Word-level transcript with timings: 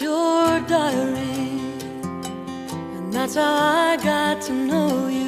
your 0.00 0.60
diary, 0.60 1.60
and 2.96 3.12
that's 3.12 3.34
how 3.34 3.54
I 3.54 3.96
got 3.96 4.42
to 4.42 4.52
know 4.52 5.08
you. 5.08 5.27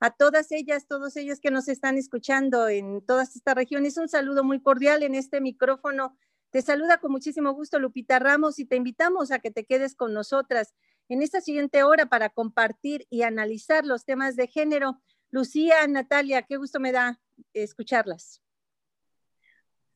a 0.00 0.10
todas 0.10 0.50
ellas, 0.50 0.86
todos 0.86 1.16
ellos 1.16 1.40
que 1.40 1.50
nos 1.50 1.68
están 1.68 1.98
escuchando 1.98 2.68
en 2.68 3.04
todas 3.04 3.36
estas 3.36 3.54
regiones. 3.54 3.98
Un 3.98 4.08
saludo 4.08 4.42
muy 4.42 4.60
cordial 4.60 5.02
en 5.02 5.14
este 5.14 5.42
micrófono. 5.42 6.16
Te 6.50 6.62
saluda 6.62 6.98
con 6.98 7.12
muchísimo 7.12 7.52
gusto 7.52 7.78
Lupita 7.78 8.18
Ramos 8.18 8.58
y 8.58 8.64
te 8.64 8.76
invitamos 8.76 9.30
a 9.30 9.38
que 9.38 9.50
te 9.50 9.66
quedes 9.66 9.94
con 9.94 10.14
nosotras 10.14 10.74
en 11.08 11.22
esta 11.22 11.40
siguiente 11.40 11.82
hora 11.82 12.06
para 12.06 12.30
compartir 12.30 13.06
y 13.10 13.22
analizar 13.22 13.84
los 13.84 14.04
temas 14.04 14.36
de 14.36 14.48
género. 14.48 15.00
Lucía, 15.30 15.86
Natalia, 15.86 16.42
qué 16.42 16.56
gusto 16.56 16.80
me 16.80 16.92
da 16.92 17.20
escucharlas. 17.52 18.42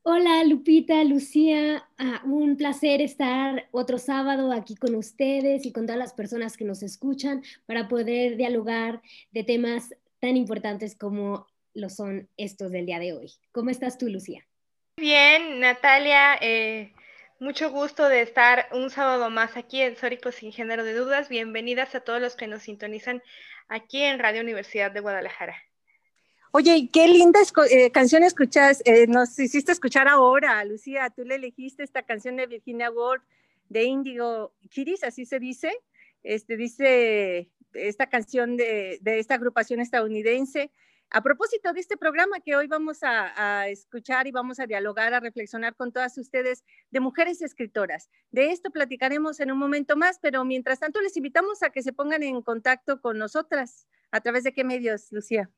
Hola 0.07 0.45
Lupita, 0.45 1.03
Lucía, 1.03 1.89
ah, 1.97 2.21
un 2.27 2.59
placer 2.59 3.01
estar 3.01 3.69
otro 3.71 3.97
sábado 3.97 4.53
aquí 4.53 4.77
con 4.77 4.95
ustedes 4.97 5.65
y 5.65 5.73
con 5.73 5.87
todas 5.87 5.99
las 5.99 6.13
personas 6.13 6.59
que 6.59 6.67
nos 6.67 6.83
escuchan 6.83 7.43
para 7.65 7.89
poder 7.89 8.37
dialogar 8.37 9.01
de 9.31 9.45
temas 9.45 9.95
tan 10.21 10.37
importantes 10.37 10.95
como 10.95 11.47
lo 11.73 11.89
son 11.89 12.29
estos 12.37 12.71
del 12.71 12.85
día 12.85 12.99
de 12.99 13.15
hoy. 13.15 13.33
¿Cómo 13.51 13.71
estás 13.71 13.97
tú, 13.97 14.11
Lucía? 14.11 14.47
Bien, 14.99 15.59
Natalia, 15.61 16.37
eh, 16.39 16.93
mucho 17.41 17.71
gusto 17.71 18.07
de 18.07 18.21
estar 18.21 18.69
un 18.73 18.91
sábado 18.91 19.31
más 19.31 19.57
aquí 19.57 19.81
en 19.81 19.97
Sórico 19.97 20.33
Sin 20.33 20.53
Género 20.53 20.85
de 20.85 20.93
Dudas. 20.93 21.31
Bienvenidas 21.31 21.95
a 21.95 22.01
todos 22.01 22.21
los 22.21 22.37
que 22.37 22.47
nos 22.47 22.65
sintonizan 22.65 23.23
aquí 23.69 24.03
en 24.03 24.19
Radio 24.19 24.43
Universidad 24.43 24.91
de 24.93 25.01
Guadalajara. 25.01 25.57
Oye, 26.57 26.89
qué 26.93 27.09
linda 27.09 27.41
eh, 27.69 27.91
canción 27.91 28.23
escuchas, 28.23 28.81
eh, 28.85 29.09
nos 29.09 29.37
hiciste 29.41 29.73
escuchar 29.73 30.07
ahora, 30.07 30.65
Lucía, 30.65 31.11
tú 31.11 31.25
le 31.25 31.35
elegiste 31.35 31.83
esta 31.83 32.05
canción 32.05 32.37
de 32.37 32.47
Virginia 32.47 32.93
Woolf 32.93 33.25
de 33.69 33.83
Indigo 33.83 34.55
Kiris, 34.71 35.03
así 35.03 35.27
se 35.27 35.41
dice, 35.41 35.73
este, 36.23 36.57
dice 36.57 37.51
esta 37.73 38.09
canción 38.09 38.57
de, 38.57 39.01
esta 39.05 39.35
agrupación 39.35 39.81
estadounidense. 39.81 40.71
A 41.11 41.23
propósito 41.25 41.73
de 41.73 41.81
este 41.81 41.97
programa 41.97 42.39
que 42.39 42.55
hoy 42.55 42.69
vamos 42.69 43.03
a, 43.03 43.63
a, 43.63 43.69
escuchar 43.69 44.29
y 44.29 44.31
vamos 44.31 44.61
a 44.61 44.67
dialogar, 44.67 45.13
a 45.13 45.19
reflexionar 45.19 45.75
con 45.75 45.91
todas 45.91 46.17
ustedes 46.19 46.63
de 46.93 47.01
mujeres 47.01 47.43
escritoras. 47.43 48.09
De 48.31 48.53
esto 48.53 48.71
platicaremos 48.71 49.41
en 49.41 49.51
un 49.51 49.59
momento 49.59 49.97
más, 49.97 50.21
pero 50.23 50.45
mientras 50.45 50.79
tanto 50.79 51.01
les 51.01 51.17
invitamos 51.17 51.65
a 51.65 51.71
que 51.71 51.83
se 51.83 51.93
pongan 51.93 52.23
en 52.23 52.43
contacto 52.43 53.01
con 53.01 53.19
nosotras. 53.19 53.89
¿A 54.13 54.21
través 54.21 54.45
de 54.45 54.53
qué 54.53 54.63
medios, 54.63 55.11
Lucía? 55.11 55.51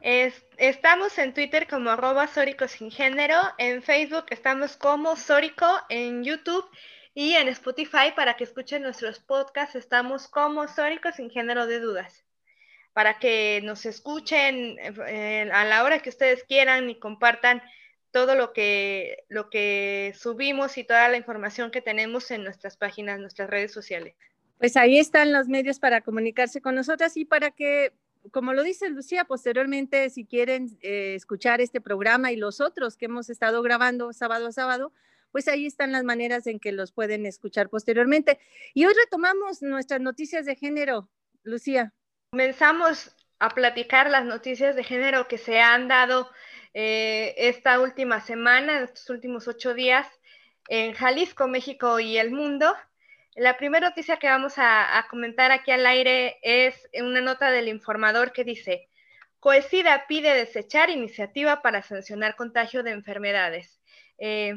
Estamos 0.00 1.18
en 1.18 1.34
Twitter 1.34 1.66
como 1.66 1.90
arroba 1.90 2.26
Sórico 2.26 2.68
sin 2.68 2.90
género, 2.90 3.36
en 3.58 3.82
Facebook 3.82 4.26
estamos 4.30 4.76
como 4.76 5.16
Sórico, 5.16 5.66
en 5.88 6.22
YouTube 6.24 6.68
y 7.14 7.32
en 7.32 7.48
Spotify 7.48 8.12
para 8.14 8.36
que 8.36 8.44
escuchen 8.44 8.82
nuestros 8.82 9.20
podcasts 9.20 9.74
estamos 9.74 10.28
como 10.28 10.68
Sórico 10.68 11.10
sin 11.12 11.30
género 11.30 11.66
de 11.66 11.80
dudas. 11.80 12.24
Para 12.92 13.18
que 13.18 13.60
nos 13.64 13.84
escuchen 13.84 14.76
eh, 14.78 15.50
a 15.52 15.64
la 15.64 15.84
hora 15.84 16.00
que 16.00 16.08
ustedes 16.08 16.44
quieran 16.44 16.88
y 16.88 16.98
compartan 16.98 17.62
todo 18.10 18.34
lo 18.34 18.52
que, 18.52 19.24
lo 19.28 19.50
que 19.50 20.14
subimos 20.16 20.78
y 20.78 20.84
toda 20.84 21.08
la 21.08 21.16
información 21.16 21.70
que 21.70 21.82
tenemos 21.82 22.30
en 22.30 22.44
nuestras 22.44 22.76
páginas, 22.76 23.18
nuestras 23.18 23.50
redes 23.50 23.72
sociales. 23.72 24.14
Pues 24.58 24.76
ahí 24.76 24.98
están 24.98 25.32
los 25.32 25.48
medios 25.48 25.78
para 25.78 26.00
comunicarse 26.00 26.62
con 26.62 26.74
nosotras 26.74 27.16
y 27.16 27.26
para 27.26 27.50
que 27.50 27.92
como 28.32 28.52
lo 28.52 28.62
dice 28.62 28.88
Lucía, 28.90 29.24
posteriormente, 29.24 30.10
si 30.10 30.24
quieren 30.24 30.78
eh, 30.82 31.14
escuchar 31.14 31.60
este 31.60 31.80
programa 31.80 32.32
y 32.32 32.36
los 32.36 32.60
otros 32.60 32.96
que 32.96 33.06
hemos 33.06 33.30
estado 33.30 33.62
grabando 33.62 34.12
sábado 34.12 34.46
a 34.46 34.52
sábado, 34.52 34.92
pues 35.32 35.48
ahí 35.48 35.66
están 35.66 35.92
las 35.92 36.04
maneras 36.04 36.46
en 36.46 36.60
que 36.60 36.72
los 36.72 36.92
pueden 36.92 37.26
escuchar 37.26 37.68
posteriormente. 37.68 38.38
Y 38.74 38.86
hoy 38.86 38.94
retomamos 38.94 39.62
nuestras 39.62 40.00
noticias 40.00 40.46
de 40.46 40.56
género, 40.56 41.08
Lucía. 41.42 41.92
Comenzamos 42.30 43.14
a 43.38 43.50
platicar 43.50 44.10
las 44.10 44.24
noticias 44.24 44.76
de 44.76 44.84
género 44.84 45.28
que 45.28 45.38
se 45.38 45.60
han 45.60 45.88
dado 45.88 46.30
eh, 46.74 47.34
esta 47.36 47.80
última 47.80 48.20
semana, 48.20 48.80
estos 48.80 49.08
últimos 49.10 49.46
ocho 49.48 49.74
días 49.74 50.06
en 50.68 50.92
Jalisco, 50.92 51.48
México 51.48 52.00
y 52.00 52.18
el 52.18 52.30
mundo. 52.30 52.74
La 53.36 53.58
primera 53.58 53.90
noticia 53.90 54.16
que 54.16 54.28
vamos 54.28 54.54
a, 54.56 55.06
comentar 55.10 55.50
aquí 55.52 55.70
al 55.70 55.84
aire 55.84 56.38
es 56.40 56.88
una 56.94 57.20
nota 57.20 57.50
del 57.50 57.68
informador 57.68 58.32
que 58.32 58.44
dice, 58.44 58.88
Coesida 59.40 60.06
pide 60.08 60.34
desechar 60.34 60.88
iniciativa 60.88 61.60
para 61.60 61.82
sancionar 61.82 62.34
contagio 62.34 62.82
de 62.82 62.92
enfermedades. 62.92 63.78
Eh, 64.16 64.54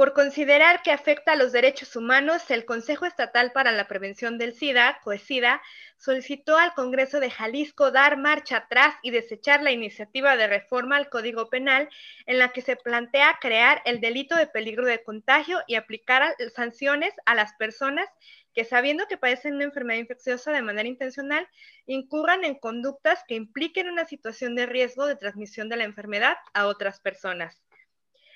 por 0.00 0.14
considerar 0.14 0.80
que 0.80 0.92
afecta 0.92 1.32
a 1.32 1.36
los 1.36 1.52
derechos 1.52 1.94
humanos, 1.94 2.50
el 2.50 2.64
Consejo 2.64 3.04
Estatal 3.04 3.52
para 3.52 3.70
la 3.70 3.86
Prevención 3.86 4.38
del 4.38 4.54
SIDA, 4.54 4.98
COESIDA, 5.04 5.60
solicitó 5.98 6.56
al 6.56 6.72
Congreso 6.72 7.20
de 7.20 7.30
Jalisco 7.30 7.90
dar 7.90 8.16
marcha 8.16 8.56
atrás 8.56 8.94
y 9.02 9.10
desechar 9.10 9.62
la 9.62 9.72
iniciativa 9.72 10.38
de 10.38 10.46
reforma 10.46 10.96
al 10.96 11.10
Código 11.10 11.50
Penal 11.50 11.90
en 12.24 12.38
la 12.38 12.48
que 12.48 12.62
se 12.62 12.76
plantea 12.76 13.36
crear 13.42 13.82
el 13.84 14.00
delito 14.00 14.36
de 14.36 14.46
peligro 14.46 14.86
de 14.86 15.02
contagio 15.02 15.60
y 15.66 15.74
aplicar 15.74 16.34
sanciones 16.56 17.12
a 17.26 17.34
las 17.34 17.52
personas 17.56 18.08
que 18.54 18.64
sabiendo 18.64 19.06
que 19.06 19.18
padecen 19.18 19.56
una 19.56 19.64
enfermedad 19.64 20.00
infecciosa 20.00 20.50
de 20.50 20.62
manera 20.62 20.88
intencional, 20.88 21.46
incurran 21.84 22.44
en 22.44 22.54
conductas 22.54 23.22
que 23.28 23.34
impliquen 23.34 23.90
una 23.90 24.06
situación 24.06 24.54
de 24.54 24.64
riesgo 24.64 25.04
de 25.04 25.16
transmisión 25.16 25.68
de 25.68 25.76
la 25.76 25.84
enfermedad 25.84 26.38
a 26.54 26.68
otras 26.68 27.00
personas. 27.00 27.60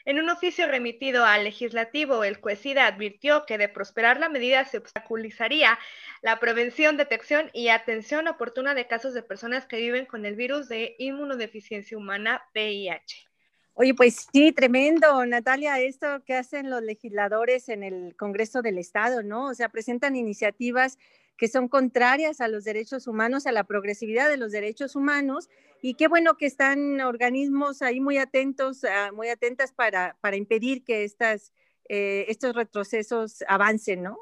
En 0.07 0.19
un 0.19 0.29
oficio 0.29 0.67
remitido 0.67 1.25
al 1.25 1.45
legislativo, 1.45 2.25
el 2.25 2.39
CUESIDA 2.39 2.87
advirtió 2.87 3.47
que 3.47 3.57
de 3.57 3.71
prosperar 3.71 4.21
la 4.21 4.29
medida 4.29 4.65
se 4.67 4.77
obstaculizaría 4.77 5.79
la 6.21 6.39
prevención, 6.41 6.99
detección 6.99 7.51
y 7.55 7.69
atención 7.69 8.29
oportuna 8.29 8.75
de 8.75 8.87
casos 8.87 9.15
de 9.15 9.23
personas 9.23 9.65
que 9.65 9.79
viven 9.79 10.05
con 10.05 10.27
el 10.27 10.37
virus 10.37 10.69
de 10.69 10.95
inmunodeficiencia 10.99 11.97
humana 11.97 12.43
VIH. 12.55 13.27
Oye, 13.73 13.95
pues 13.95 14.29
sí, 14.31 14.53
tremendo, 14.53 15.25
Natalia, 15.25 15.81
esto 15.81 16.23
que 16.25 16.35
hacen 16.35 16.69
los 16.69 16.83
legisladores 16.83 17.71
en 17.71 17.83
el 17.83 18.15
Congreso 18.17 18.61
del 18.61 18.79
Estado, 18.79 19.23
¿no? 19.23 19.47
O 19.47 19.55
sea, 19.55 19.71
presentan 19.71 20.17
iniciativas 20.17 20.99
que 21.37 21.49
son 21.49 21.69
contrarias 21.69 22.41
a 22.41 22.49
los 22.49 22.65
derechos 22.65 23.07
humanos, 23.07 23.47
a 23.47 23.53
la 23.53 23.65
progresividad 23.65 24.29
de 24.29 24.37
los 24.37 24.53
derechos 24.53 24.97
humanos. 24.97 25.49
Y 25.83 25.95
qué 25.95 26.09
bueno 26.09 26.37
que 26.37 26.47
están 26.47 27.01
organismos 27.01 27.83
ahí 27.83 28.01
muy 28.01 28.19
atentos, 28.19 28.85
ah, 28.85 29.11
muy 29.13 29.29
atentas 29.29 29.73
para, 29.73 30.17
para 30.21 30.37
impedir 30.37 30.85
que 30.85 31.05
estas, 31.05 31.53
eh, 31.89 32.27
estos 32.29 32.55
retrocesos 32.55 33.45
avancen, 33.49 34.03
¿no? 34.03 34.19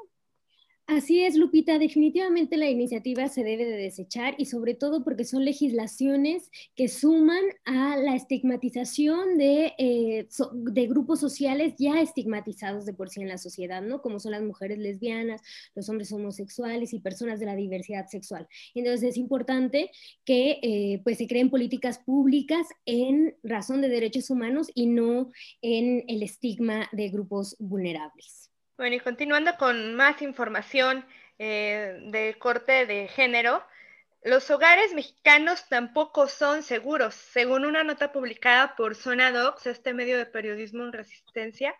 Así 0.85 1.23
es, 1.23 1.37
Lupita, 1.37 1.79
definitivamente 1.79 2.57
la 2.57 2.69
iniciativa 2.69 3.29
se 3.29 3.43
debe 3.45 3.63
de 3.63 3.77
desechar 3.77 4.35
y 4.37 4.45
sobre 4.45 4.73
todo 4.73 5.03
porque 5.05 5.23
son 5.23 5.45
legislaciones 5.45 6.51
que 6.75 6.89
suman 6.89 7.41
a 7.63 7.95
la 7.95 8.15
estigmatización 8.15 9.37
de, 9.37 9.73
eh, 9.77 10.27
de, 10.53 10.87
grupos 10.87 11.21
sociales 11.21 11.75
ya 11.79 12.01
estigmatizados 12.01 12.85
de 12.85 12.93
por 12.93 13.09
sí 13.09 13.21
en 13.21 13.29
la 13.29 13.37
sociedad, 13.37 13.81
¿no? 13.81 14.01
Como 14.01 14.19
son 14.19 14.33
las 14.33 14.43
mujeres 14.43 14.77
lesbianas, 14.77 15.41
los 15.73 15.87
hombres 15.87 16.11
homosexuales 16.11 16.93
y 16.93 16.99
personas 16.99 17.39
de 17.39 17.45
la 17.45 17.55
diversidad 17.55 18.07
sexual. 18.07 18.45
Entonces 18.75 19.11
es 19.11 19.17
importante 19.17 19.89
que 20.25 20.59
eh, 20.61 21.01
pues 21.05 21.17
se 21.17 21.27
creen 21.27 21.49
políticas 21.49 21.99
públicas 21.99 22.67
en 22.85 23.37
razón 23.41 23.79
de 23.81 23.87
derechos 23.87 24.29
humanos 24.29 24.67
y 24.75 24.87
no 24.87 25.31
en 25.61 26.03
el 26.09 26.23
estigma 26.23 26.89
de 26.91 27.07
grupos 27.09 27.55
vulnerables. 27.57 28.52
Bueno, 28.83 28.97
y 28.97 28.99
continuando 28.99 29.55
con 29.57 29.95
más 29.95 30.21
información 30.21 31.05
eh, 31.39 31.99
de 32.07 32.35
corte 32.37 32.85
de 32.85 33.07
género, 33.07 33.63
los 34.25 34.49
hogares 34.49 34.93
mexicanos 34.93 35.67
tampoco 35.67 36.27
son 36.27 36.63
seguros. 36.63 37.13
Según 37.13 37.65
una 37.65 37.83
nota 37.83 38.13
publicada 38.13 38.75
por 38.75 38.95
Zona 38.95 39.31
Docs, 39.31 39.67
este 39.67 39.93
medio 39.93 40.17
de 40.17 40.25
periodismo 40.25 40.83
en 40.83 40.93
resistencia, 40.93 41.75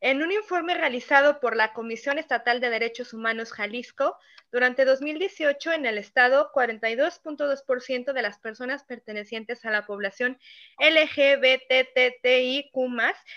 en 0.00 0.22
un 0.22 0.32
informe 0.32 0.74
realizado 0.74 1.38
por 1.38 1.54
la 1.54 1.72
Comisión 1.74 2.18
Estatal 2.18 2.60
de 2.60 2.70
Derechos 2.70 3.12
Humanos 3.12 3.52
Jalisco, 3.52 4.16
durante 4.50 4.84
2018 4.84 5.72
en 5.72 5.86
el 5.86 5.98
estado, 5.98 6.50
42.2% 6.52 8.12
de 8.12 8.22
las 8.22 8.38
personas 8.38 8.84
pertenecientes 8.84 9.64
a 9.64 9.70
la 9.70 9.86
población 9.86 10.38
LGBTTIQ 10.78 12.72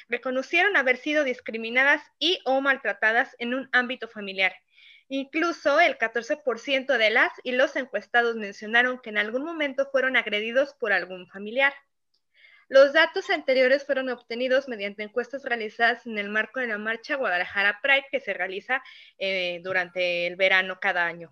reconocieron 0.10 0.76
haber 0.76 0.98
sido 0.98 1.24
discriminadas 1.24 2.02
y 2.20 2.40
o 2.46 2.62
maltratadas 2.62 3.36
en 3.38 3.54
un 3.54 3.70
ámbito 3.72 4.08
familiar. 4.08 4.54
Incluso 5.08 5.80
el 5.80 5.98
14% 5.98 6.98
de 6.98 7.10
las 7.12 7.32
y 7.44 7.52
los 7.52 7.76
encuestados 7.76 8.36
mencionaron 8.36 9.00
que 9.00 9.12
en 9.12 9.20
algún 9.20 9.44
momento 9.44 9.88
fueron 9.92 10.18
agredidos 10.18 10.74
por 10.74 10.94
algún 10.94 11.28
familiar. 11.28 11.74
Los 12.68 12.94
datos 12.94 13.30
anteriores 13.30 13.86
fueron 13.86 14.10
obtenidos 14.10 14.68
mediante 14.68 15.04
encuestas 15.04 15.44
realizadas 15.44 16.08
en 16.08 16.18
el 16.18 16.30
marco 16.30 16.60
de 16.60 16.68
la 16.68 16.80
marcha 16.80 17.16
Guadalajara 17.16 17.80
Pride 17.84 18.08
que 18.12 18.20
se 18.20 18.34
realiza 18.34 18.82
eh, 19.20 19.60
durante 19.64 20.26
el 20.26 20.36
verano 20.36 20.80
cada 20.80 21.06
año. 21.06 21.32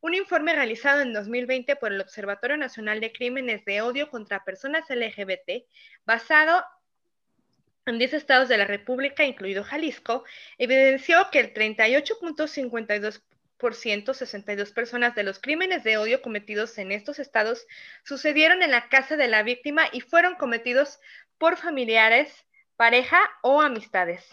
Un 0.00 0.14
informe 0.14 0.54
realizado 0.54 1.00
en 1.00 1.14
2020 1.14 1.74
por 1.76 1.92
el 1.92 2.00
Observatorio 2.02 2.58
Nacional 2.58 3.00
de 3.00 3.12
Crímenes 3.12 3.64
de 3.64 3.80
Odio 3.80 4.10
contra 4.10 4.44
Personas 4.44 4.84
LGBT, 4.90 5.64
basado 6.04 6.62
en 7.88 7.98
10 7.98 8.14
estados 8.14 8.48
de 8.48 8.58
la 8.58 8.64
República, 8.64 9.24
incluido 9.24 9.64
Jalisco, 9.64 10.24
evidenció 10.58 11.28
que 11.30 11.40
el 11.40 11.54
38.52 11.54 13.22
62 14.12 14.72
personas 14.72 15.14
de 15.14 15.24
los 15.24 15.40
crímenes 15.40 15.82
de 15.82 15.98
odio 15.98 16.22
cometidos 16.22 16.78
en 16.78 16.92
estos 16.92 17.18
estados 17.18 17.66
sucedieron 18.04 18.62
en 18.62 18.70
la 18.70 18.88
casa 18.88 19.16
de 19.16 19.26
la 19.26 19.42
víctima 19.42 19.88
y 19.92 20.00
fueron 20.00 20.36
cometidos 20.36 21.00
por 21.38 21.56
familiares, 21.56 22.32
pareja 22.76 23.18
o 23.42 23.60
amistades. 23.60 24.24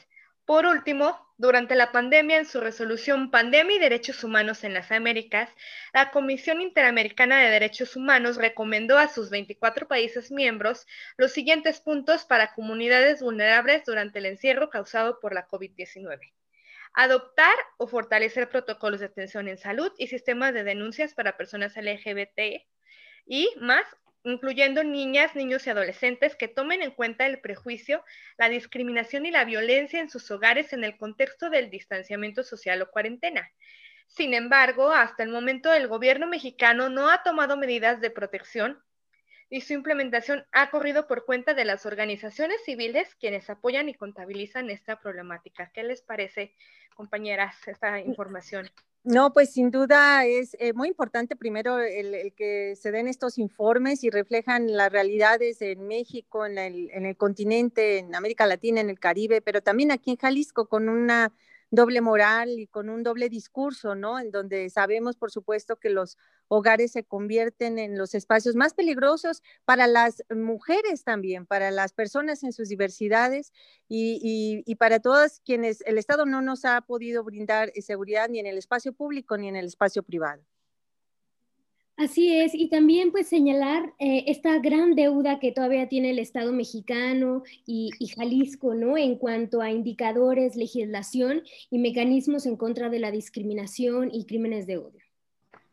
Por 0.45 0.65
último, 0.67 1.19
durante 1.37 1.75
la 1.75 1.91
pandemia, 1.91 2.37
en 2.37 2.45
su 2.45 2.61
resolución 2.61 3.31
Pandemia 3.31 3.77
y 3.77 3.79
Derechos 3.79 4.23
Humanos 4.23 4.63
en 4.63 4.73
las 4.73 4.91
Américas, 4.91 5.49
la 5.93 6.11
Comisión 6.11 6.61
Interamericana 6.61 7.41
de 7.41 7.49
Derechos 7.49 7.95
Humanos 7.95 8.37
recomendó 8.37 8.97
a 8.97 9.07
sus 9.07 9.29
24 9.31 9.87
países 9.87 10.31
miembros 10.31 10.85
los 11.17 11.31
siguientes 11.31 11.81
puntos 11.81 12.25
para 12.25 12.53
comunidades 12.53 13.21
vulnerables 13.21 13.83
durante 13.85 14.19
el 14.19 14.27
encierro 14.27 14.69
causado 14.69 15.19
por 15.19 15.33
la 15.33 15.47
COVID-19 15.47 16.19
adoptar 16.95 17.55
o 17.77 17.87
fortalecer 17.87 18.49
protocolos 18.49 19.01
de 19.01 19.07
atención 19.07 19.47
en 19.49 19.57
salud 19.57 19.91
y 19.97 20.07
sistemas 20.07 20.53
de 20.53 20.63
denuncias 20.63 21.13
para 21.13 21.37
personas 21.37 21.75
LGBT 21.75 22.63
y 23.25 23.49
más, 23.59 23.83
incluyendo 24.25 24.83
niñas, 24.83 25.35
niños 25.35 25.65
y 25.65 25.69
adolescentes 25.69 26.35
que 26.35 26.47
tomen 26.47 26.81
en 26.81 26.91
cuenta 26.91 27.27
el 27.27 27.39
prejuicio, 27.39 28.03
la 28.37 28.49
discriminación 28.49 29.25
y 29.25 29.31
la 29.31 29.45
violencia 29.45 29.99
en 29.99 30.09
sus 30.09 30.29
hogares 30.31 30.73
en 30.73 30.83
el 30.83 30.97
contexto 30.97 31.49
del 31.49 31.69
distanciamiento 31.69 32.43
social 32.43 32.81
o 32.81 32.89
cuarentena. 32.89 33.49
Sin 34.07 34.33
embargo, 34.33 34.91
hasta 34.91 35.23
el 35.23 35.29
momento 35.29 35.71
el 35.73 35.87
gobierno 35.87 36.27
mexicano 36.27 36.89
no 36.89 37.09
ha 37.09 37.21
tomado 37.23 37.55
medidas 37.55 38.01
de 38.01 38.09
protección 38.09 38.81
y 39.49 39.61
su 39.61 39.73
implementación 39.73 40.45
ha 40.51 40.71
corrido 40.71 41.07
por 41.07 41.25
cuenta 41.25 41.53
de 41.53 41.65
las 41.65 41.85
organizaciones 41.85 42.63
civiles 42.65 43.13
quienes 43.15 43.49
apoyan 43.49 43.89
y 43.89 43.93
contabilizan 43.93 44.71
esta 44.71 44.99
problemática. 44.99 45.71
¿Qué 45.71 45.83
les 45.83 46.01
parece, 46.01 46.55
compañeras, 46.95 47.55
esta 47.67 47.99
información? 47.99 48.69
No, 49.05 49.33
pues 49.33 49.51
sin 49.51 49.69
duda 49.69 50.25
es 50.25 50.57
eh, 50.59 50.73
muy 50.73 50.87
importante 50.87 51.35
primero 51.35 51.77
el, 51.77 52.33
que 52.35 52.75
se 52.75 52.91
den 52.91 53.07
estos 53.07 53.37
informes 53.37 54.03
y 54.03 54.09
reflejan 54.09 54.75
las 54.75 54.91
realidades 54.91 55.61
en 55.61 55.87
México, 55.87 56.43
en 56.43 56.57
el, 56.57 56.89
en 56.89 57.05
el 57.05 57.15
continente, 57.15 57.99
en 57.99 58.15
América 58.15 58.47
Latina, 58.47 58.81
en 58.81 58.89
el 58.89 58.99
Caribe, 58.99 59.41
pero 59.41 59.61
también 59.61 59.91
aquí 59.91 60.09
en 60.09 60.17
Jalisco 60.17 60.67
con 60.67 60.89
una 60.89 61.31
doble 61.71 62.01
moral 62.01 62.59
y 62.59 62.67
con 62.67 62.89
un 62.89 63.03
doble 63.03 63.29
discurso, 63.29 63.95
¿no? 63.95 64.19
En 64.19 64.31
donde 64.31 64.69
sabemos, 64.69 65.15
por 65.17 65.31
supuesto, 65.31 65.77
que 65.77 65.89
los 65.89 66.17
hogares 66.47 66.91
se 66.91 67.03
convierten 67.03 67.79
en 67.79 67.97
los 67.97 68.13
espacios 68.15 68.55
más 68.55 68.73
peligrosos 68.73 69.41
para 69.65 69.87
las 69.87 70.23
mujeres 70.29 71.03
también, 71.03 71.45
para 71.45 71.71
las 71.71 71.93
personas 71.93 72.43
en 72.43 72.53
sus 72.53 72.69
diversidades 72.69 73.51
y, 73.87 74.63
y, 74.65 74.75
para 74.75 74.99
todas 74.99 75.41
quienes 75.41 75.81
el 75.81 75.97
Estado 75.97 76.25
no 76.25 76.41
nos 76.41 76.65
ha 76.65 76.81
podido 76.81 77.23
brindar 77.23 77.71
seguridad 77.81 78.29
ni 78.29 78.39
en 78.39 78.47
el 78.47 78.57
espacio 78.57 78.93
público 78.93 79.37
ni 79.37 79.47
en 79.47 79.55
el 79.55 79.65
espacio 79.65 80.03
privado. 80.03 80.43
Así 81.97 82.37
es, 82.41 82.53
y 82.53 82.67
también 82.69 83.11
pues 83.11 83.29
señalar 83.29 83.93
eh, 83.99 84.25
esta 84.27 84.59
gran 84.59 84.95
deuda 84.95 85.39
que 85.39 85.53
todavía 85.53 85.87
tiene 85.87 86.09
el 86.09 86.19
Estado 86.19 86.51
mexicano 86.51 87.43
y, 87.65 87.89
Jalisco, 88.17 88.73
¿no? 88.73 88.97
En 88.97 89.17
cuanto 89.17 89.61
a 89.61 89.71
indicadores, 89.71 90.57
legislación 90.57 91.43
y 91.69 91.79
mecanismos 91.79 92.45
en 92.45 92.57
contra 92.57 92.89
de 92.89 92.99
la 92.99 93.11
discriminación 93.11 94.09
y 94.13 94.25
crímenes 94.25 94.67
de 94.67 94.77
odio. 94.77 95.03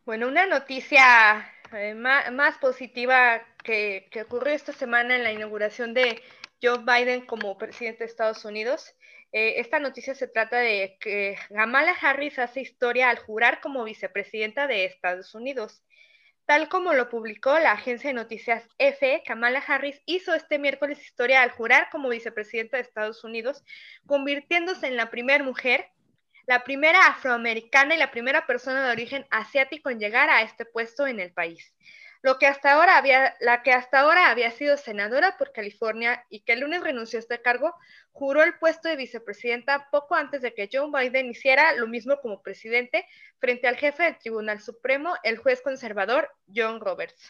Bueno, 0.06 0.28
una 0.28 0.46
noticia 0.46 1.44
eh, 1.72 1.94
más, 1.94 2.56
positiva 2.58 3.42
que, 3.64 4.06
que 4.12 4.22
ocurrió 4.22 4.54
esta 4.54 4.72
semana 4.72 5.16
en 5.16 5.24
la 5.24 5.32
inauguración 5.32 5.92
de 5.92 6.20
Joe 6.62 6.84
Biden 6.84 7.26
como 7.26 7.58
presidente 7.58 8.04
de 8.04 8.10
Estados 8.10 8.44
Unidos 8.44 8.94
eh, 9.32 9.60
esta 9.60 9.78
noticia 9.78 10.14
se 10.14 10.28
trata 10.28 10.58
de 10.58 10.98
que 11.00 11.38
Kamala 11.48 11.92
Harris 11.98 12.38
hace 12.38 12.60
historia 12.60 13.08
al 13.08 13.18
jurar 13.18 13.62
como 13.62 13.82
vicepresidenta 13.82 14.66
de 14.66 14.84
Estados 14.84 15.34
Unidos. 15.34 15.82
Tal 16.46 16.68
como 16.68 16.92
lo 16.92 17.08
publicó 17.08 17.58
la 17.58 17.72
agencia 17.72 18.10
de 18.10 18.14
noticias 18.14 18.68
EFE, 18.78 19.22
Kamala 19.24 19.60
Harris 19.60 20.02
hizo 20.06 20.34
este 20.34 20.58
miércoles 20.58 21.00
historia 21.00 21.42
al 21.42 21.50
jurar 21.50 21.88
como 21.90 22.08
vicepresidenta 22.08 22.76
de 22.76 22.82
Estados 22.82 23.24
Unidos, 23.24 23.64
convirtiéndose 24.06 24.88
en 24.88 24.96
la 24.96 25.10
primera 25.10 25.44
mujer, 25.44 25.86
la 26.46 26.64
primera 26.64 27.06
afroamericana 27.06 27.94
y 27.94 27.98
la 27.98 28.10
primera 28.10 28.46
persona 28.46 28.84
de 28.84 28.92
origen 28.92 29.26
asiático 29.30 29.90
en 29.90 30.00
llegar 30.00 30.28
a 30.30 30.42
este 30.42 30.64
puesto 30.64 31.06
en 31.06 31.20
el 31.20 31.32
país 31.32 31.72
lo 32.22 32.38
que 32.38 32.46
hasta 32.46 32.72
ahora 32.72 32.96
había, 32.96 33.36
la 33.40 33.62
que 33.62 33.72
hasta 33.72 34.00
ahora 34.00 34.30
había 34.30 34.50
sido 34.52 34.76
senadora 34.76 35.36
por 35.36 35.52
California 35.52 36.24
y 36.30 36.40
que 36.40 36.52
el 36.52 36.60
lunes 36.60 36.82
renunció 36.82 37.18
a 37.18 37.20
este 37.20 37.42
cargo, 37.42 37.74
juró 38.12 38.44
el 38.44 38.58
puesto 38.58 38.88
de 38.88 38.96
vicepresidenta 38.96 39.88
poco 39.90 40.14
antes 40.14 40.40
de 40.40 40.54
que 40.54 40.68
Joe 40.72 40.90
Biden 40.90 41.30
hiciera 41.30 41.74
lo 41.74 41.88
mismo 41.88 42.20
como 42.22 42.40
presidente 42.40 43.06
frente 43.38 43.66
al 43.66 43.76
jefe 43.76 44.04
del 44.04 44.18
Tribunal 44.18 44.60
Supremo, 44.60 45.14
el 45.24 45.36
juez 45.36 45.60
conservador 45.62 46.30
John 46.54 46.80
Roberts. 46.80 47.28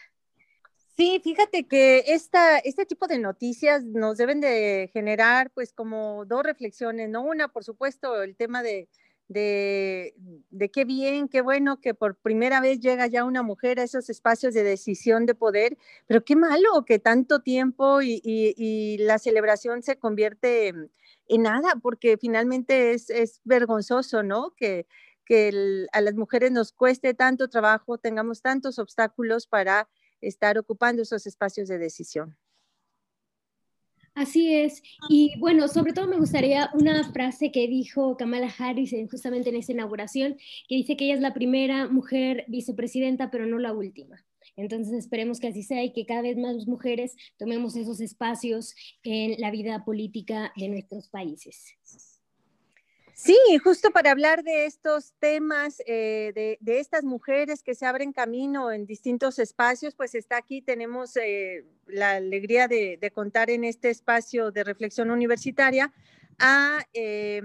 Sí, 0.95 1.19
fíjate 1.23 1.67
que 1.67 2.03
esta, 2.05 2.59
este 2.59 2.85
tipo 2.85 3.07
de 3.07 3.17
noticias 3.17 3.83
nos 3.83 4.17
deben 4.17 4.41
de 4.41 4.91
generar 4.93 5.49
pues 5.49 5.73
como 5.73 6.25
dos 6.25 6.43
reflexiones, 6.43 7.09
¿no? 7.09 7.23
Una, 7.23 7.47
por 7.47 7.63
supuesto, 7.63 8.21
el 8.21 8.35
tema 8.35 8.61
de, 8.61 8.89
de, 9.33 10.13
qué 10.71 10.85
bien, 10.85 11.27
qué 11.27 11.41
bueno 11.41 11.81
que 11.81 11.93
por 11.93 12.15
primera 12.15 12.61
vez 12.61 12.79
llega 12.79 13.07
ya 13.07 13.25
una 13.25 13.43
mujer 13.43 13.79
a 13.79 13.83
esos 13.83 14.09
espacios 14.09 14.53
de 14.53 14.63
decisión 14.63 15.25
de 15.25 15.35
poder, 15.35 15.77
pero 16.07 16.23
qué 16.23 16.35
malo 16.35 16.85
que 16.85 16.99
tanto 16.99 17.41
tiempo 17.41 18.01
y, 18.01 18.97
la 18.99 19.19
celebración 19.19 19.83
se 19.83 19.97
convierte 19.97 20.73
en 21.27 21.41
nada, 21.41 21.73
porque 21.81 22.17
finalmente 22.17 22.93
es, 22.93 23.41
vergonzoso, 23.43 24.23
¿no? 24.23 24.53
Que, 24.55 24.87
que 25.25 25.87
a 25.91 26.01
las 26.01 26.15
mujeres 26.15 26.51
nos 26.51 26.71
cueste 26.71 27.13
tanto 27.13 27.49
trabajo, 27.49 27.97
tengamos 27.97 28.41
tantos 28.41 28.79
obstáculos 28.79 29.47
para 29.47 29.89
estar 30.21 30.57
ocupando 30.57 31.01
esos 31.01 31.25
espacios 31.27 31.67
de 31.67 31.77
decisión. 31.77 32.37
Así 34.15 34.53
es. 34.53 34.83
Y 35.09 35.37
bueno, 35.39 35.67
sobre 35.67 35.93
todo 35.93 36.07
me 36.07 36.19
gustaría 36.19 36.69
una 36.73 37.03
frase 37.11 37.51
que 37.51 37.67
dijo 37.67 38.15
Kamala 38.15 38.53
Harris 38.57 38.93
justamente 39.09 39.49
en 39.49 39.55
esa 39.55 39.71
inauguración, 39.71 40.37
que 40.67 40.75
dice 40.75 40.95
que 40.95 41.05
ella 41.05 41.15
es 41.15 41.21
la 41.21 41.33
primera 41.33 41.87
mujer 41.87 42.45
vicepresidenta, 42.47 43.31
pero 43.31 43.47
no 43.47 43.57
la 43.57 43.73
última. 43.73 44.23
Entonces 44.55 44.93
esperemos 44.93 45.39
que 45.39 45.47
así 45.47 45.63
sea 45.63 45.83
y 45.83 45.93
que 45.93 46.05
cada 46.05 46.21
vez 46.21 46.37
más 46.37 46.67
mujeres 46.67 47.15
tomemos 47.37 47.75
esos 47.75 47.99
espacios 48.01 48.75
en 49.03 49.39
la 49.41 49.49
vida 49.49 49.83
política 49.83 50.53
de 50.55 50.69
nuestros 50.69 51.09
países. 51.09 51.75
Sí, 53.15 53.37
justo 53.63 53.91
para 53.91 54.11
hablar 54.11 54.43
de 54.43 54.65
estos 54.65 55.13
temas, 55.19 55.81
eh, 55.85 56.57
de, 56.59 56.79
estas 56.79 57.03
mujeres 57.03 57.61
que 57.61 57.75
se 57.75 57.85
abren 57.85 58.11
camino 58.11 58.71
en 58.71 58.87
distintos 58.87 59.37
espacios, 59.37 59.93
pues 59.93 60.15
está 60.15 60.37
aquí, 60.37 60.61
tenemos 60.61 61.15
eh, 61.17 61.63
la 61.85 62.13
alegría 62.13 62.67
de, 62.67 63.11
contar 63.13 63.51
en 63.51 63.65
este 63.65 63.91
espacio 63.91 64.51
de 64.51 64.63
reflexión 64.63 65.11
universitaria 65.11 65.93
a, 66.39 66.85
eh, 66.93 67.43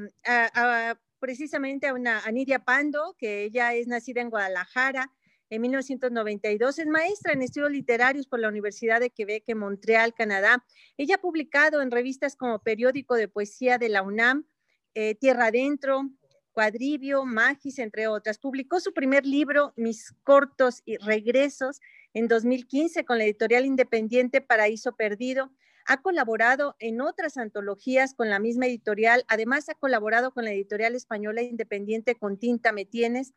precisamente 1.20 1.88
a 1.88 1.94
una 1.94 2.20
Anidia 2.20 2.60
Pando, 2.60 3.14
que 3.18 3.44
ella 3.44 3.74
es 3.74 3.88
nacida 3.88 4.22
en 4.22 4.30
Guadalajara, 4.30 5.12
en 5.50 5.62
1992. 5.62 6.78
Es 6.78 6.86
maestra 6.86 7.32
en 7.32 7.42
estudios 7.42 7.70
literarios 7.70 8.26
por 8.26 8.40
la 8.40 8.48
Universidad 8.48 9.00
de 9.00 9.10
Quebec 9.10 9.44
en 9.46 9.58
Montreal, 9.58 10.14
Canadá. 10.14 10.64
Ella 10.96 11.16
ha 11.16 11.20
publicado 11.20 11.82
en 11.82 11.90
revistas 11.90 12.36
como 12.36 12.60
Periódico 12.60 13.14
de 13.14 13.28
Poesía 13.28 13.78
de 13.78 13.88
la 13.88 14.02
UNAM, 14.02 14.46
eh, 14.94 15.14
Tierra 15.14 15.46
Adentro, 15.46 16.10
Cuadribio, 16.52 17.24
Magis, 17.24 17.78
entre 17.78 18.08
otras. 18.08 18.38
Publicó 18.38 18.80
su 18.80 18.92
primer 18.92 19.24
libro, 19.24 19.72
Mis 19.76 20.12
cortos 20.24 20.82
y 20.84 20.96
regresos, 20.96 21.80
en 22.14 22.26
2015 22.26 23.04
con 23.04 23.18
la 23.18 23.24
editorial 23.24 23.64
independiente 23.64 24.40
Paraíso 24.40 24.96
Perdido. 24.96 25.52
Ha 25.86 26.02
colaborado 26.02 26.74
en 26.80 27.00
otras 27.00 27.36
antologías 27.36 28.12
con 28.12 28.28
la 28.28 28.40
misma 28.40 28.66
editorial. 28.66 29.24
Además, 29.28 29.68
ha 29.68 29.74
colaborado 29.74 30.32
con 30.32 30.44
la 30.44 30.52
editorial 30.52 30.94
española 30.94 31.42
independiente 31.42 32.16
Con 32.16 32.38
Tinta 32.38 32.72
Me 32.72 32.84
Tienes. 32.84 33.34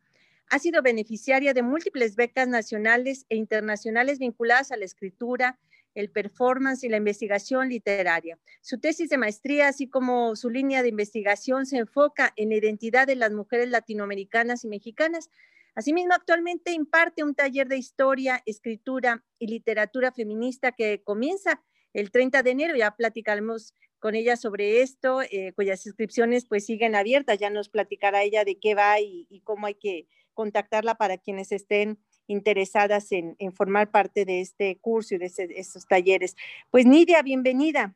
Ha 0.50 0.58
sido 0.58 0.82
beneficiaria 0.82 1.54
de 1.54 1.62
múltiples 1.62 2.16
becas 2.16 2.48
nacionales 2.48 3.24
e 3.28 3.36
internacionales 3.36 4.18
vinculadas 4.18 4.72
a 4.72 4.76
la 4.76 4.84
escritura, 4.84 5.58
el 5.94 6.10
performance 6.10 6.84
y 6.84 6.88
la 6.88 6.96
investigación 6.96 7.68
literaria. 7.68 8.38
Su 8.60 8.78
tesis 8.78 9.10
de 9.10 9.18
maestría, 9.18 9.68
así 9.68 9.88
como 9.88 10.36
su 10.36 10.50
línea 10.50 10.82
de 10.82 10.88
investigación, 10.88 11.66
se 11.66 11.78
enfoca 11.78 12.32
en 12.36 12.50
la 12.50 12.56
identidad 12.56 13.06
de 13.06 13.16
las 13.16 13.32
mujeres 13.32 13.68
latinoamericanas 13.68 14.64
y 14.64 14.68
mexicanas. 14.68 15.30
Asimismo, 15.74 16.14
actualmente 16.14 16.72
imparte 16.72 17.22
un 17.22 17.34
taller 17.34 17.68
de 17.68 17.78
historia, 17.78 18.42
escritura 18.46 19.24
y 19.38 19.46
literatura 19.46 20.12
feminista 20.12 20.72
que 20.72 21.02
comienza 21.02 21.62
el 21.92 22.10
30 22.10 22.42
de 22.42 22.50
enero. 22.50 22.76
Ya 22.76 22.94
platicaremos 22.94 23.74
con 23.98 24.14
ella 24.14 24.36
sobre 24.36 24.82
esto, 24.82 25.22
eh, 25.22 25.52
cuyas 25.54 25.86
inscripciones 25.86 26.44
pues 26.44 26.66
siguen 26.66 26.94
abiertas. 26.94 27.38
Ya 27.38 27.50
nos 27.50 27.68
platicará 27.68 28.22
ella 28.22 28.44
de 28.44 28.58
qué 28.58 28.74
va 28.74 29.00
y, 29.00 29.40
cómo 29.44 29.66
hay 29.66 29.74
que 29.74 30.08
contactarla 30.34 30.96
para 30.96 31.18
quienes 31.18 31.52
estén 31.52 31.98
interesadas 32.26 33.12
en, 33.12 33.36
formar 33.52 33.90
parte 33.90 34.24
de 34.24 34.40
este 34.40 34.78
curso 34.78 35.14
y 35.14 35.18
de 35.18 35.32
estos 35.56 35.86
talleres. 35.86 36.36
Pues 36.70 36.86
Nidia, 36.86 37.22
bienvenida. 37.22 37.94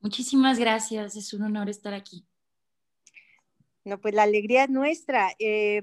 Muchísimas 0.00 0.58
gracias, 0.58 1.16
es 1.16 1.32
un 1.32 1.42
honor 1.42 1.68
estar 1.68 1.94
aquí. 1.94 2.24
No, 3.84 4.00
pues 4.00 4.14
la 4.14 4.24
alegría 4.24 4.64
es 4.64 4.70
nuestra. 4.70 5.30
Eh, 5.38 5.82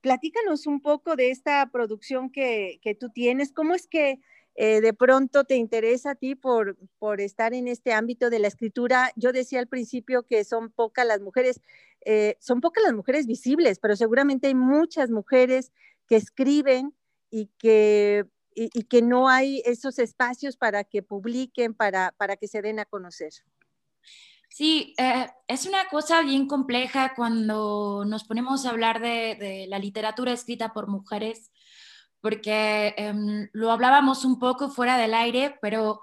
platícanos 0.00 0.66
un 0.66 0.80
poco 0.80 1.16
de 1.16 1.30
esta 1.30 1.68
producción 1.70 2.30
que, 2.30 2.80
tú 3.00 3.10
tienes. 3.10 3.52
¿Cómo 3.52 3.74
es 3.74 3.86
que 3.86 4.20
eh, 4.54 4.80
de 4.80 4.92
pronto 4.92 5.44
te 5.44 5.56
interesa 5.56 6.10
a 6.10 6.14
ti 6.14 6.34
por, 6.34 6.76
por 6.98 7.20
estar 7.20 7.54
en 7.54 7.68
este 7.68 7.92
ámbito 7.92 8.30
de 8.30 8.38
la 8.38 8.48
escritura? 8.48 9.12
Yo 9.16 9.32
decía 9.32 9.60
al 9.60 9.66
principio 9.66 10.24
que 10.24 10.44
son 10.44 10.70
pocas 10.70 11.06
las 11.06 11.20
mujeres, 11.20 11.60
eh, 12.04 12.36
son 12.38 12.60
pocas 12.60 12.84
las 12.84 12.94
mujeres 12.94 13.26
visibles, 13.26 13.78
pero 13.78 13.96
seguramente 13.96 14.48
hay 14.48 14.54
muchas 14.54 15.10
mujeres 15.10 15.72
que 16.08 16.16
escriben 16.16 16.96
y 17.30 17.50
que, 17.58 18.24
y, 18.54 18.84
que 18.84 19.02
no 19.02 19.28
hay 19.28 19.62
esos 19.64 19.98
espacios 19.98 20.56
para 20.56 20.84
que 20.84 21.02
publiquen, 21.02 21.74
para, 21.74 22.12
para 22.16 22.36
que 22.36 22.48
se 22.48 22.62
den 22.62 22.80
a 22.80 22.86
conocer. 22.86 23.32
Sí, 24.48 24.94
eh, 24.98 25.28
es 25.46 25.66
una 25.66 25.88
cosa 25.88 26.22
bien 26.22 26.48
compleja 26.48 27.12
cuando 27.14 28.04
nos 28.06 28.24
ponemos 28.24 28.64
a 28.64 28.70
hablar 28.70 29.00
de, 29.00 29.66
la 29.68 29.78
literatura 29.78 30.32
escrita 30.32 30.72
por 30.72 30.88
mujeres, 30.88 31.52
porque 32.20 32.94
em, 32.96 33.48
lo 33.52 33.70
hablábamos 33.70 34.24
un 34.24 34.38
poco 34.38 34.70
fuera 34.70 34.96
del 34.96 35.14
aire, 35.14 35.58
pero 35.60 36.00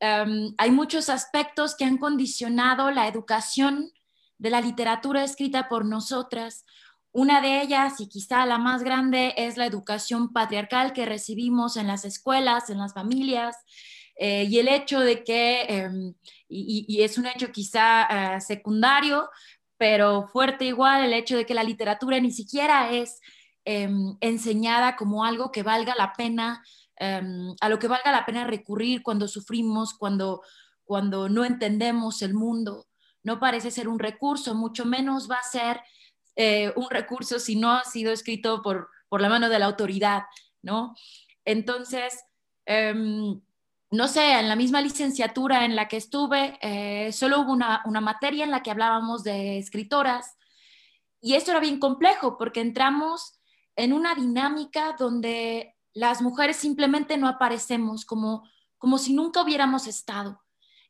em, 0.00 0.54
hay 0.56 0.70
muchos 0.70 1.08
aspectos 1.08 1.74
que 1.74 1.84
han 1.84 1.98
condicionado 1.98 2.90
la 2.90 3.08
educación 3.08 3.90
de 4.38 4.50
la 4.50 4.60
literatura 4.60 5.24
escrita 5.24 5.68
por 5.68 5.84
nosotras. 5.84 6.64
Una 7.14 7.40
de 7.40 7.62
ellas, 7.62 8.00
y 8.00 8.08
quizá 8.08 8.44
la 8.44 8.58
más 8.58 8.82
grande, 8.82 9.34
es 9.36 9.56
la 9.56 9.66
educación 9.66 10.32
patriarcal 10.32 10.92
que 10.92 11.06
recibimos 11.06 11.76
en 11.76 11.86
las 11.86 12.04
escuelas, 12.04 12.70
en 12.70 12.78
las 12.78 12.92
familias, 12.92 13.56
eh, 14.16 14.48
y 14.50 14.58
el 14.58 14.66
hecho 14.66 14.98
de 14.98 15.22
que, 15.22 15.62
em, 15.68 16.14
y, 16.48 17.02
es 17.02 17.16
un 17.16 17.26
hecho 17.26 17.52
quizá 17.52 18.36
eh, 18.36 18.40
secundario, 18.40 19.30
pero 19.76 20.26
fuerte 20.26 20.64
igual, 20.64 21.04
el 21.04 21.12
hecho 21.12 21.36
de 21.36 21.46
que 21.46 21.54
la 21.54 21.62
literatura 21.62 22.18
ni 22.18 22.32
siquiera 22.32 22.90
es 22.90 23.20
em, 23.64 24.16
enseñada 24.20 24.96
como 24.96 25.24
algo 25.24 25.52
que 25.52 25.62
valga 25.62 25.94
la 25.96 26.12
pena, 26.14 26.64
em, 26.96 27.54
a 27.60 27.68
lo 27.68 27.78
que 27.78 27.88
valga 27.88 28.10
la 28.12 28.26
pena 28.26 28.44
recurrir 28.44 29.02
cuando 29.04 29.28
sufrimos, 29.28 29.94
cuando, 29.94 30.42
cuando 30.84 31.28
no 31.28 31.44
entendemos 31.44 32.22
el 32.22 32.34
mundo. 32.34 32.86
No 33.22 33.38
parece 33.38 33.70
ser 33.70 33.88
un 33.88 33.98
recurso, 34.00 34.54
mucho 34.54 34.84
menos 34.84 35.30
va 35.30 35.36
a 35.36 35.42
ser 35.50 35.80
eh, 36.36 36.72
un 36.76 36.88
recurso 36.90 37.38
si 37.38 37.56
no 37.56 37.72
ha 37.72 37.84
sido 37.84 38.12
escrito 38.12 38.62
por, 38.62 38.88
por 39.08 39.20
la 39.20 39.28
mano 39.28 39.48
de 39.48 39.58
la 39.58 39.66
autoridad, 39.66 40.24
¿no? 40.62 40.94
Entonces, 41.44 42.24
no 43.94 44.08
sé, 44.08 44.40
en 44.40 44.48
la 44.48 44.56
misma 44.56 44.80
licenciatura 44.80 45.64
en 45.64 45.76
la 45.76 45.86
que 45.86 45.96
estuve, 45.96 46.58
eh, 46.60 47.12
solo 47.12 47.40
hubo 47.40 47.52
una, 47.52 47.80
materia 48.00 48.44
en 48.44 48.50
la 48.50 48.60
que 48.60 48.72
hablábamos 48.72 49.22
de 49.22 49.58
escritoras 49.58 50.36
y 51.20 51.34
esto 51.34 51.52
era 51.52 51.60
bien 51.60 51.78
complejo 51.78 52.36
porque 52.36 52.60
entramos 52.60 53.38
en 53.76 53.92
una 53.92 54.16
dinámica 54.16 54.96
donde 54.98 55.76
las 55.92 56.22
mujeres 56.22 56.56
simplemente 56.56 57.16
no 57.16 57.28
aparecemos 57.28 58.04
como, 58.04 58.42
como 58.78 58.98
si 58.98 59.14
nunca 59.14 59.42
hubiéramos 59.42 59.86
estado. 59.86 60.43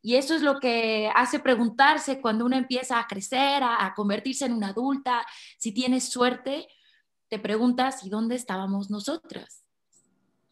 Y 0.05 0.15
eso 0.15 0.37
es 0.37 0.43
lo 0.43 0.61
que 0.61 1.11
hace 1.17 1.41
preguntarse 1.41 2.21
cuando 2.21 2.45
uno 2.45 2.57
empieza 2.57 3.01
a 3.01 3.09
crecer, 3.09 3.65
a, 3.65 3.93
convertirse 3.97 4.45
en 4.45 4.53
una 4.53 4.69
adulta, 4.69 5.27
si 5.59 5.73
tienes 5.73 6.05
suerte, 6.05 6.69
te 7.29 7.41
preguntas, 7.41 8.05
¿y 8.05 8.11
dónde 8.11 8.37
estábamos 8.37 8.91
nosotras? 8.91 9.65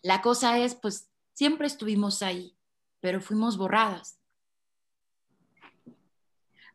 La 0.02 0.22
cosa 0.22 0.58
es, 0.58 0.74
pues, 0.74 1.12
Siempre 1.34 1.66
estuvimos 1.66 2.22
ahí, 2.22 2.54
pero 3.00 3.20
fuimos 3.20 3.56
borradas. 3.56 4.18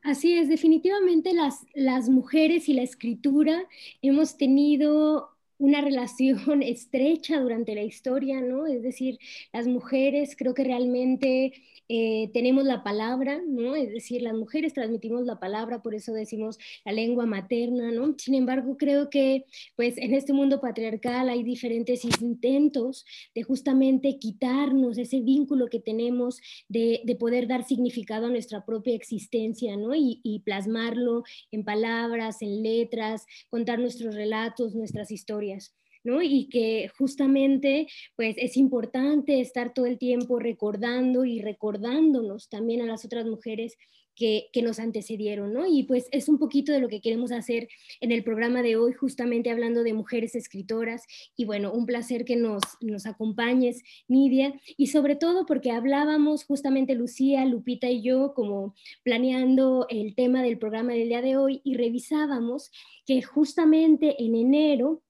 Así 0.02 0.38
es, 0.38 0.50
definitivamente 0.50 1.34
las, 1.34 1.66
las 1.74 2.10
mujeres 2.10 2.70
y 2.70 2.74
la 2.74 2.82
escritura 2.82 3.68
hemos 4.02 4.38
tenido 4.38 5.30
una 5.60 5.82
relación 5.82 6.62
estrecha 6.64 7.40
durante 7.40 7.76
la 7.76 7.84
historia, 7.84 8.42
¿no? 8.42 8.66
Es 8.66 8.84
decir, 8.84 9.20
las 9.54 9.68
mujeres 9.68 10.36
creo 10.38 10.54
que 10.54 10.64
realmente 10.64 11.54
eh, 11.90 12.30
tenemos 12.34 12.66
la 12.66 12.84
palabra, 12.84 13.42
¿no? 13.48 13.76
Es 13.76 13.92
decir, 13.92 14.22
las 14.22 14.34
mujeres 14.34 14.74
transmitimos 14.74 15.26
la 15.26 15.40
palabra, 15.40 15.82
por 15.82 15.96
eso 15.96 16.14
decimos 16.14 16.58
la 16.86 16.92
lengua 16.92 17.26
materna, 17.26 17.92
¿no? 17.92 18.16
Sin 18.18 18.36
embargo, 18.36 18.78
creo 18.78 19.10
que 19.10 19.46
pues 19.76 19.98
en 19.98 20.14
este 20.14 20.34
mundo 20.34 20.60
patriarcal 20.60 21.30
hay 21.30 21.44
diferentes 21.44 22.04
intentos 22.04 23.06
de 23.34 23.44
justamente 23.44 24.18
quitarnos 24.20 24.98
ese 24.98 25.22
vínculo 25.22 25.68
que 25.68 25.80
tenemos 25.80 26.42
de, 26.68 27.02
poder 27.20 27.48
dar 27.48 27.64
significado 27.64 28.28
a 28.28 28.30
nuestra 28.30 28.64
propia 28.66 28.94
existencia, 28.94 29.76
¿no? 29.78 29.96
Y, 29.96 30.20
y 30.24 30.40
plasmarlo 30.40 31.24
en 31.52 31.64
palabras, 31.64 32.42
en 32.42 32.62
letras, 32.62 33.26
contar 33.50 33.80
nuestros 33.80 34.14
relatos, 34.14 34.76
nuestras 34.76 35.10
historias. 35.10 35.74
Y 36.22 36.50
que 36.50 36.90
justamente 36.98 37.88
pues 38.16 38.36
es 38.38 38.58
importante 38.58 39.40
estar 39.42 39.74
todo 39.74 39.86
el 39.86 39.98
tiempo 39.98 40.40
recordando 40.40 41.26
y 41.26 41.42
recordándonos 41.42 42.50
también 42.50 42.82
a 42.82 42.86
las 42.86 43.06
otras 43.06 43.26
mujeres 43.26 43.78
que, 44.18 44.50
nos 44.64 44.80
antecedieron, 44.80 45.54
¿no? 45.54 45.66
Y 45.68 45.84
pues 45.84 46.08
es 46.12 46.28
un 46.28 46.40
poquito 46.40 46.72
de 46.72 46.80
lo 46.80 46.90
que 46.90 47.00
queremos 47.00 47.32
hacer 47.32 47.70
en 48.02 48.12
el 48.12 48.24
programa 48.24 48.64
de 48.64 48.76
hoy, 48.76 48.94
justamente 48.94 49.52
hablando 49.52 49.84
de 49.84 49.94
mujeres 49.94 50.34
escritoras. 50.36 51.04
Y 51.36 51.46
bueno, 51.46 51.72
un 51.72 51.86
placer 51.86 52.26
que 52.26 52.36
nos, 52.36 52.64
nos 52.82 53.06
acompañes, 53.06 53.84
Nidia, 54.08 54.60
y 54.76 54.88
sobre 54.88 55.16
todo 55.16 55.46
porque 55.46 55.72
hablábamos 55.72 56.44
justamente 56.44 56.96
Lucía, 56.96 57.46
Lupita 57.46 57.88
y 57.90 58.02
yo 58.02 58.34
como 58.34 58.74
planeando 59.04 59.86
el 59.90 60.16
tema 60.16 60.42
del 60.42 60.58
programa 60.58 60.94
del 60.94 61.10
día 61.10 61.22
de 61.22 61.38
hoy 61.38 61.62
y 61.64 61.76
revisábamos 61.76 62.72
que 63.06 63.22
justamente 63.22 64.22
en 64.24 64.36
enero 64.36 65.04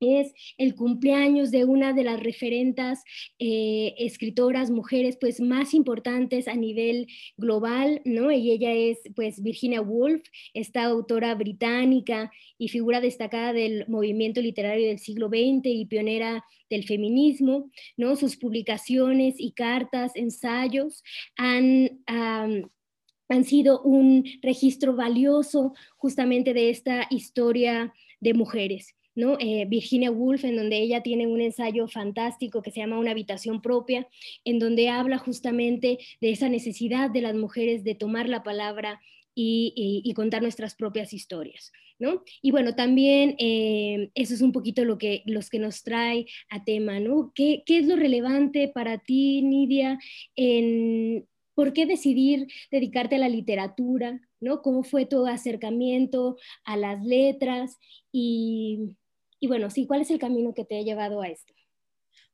es 0.00 0.32
el 0.56 0.74
cumpleaños 0.74 1.50
de 1.50 1.64
una 1.64 1.92
de 1.92 2.04
las 2.04 2.20
referentas 2.20 3.04
eh, 3.38 3.94
escritoras 3.98 4.70
mujeres 4.70 5.18
pues 5.20 5.40
más 5.40 5.74
importantes 5.74 6.48
a 6.48 6.54
nivel 6.54 7.06
global, 7.36 8.00
¿no? 8.04 8.32
Y 8.32 8.50
ella 8.50 8.72
es 8.72 8.98
pues 9.14 9.42
Virginia 9.42 9.82
Woolf, 9.82 10.22
esta 10.54 10.84
autora 10.84 11.34
británica 11.34 12.32
y 12.58 12.68
figura 12.68 13.00
destacada 13.00 13.52
del 13.52 13.84
movimiento 13.88 14.40
literario 14.40 14.88
del 14.88 14.98
siglo 14.98 15.28
XX 15.28 15.66
y 15.66 15.84
pionera 15.84 16.44
del 16.70 16.84
feminismo, 16.84 17.70
¿no? 17.96 18.16
Sus 18.16 18.36
publicaciones 18.36 19.34
y 19.38 19.52
cartas, 19.52 20.12
ensayos 20.16 21.02
han... 21.36 22.02
han 22.06 23.44
sido 23.44 23.80
un 23.82 24.24
registro 24.42 24.96
valioso 24.96 25.72
justamente 25.96 26.52
de 26.52 26.70
esta 26.70 27.06
historia 27.10 27.94
de 28.18 28.34
mujeres. 28.34 28.96
Eh, 29.16 29.66
Virginia 29.68 30.10
Woolf, 30.10 30.44
en 30.44 30.56
donde 30.56 30.78
ella 30.78 31.02
tiene 31.02 31.26
un 31.26 31.40
ensayo 31.40 31.88
fantástico 31.88 32.62
que 32.62 32.70
se 32.70 32.80
llama 32.80 32.98
Una 32.98 33.10
habitación 33.10 33.60
propia, 33.60 34.08
en 34.44 34.58
donde 34.58 34.88
habla 34.88 35.18
justamente 35.18 35.98
de 36.20 36.30
esa 36.30 36.48
necesidad 36.48 37.10
de 37.10 37.22
las 37.22 37.34
mujeres 37.34 37.84
de 37.84 37.94
tomar 37.94 38.28
la 38.28 38.42
palabra 38.42 39.00
y, 39.34 40.12
contar 40.14 40.42
nuestras 40.42 40.74
propias 40.74 41.12
historias. 41.12 41.72
¿no? 41.98 42.22
Y 42.40 42.50
bueno, 42.50 42.74
también 42.74 43.36
eh, 43.38 44.10
eso 44.14 44.34
es 44.34 44.40
un 44.40 44.52
poquito 44.52 44.84
lo 44.84 44.96
que, 44.96 45.22
los 45.26 45.50
que 45.50 45.58
nos 45.58 45.82
trae 45.82 46.26
a 46.48 46.64
tema, 46.64 46.98
¿no? 46.98 47.32
¿Qué, 47.34 47.62
es 47.66 47.86
lo 47.86 47.96
relevante 47.96 48.68
para 48.68 48.98
ti, 48.98 49.42
Nidia, 49.42 49.98
en, 50.34 51.26
¿Por 51.54 51.74
qué 51.74 51.84
decidir 51.84 52.46
dedicarte 52.70 53.16
a 53.16 53.18
la 53.18 53.28
literatura? 53.28 54.18
¿no? 54.40 54.62
¿Cómo 54.62 54.82
fue 54.82 55.04
tu 55.04 55.26
acercamiento 55.26 56.38
a 56.64 56.78
las 56.78 57.04
letras? 57.04 57.76
Y, 58.12 58.96
y 59.40 59.48
bueno, 59.48 59.70
sí, 59.70 59.86
¿cuál 59.86 60.02
es 60.02 60.10
el 60.10 60.18
camino 60.18 60.52
que 60.54 60.66
te 60.66 60.78
ha 60.78 60.82
llevado 60.82 61.22
a 61.22 61.28
esto? 61.28 61.54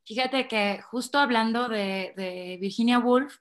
Fíjate 0.05 0.47
que 0.47 0.81
justo 0.81 1.17
hablando 1.17 1.69
de, 1.69 2.57
Virginia 2.59 2.99
Woolf, 2.99 3.37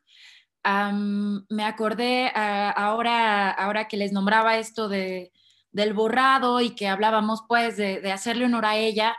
me 0.65 1.65
acordé 1.65 2.31
ahora, 2.35 3.51
ahora 3.51 3.89
que 3.89 3.97
les 3.97 4.13
nombraba 4.13 4.59
esto 4.59 4.89
de, 4.89 5.33
del 5.73 5.95
borrado 5.95 6.61
y 6.61 6.75
que 6.75 6.89
hablábamos 6.89 7.43
pues 7.49 7.77
de, 7.77 8.11
hacerle 8.13 8.47
honor 8.47 8.67
a 8.67 8.77
ella, 8.77 9.17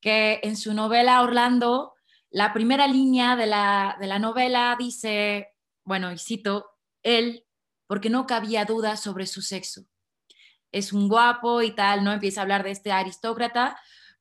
que 0.00 0.40
en 0.42 0.56
su 0.56 0.74
novela 0.74 1.22
Orlando, 1.22 1.92
la 2.30 2.52
primera 2.54 2.86
línea 2.86 3.36
de 3.36 3.46
la, 3.46 3.96
de 4.00 4.06
la 4.06 4.18
novela 4.18 4.74
dice, 4.78 5.48
bueno, 5.84 6.12
y 6.12 6.18
cito, 6.18 6.70
él, 7.02 7.44
porque 7.86 8.10
no 8.10 8.26
cabía 8.26 8.64
duda 8.64 8.96
sobre 8.96 9.26
su 9.26 9.42
sexo 9.42 9.86
es 10.72 10.92
un 10.92 11.08
guapo 11.08 11.62
y 11.62 11.72
tal, 11.74 12.02
¿no? 12.02 12.12
Empieza 12.12 12.40
a 12.40 12.42
hablar 12.42 12.64
de 12.64 12.72
este 12.72 12.90
aristócrata, 12.90 13.78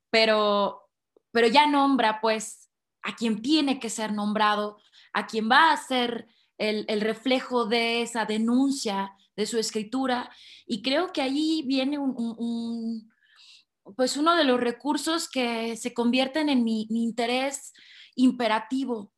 pero, 0.09 0.89
pero 1.31 1.47
ya 1.47 1.65
nombra 1.65 2.19
pues 2.21 2.69
a 3.01 3.15
quien 3.15 3.41
tiene 3.41 3.79
que 3.79 3.89
ser 3.89 4.11
nombrado, 4.13 4.77
a 5.13 5.25
quien 5.25 5.49
va 5.49 5.71
a 5.71 5.77
ser 5.77 6.27
el, 6.57 7.01
reflejo 7.01 7.65
de 7.65 8.03
esa 8.03 8.25
denuncia 8.25 9.13
de 9.35 9.45
su 9.45 9.57
escritura. 9.57 10.29
Y 10.67 10.81
creo 10.81 11.11
que 11.11 11.21
ahí 11.21 11.63
viene 11.65 11.97
un, 11.97 13.11
pues 13.95 14.15
uno 14.17 14.35
de 14.35 14.43
los 14.43 14.59
recursos 14.59 15.27
que 15.27 15.75
se 15.75 15.93
convierten 15.93 16.49
en 16.49 16.63
mi, 16.63 16.87
interés 16.89 17.73
imperativo. 18.15 19.11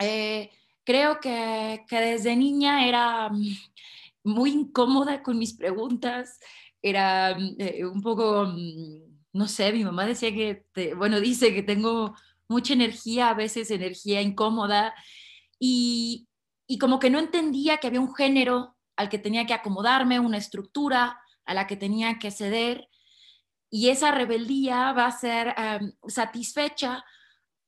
Eh, 0.00 0.50
creo 0.84 1.20
que, 1.20 1.84
desde 1.88 2.34
niña 2.34 2.86
era 2.86 3.30
muy 4.24 4.50
incómoda 4.50 5.22
con 5.22 5.38
mis 5.38 5.54
preguntas, 5.54 6.40
era 6.82 7.36
mm, 7.38 7.54
eh, 7.58 7.86
un 7.86 8.02
poco, 8.02 8.46
mm, 8.46 9.20
no 9.32 9.48
sé, 9.48 9.72
mi 9.72 9.84
mamá 9.84 10.06
decía 10.06 10.32
que, 10.32 10.94
bueno, 10.94 11.20
dice 11.20 11.54
que 11.54 11.62
tengo 11.62 12.14
mucha 12.48 12.74
energía, 12.74 13.30
a 13.30 13.34
veces 13.34 13.70
energía 13.70 14.20
incómoda, 14.20 14.94
y, 15.58 16.28
y 16.66 16.78
como 16.78 16.98
que 16.98 17.10
no 17.10 17.18
entendía 17.18 17.78
que 17.78 17.86
había 17.86 18.00
un 18.00 18.14
género 18.14 18.76
al 18.96 19.08
que 19.08 19.18
tenía 19.18 19.46
que 19.46 19.54
acomodarme, 19.54 20.20
una 20.20 20.38
estructura 20.38 21.18
a 21.44 21.54
la 21.54 21.66
que 21.66 21.76
tenía 21.76 22.18
que 22.18 22.30
ceder, 22.30 22.88
y 23.70 23.88
esa 23.88 24.10
rebeldía 24.10 24.92
va 24.92 25.06
a 25.06 25.18
ser 25.18 25.54
satisfecha 26.06 27.02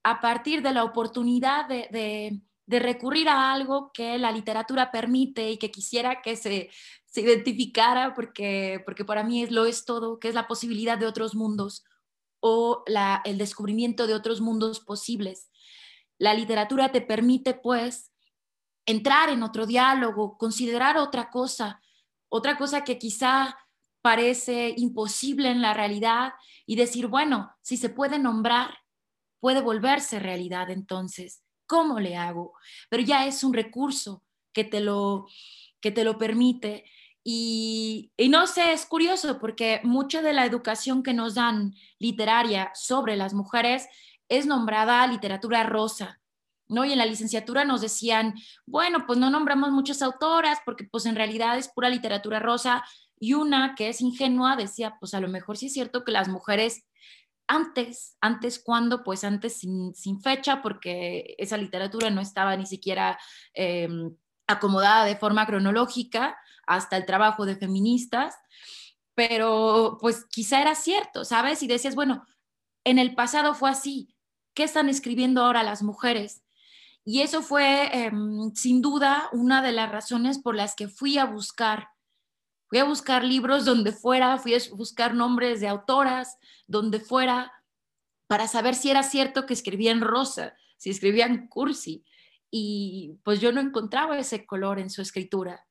a 0.02 0.20
partir 0.20 0.60
de 0.60 0.74
la 0.74 0.84
oportunidad 0.84 1.66
de, 1.66 2.42
recurrir 2.66 3.28
a 3.28 3.52
algo 3.52 3.90
que 3.92 4.18
la 4.18 4.30
literatura 4.30 4.90
permite 4.90 5.50
y 5.50 5.56
que 5.56 5.70
quisiera 5.70 6.20
que 6.20 6.36
se, 6.36 6.70
identificara 7.20 8.14
porque, 8.14 8.82
porque 8.84 9.04
para 9.04 9.22
mí 9.24 9.42
es, 9.42 9.50
lo 9.50 9.66
es 9.66 9.84
todo, 9.84 10.18
que 10.18 10.28
es 10.28 10.34
la 10.34 10.48
posibilidad 10.48 10.98
de 10.98 11.06
otros 11.06 11.34
mundos 11.34 11.84
o 12.40 12.84
el 13.24 13.38
descubrimiento 13.38 14.06
de 14.06 14.14
otros 14.14 14.40
mundos 14.40 14.80
posibles. 14.80 15.50
La 16.18 16.34
literatura 16.34 16.92
te 16.92 17.00
permite 17.00 17.54
pues 17.54 18.12
entrar 18.86 19.30
en 19.30 19.42
otro 19.42 19.66
diálogo, 19.66 20.36
considerar 20.36 20.98
otra 20.98 21.30
cosa, 21.30 21.80
otra 22.28 22.56
cosa 22.58 22.84
que 22.84 22.98
quizá 22.98 23.56
parece 24.02 24.74
imposible 24.76 25.50
en 25.50 25.62
la 25.62 25.72
realidad 25.72 26.34
y 26.66 26.76
decir, 26.76 27.06
bueno, 27.06 27.54
si 27.62 27.78
se 27.78 27.88
puede 27.88 28.18
nombrar, 28.18 28.76
puede 29.40 29.62
volverse 29.62 30.18
realidad 30.18 30.70
entonces. 30.70 31.42
¿Cómo 31.66 31.98
le 31.98 32.16
hago? 32.16 32.52
Pero 32.90 33.02
ya 33.02 33.26
es 33.26 33.42
un 33.42 33.54
recurso 33.54 34.22
que 34.52 34.64
te 34.64 34.80
lo, 34.80 35.26
que 35.80 35.90
te 35.90 36.04
lo 36.04 36.18
permite. 36.18 36.84
Y, 37.26 38.12
no 38.28 38.46
sé, 38.46 38.74
es 38.74 38.84
curioso 38.84 39.38
porque 39.40 39.80
mucha 39.82 40.20
de 40.20 40.34
la 40.34 40.44
educación 40.44 41.02
que 41.02 41.14
nos 41.14 41.34
dan 41.34 41.74
literaria 41.98 42.70
sobre 42.74 43.16
las 43.16 43.32
mujeres 43.32 43.88
es 44.28 44.44
nombrada 44.44 45.06
literatura 45.06 45.64
rosa. 45.64 46.20
¿no? 46.68 46.84
Y 46.84 46.92
en 46.92 46.98
la 46.98 47.06
licenciatura 47.06 47.64
nos 47.64 47.80
decían, 47.80 48.34
bueno, 48.66 49.06
pues 49.06 49.18
no 49.18 49.30
nombramos 49.30 49.70
muchas 49.70 50.02
autoras 50.02 50.58
porque 50.64 50.84
pues 50.84 51.06
en 51.06 51.14
realidad 51.14 51.56
es 51.56 51.68
pura 51.68 51.88
literatura 51.88 52.40
rosa. 52.40 52.84
Y 53.18 53.32
una 53.32 53.74
que 53.74 53.88
es 53.88 54.02
ingenua 54.02 54.56
decía, 54.56 54.96
pues 55.00 55.14
a 55.14 55.20
lo 55.20 55.28
mejor 55.28 55.56
sí 55.56 55.66
es 55.66 55.72
cierto 55.72 56.04
que 56.04 56.12
las 56.12 56.28
mujeres 56.28 56.84
antes, 57.46 58.16
antes 58.20 58.58
cuando, 58.58 59.02
pues 59.02 59.24
antes 59.24 59.58
sin, 59.58 60.20
fecha, 60.22 60.62
porque 60.62 61.34
esa 61.38 61.56
literatura 61.56 62.10
no 62.10 62.20
estaba 62.20 62.56
ni 62.56 62.66
siquiera 62.66 63.18
em, 63.54 64.14
acomodada 64.46 65.04
de 65.04 65.16
forma 65.16 65.46
cronológica 65.46 66.36
hasta 66.66 66.96
el 66.96 67.06
trabajo 67.06 67.46
de 67.46 67.56
feministas, 67.56 68.34
pero 69.14 69.98
pues 70.00 70.24
quizá 70.30 70.60
era 70.60 70.74
cierto, 70.74 71.24
¿sabes? 71.24 71.62
Y 71.62 71.66
decías, 71.66 71.94
bueno, 71.94 72.26
en 72.84 72.98
el 72.98 73.14
pasado 73.14 73.54
fue 73.54 73.70
así, 73.70 74.14
¿qué 74.54 74.64
están 74.64 74.88
escribiendo 74.88 75.42
ahora 75.42 75.62
las 75.62 75.82
mujeres? 75.82 76.42
Y 77.04 77.20
eso 77.20 77.42
fue 77.42 77.90
em, 77.92 78.54
sin 78.54 78.80
duda 78.80 79.28
una 79.32 79.62
de 79.62 79.72
las 79.72 79.90
razones 79.90 80.38
por 80.38 80.54
las 80.54 80.74
que 80.74 80.88
fui 80.88 81.18
a 81.18 81.26
buscar. 81.26 81.88
Fui 82.68 82.78
a 82.78 82.84
buscar 82.84 83.24
libros 83.24 83.64
donde 83.64 83.92
fuera, 83.92 84.38
fui 84.38 84.54
a 84.54 84.58
buscar 84.72 85.14
nombres 85.14 85.60
de 85.60 85.68
autoras 85.68 86.38
donde 86.66 86.98
fuera, 86.98 87.52
para 88.26 88.48
saber 88.48 88.74
si 88.74 88.90
era 88.90 89.02
cierto 89.02 89.44
que 89.44 89.52
escribían 89.52 90.00
rosa, 90.00 90.56
si 90.78 90.90
escribían 90.90 91.46
cursi. 91.48 92.04
Y 92.50 93.18
pues 93.22 93.40
yo 93.40 93.52
no 93.52 93.60
encontraba 93.60 94.18
ese 94.18 94.46
color 94.46 94.78
en 94.78 94.88
su 94.88 95.02
escritura. 95.02 95.66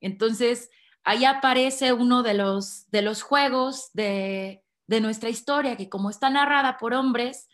Entonces, 0.00 0.70
ahí 1.04 1.24
aparece 1.24 1.92
uno 1.92 2.22
de 2.22 2.34
los, 2.34 2.90
de 2.90 3.02
los 3.02 3.22
juegos 3.22 3.90
de, 3.92 4.64
de 4.86 5.00
nuestra 5.00 5.28
historia, 5.28 5.76
que 5.76 5.88
como 5.88 6.10
está 6.10 6.30
narrada 6.30 6.78
por 6.78 6.94
hombres, 6.94 7.48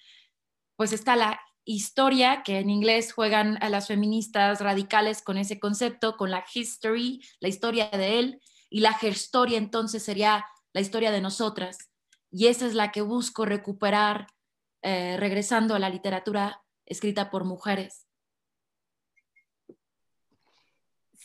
pues 0.77 0.93
está 0.93 1.17
la 1.17 1.41
historia, 1.65 2.43
que 2.43 2.59
en 2.59 2.71
inglés 2.71 3.13
juegan 3.13 3.59
a 3.63 3.69
las 3.69 3.89
feministas 3.89 4.61
radicales 4.61 5.23
con 5.23 5.39
ese 5.39 5.61
concepto, 5.61 6.17
con 6.17 6.31
la 6.31 6.45
history, 6.53 7.23
la 7.41 7.49
historia 7.49 7.89
de 7.89 8.19
él, 8.19 8.41
y 8.69 8.81
la 8.81 8.97
herstoria 9.01 9.59
entonces 9.59 10.03
sería 10.03 10.47
la 10.73 10.81
historia 10.81 11.11
de 11.11 11.21
nosotras. 11.21 11.79
Y 12.31 12.47
esa 12.47 12.67
es 12.67 12.75
la 12.75 12.91
que 12.91 13.03
busco 13.03 13.45
recuperar 13.45 14.27
eh, 14.83 15.17
regresando 15.19 15.75
a 15.75 15.79
la 15.79 15.91
literatura 15.91 16.63
escrita 16.87 17.31
por 17.31 17.45
mujeres. 17.45 18.07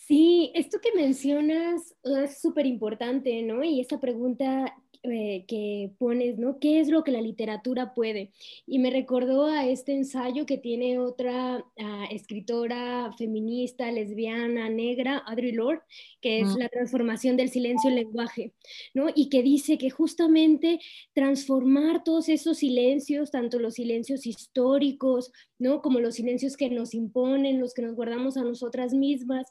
Sí, 0.08 0.52
esto 0.56 0.80
que 0.82 0.94
mencionas 0.96 1.94
es 2.04 2.40
súper 2.40 2.66
importante, 2.66 3.42
¿no? 3.42 3.62
Y 3.64 3.82
esa 3.82 4.00
pregunta 4.00 4.74
eh, 5.10 5.46
que 5.48 5.92
pones, 5.98 6.38
¿no? 6.38 6.60
¿Qué 6.60 6.80
es 6.80 6.90
lo 6.90 7.04
que 7.04 7.12
la 7.12 7.22
literatura 7.22 7.94
puede? 7.94 8.32
Y 8.66 8.80
me 8.80 8.90
recordó 8.90 9.46
a 9.46 9.66
este 9.68 9.94
ensayo 9.94 10.46
que 10.46 10.58
tiene 10.58 11.00
otra 11.00 11.66
ah, 11.80 12.06
escritora 12.12 13.12
feminista, 13.18 13.92
lesbiana, 13.92 14.70
negra, 14.70 15.18
Audre 15.18 15.52
Lorde, 15.52 15.82
que 16.22 16.42
es 16.42 16.56
La 16.56 16.70
transformación 16.70 17.38
del 17.38 17.50
silencio 17.50 17.90
en 17.90 17.96
lenguaje, 17.96 18.54
¿no? 18.94 19.08
Y 19.14 19.30
que 19.30 19.44
dice 19.44 19.78
que 19.78 19.90
justamente 19.90 20.80
transformar 21.14 22.04
todos 22.04 22.30
esos 22.30 22.58
silencios, 22.58 23.32
tanto 23.32 23.60
los 23.60 23.76
silencios 23.76 24.26
históricos, 24.26 25.32
¿no? 25.60 25.82
Como 25.82 26.00
los 26.00 26.16
silencios 26.16 26.58
que 26.58 26.70
nos 26.70 26.94
imponen, 26.94 27.60
los 27.60 27.74
que 27.74 27.82
nos 27.82 27.96
guardamos 27.96 28.38
a 28.38 28.44
nosotras 28.44 28.94
mismas, 28.94 29.48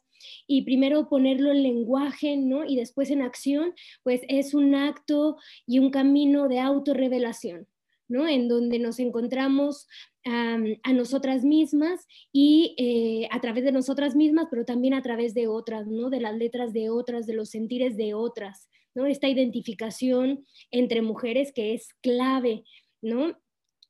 y 0.47 0.62
primero 0.62 1.09
ponerlo 1.09 1.51
en 1.51 1.62
lenguaje, 1.62 2.37
¿no? 2.37 2.64
Y 2.64 2.77
después 2.77 3.11
en 3.11 3.23
acción, 3.23 3.75
pues 4.03 4.23
es 4.29 4.55
un 4.55 4.75
acto 4.75 5.37
y 5.66 5.78
un 5.78 5.90
camino 5.90 6.48
de 6.48 6.61
autorrevelación, 6.61 7.66
¿no? 8.09 8.28
En 8.28 8.48
donde 8.48 8.78
nos 8.78 8.98
encontramos 8.98 9.87
a 10.28 10.92
nosotras 10.92 11.44
mismas 11.44 12.04
y 12.32 12.74
eh, 12.78 13.28
a 13.30 13.40
través 13.40 13.62
de 13.64 13.70
nosotras 13.70 14.16
mismas, 14.16 14.48
pero 14.50 14.64
también 14.64 14.94
a 14.94 15.02
través 15.02 15.35
de 15.35 15.46
otras, 15.46 15.87
¿no? 15.87 16.11
De 16.11 16.20
las 16.20 16.37
letras 16.37 16.72
de 16.72 16.90
otras, 16.90 17.26
de 17.26 17.35
los 17.35 17.50
sentires 17.50 17.96
de 17.96 18.14
otras, 18.14 18.68
¿no? 18.94 19.06
Esta 19.06 19.28
identificación 19.28 20.44
entre 20.72 21.00
mujeres 21.00 21.52
que 21.52 21.74
es 21.74 21.90
clave, 22.02 22.64
¿no? 23.02 23.38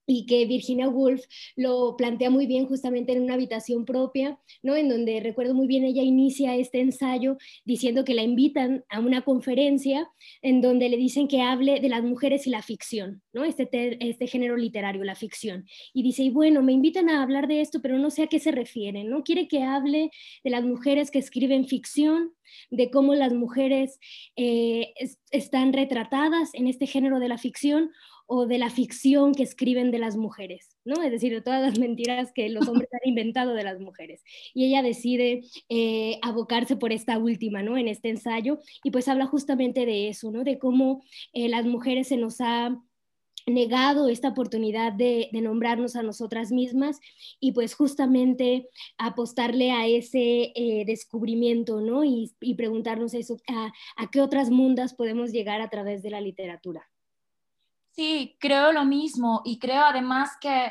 Y 0.07 0.27
que 0.27 0.47
Virginia 0.47 0.89
Woolf 0.89 1.25
lo 1.57 1.97
plantea 1.97 2.31
muy 2.31 2.47
bien 2.47 2.67
justamente 2.67 3.13
en 3.13 3.23
una 3.23 3.35
habitación 3.35 3.85
propia, 3.85 4.39
¿no? 4.63 4.77
En 4.77 4.89
donde 4.89 5.21
recuerdo 5.21 5.55
muy 5.55 5.67
bien 5.67 5.85
ella 5.85 6.03
inicia 6.03 6.57
este 6.57 6.81
ensayo 6.81 7.37
diciendo 7.65 8.05
que 8.05 8.15
la 8.15 8.23
invitan 8.23 8.85
a 8.89 9.01
una 9.01 9.23
conferencia 9.23 10.09
en 10.43 10.61
donde 10.61 10.89
le 10.89 10.97
dicen 10.97 11.29
que 11.29 11.43
hable 11.43 11.81
de 11.81 11.89
las 11.89 12.03
mujeres 12.03 12.47
y 12.47 12.51
la 12.51 12.63
ficción, 12.63 13.23
¿no? 13.33 13.45
Este, 13.45 13.69
este 14.09 14.27
género 14.27 14.57
literario, 14.57 15.05
la 15.05 15.15
ficción. 15.15 15.67
Y 15.93 16.03
dice, 16.03 16.23
y 16.23 16.31
bueno, 16.31 16.63
me 16.63 16.73
invitan 16.73 17.11
a 17.11 17.23
hablar 17.23 17.49
de 17.49 17.61
esto, 17.61 17.81
pero 17.83 17.99
no 17.99 18.11
sé 18.11 18.23
a 18.23 18.27
qué 18.29 18.39
se 18.39 18.53
refieren, 18.53 19.11
¿no? 19.11 19.23
Quiere 19.23 19.49
que 19.49 19.63
hable 19.63 20.11
de 20.45 20.51
las 20.51 20.65
mujeres 20.65 21.11
que 21.11 21.19
escriben 21.19 21.67
ficción, 21.67 22.33
de 22.71 22.91
cómo 22.91 23.15
las 23.15 23.33
mujeres 23.33 23.99
eh, 24.37 24.95
están 25.31 25.73
retratadas 25.73 26.55
en 26.55 26.69
este 26.69 26.87
género 26.87 27.19
de 27.19 27.29
la 27.29 27.39
ficción 27.39 27.91
o 28.27 28.47
de 28.47 28.59
la 28.59 28.71
ficción 28.71 29.35
que 29.35 29.43
escriben 29.43 29.91
de 29.91 29.99
las 29.99 30.17
mujeres, 30.17 30.77
¿no? 30.85 31.03
Es 31.03 31.11
decir, 31.11 31.33
de 31.33 31.41
todas 31.41 31.63
las 31.63 31.79
mentiras 31.79 32.33
que 32.33 32.49
los 32.49 32.69
hombres 32.69 32.89
han 32.93 33.09
inventado 33.09 33.55
de 33.55 33.65
las 33.65 33.81
mujeres. 33.81 34.23
Y 34.55 34.67
ella 34.67 34.83
decide 34.83 35.43
eh, 35.69 36.19
abocarse 36.23 36.77
por 36.77 36.93
esta 36.93 37.19
última, 37.19 37.63
¿no? 37.63 37.77
En 37.77 37.89
este 37.89 38.11
ensayo, 38.11 38.59
y 38.83 38.91
pues 38.91 39.09
habla 39.09 39.27
justamente 39.27 39.87
de 39.87 40.09
eso, 40.09 40.31
¿no? 40.31 40.45
De 40.45 40.59
cómo 40.59 41.03
eh, 41.33 41.49
las 41.49 41.67
mujeres 41.67 42.09
se 42.09 42.17
nos 42.17 42.41
ha 42.41 42.77
negado 43.47 44.09
esta 44.09 44.31
oportunidad 44.31 44.93
de, 44.93 45.31
nombrarnos 45.33 45.95
a 45.95 46.03
nosotras 46.03 46.51
mismas 46.51 46.99
y 47.39 47.53
pues 47.53 47.75
justamente 47.75 48.69
apostarle 48.99 49.71
a 49.71 49.87
ese 49.87 50.53
eh, 50.57 50.85
descubrimiento, 50.85 51.81
¿no? 51.81 52.03
Y, 52.05 52.35
preguntarnos 52.57 53.15
eso, 53.15 53.37
a, 53.49 53.73
a 53.97 54.11
qué 54.11 54.21
otras 54.21 54.51
mundas 54.51 54.95
podemos 54.95 55.31
llegar 55.31 55.61
a 55.61 55.71
través 55.71 56.03
de 56.03 56.11
la 56.11 56.21
literatura. 56.21 56.89
Sí, 57.97 58.37
creo 58.41 58.73
lo 58.73 58.85
mismo 58.85 59.41
y 59.47 59.59
creo 59.59 59.83
además 59.83 60.33
que 60.39 60.71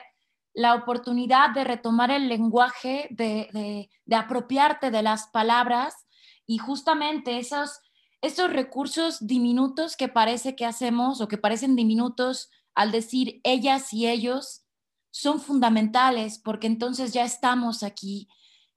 la 0.53 0.75
oportunidad 0.75 1.49
de 1.55 1.63
retomar 1.63 2.11
el 2.11 2.29
lenguaje, 2.29 3.07
de, 3.09 3.89
apropiarte 4.15 4.91
de 4.91 5.01
las 5.01 5.27
palabras 5.27 6.05
y 6.45 6.59
justamente 6.59 7.39
esos, 7.39 7.79
esos 8.21 8.53
recursos 8.53 9.25
diminutos 9.25 9.97
que 9.97 10.07
parece 10.07 10.55
que 10.55 10.67
hacemos 10.67 11.19
o 11.19 11.27
que 11.27 11.39
parecen 11.39 11.75
diminutos 11.75 12.51
al 12.75 12.91
decir 12.91 13.41
ellas 13.43 13.91
y 13.91 14.07
ellos 14.07 14.63
son 15.09 15.41
fundamentales 15.41 16.37
porque 16.37 16.67
entonces 16.67 17.11
ya 17.11 17.25
estamos 17.25 17.81
aquí. 17.81 18.29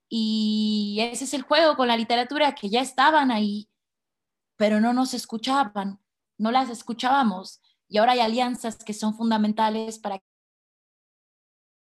Y 0.09 0.99
ese 1.01 1.25
es 1.25 1.35
el 1.35 1.43
juego 1.43 1.77
con 1.77 1.87
la 1.87 1.99
literatura, 1.99 2.55
que 2.55 2.71
ya 2.71 2.81
estaban 2.81 3.31
ahí, 3.31 3.69
pero 4.57 4.81
no 4.81 4.95
nos 4.95 5.13
escuchaban, 5.13 6.01
no 6.39 6.51
las 6.51 6.71
escuchábamos. 6.71 7.61
Y 7.88 7.98
ahora 7.98 8.12
hay 8.12 8.20
alianzas 8.20 8.77
que 8.77 8.92
son 8.92 9.14
fundamentales 9.14 9.98
para 9.98 10.18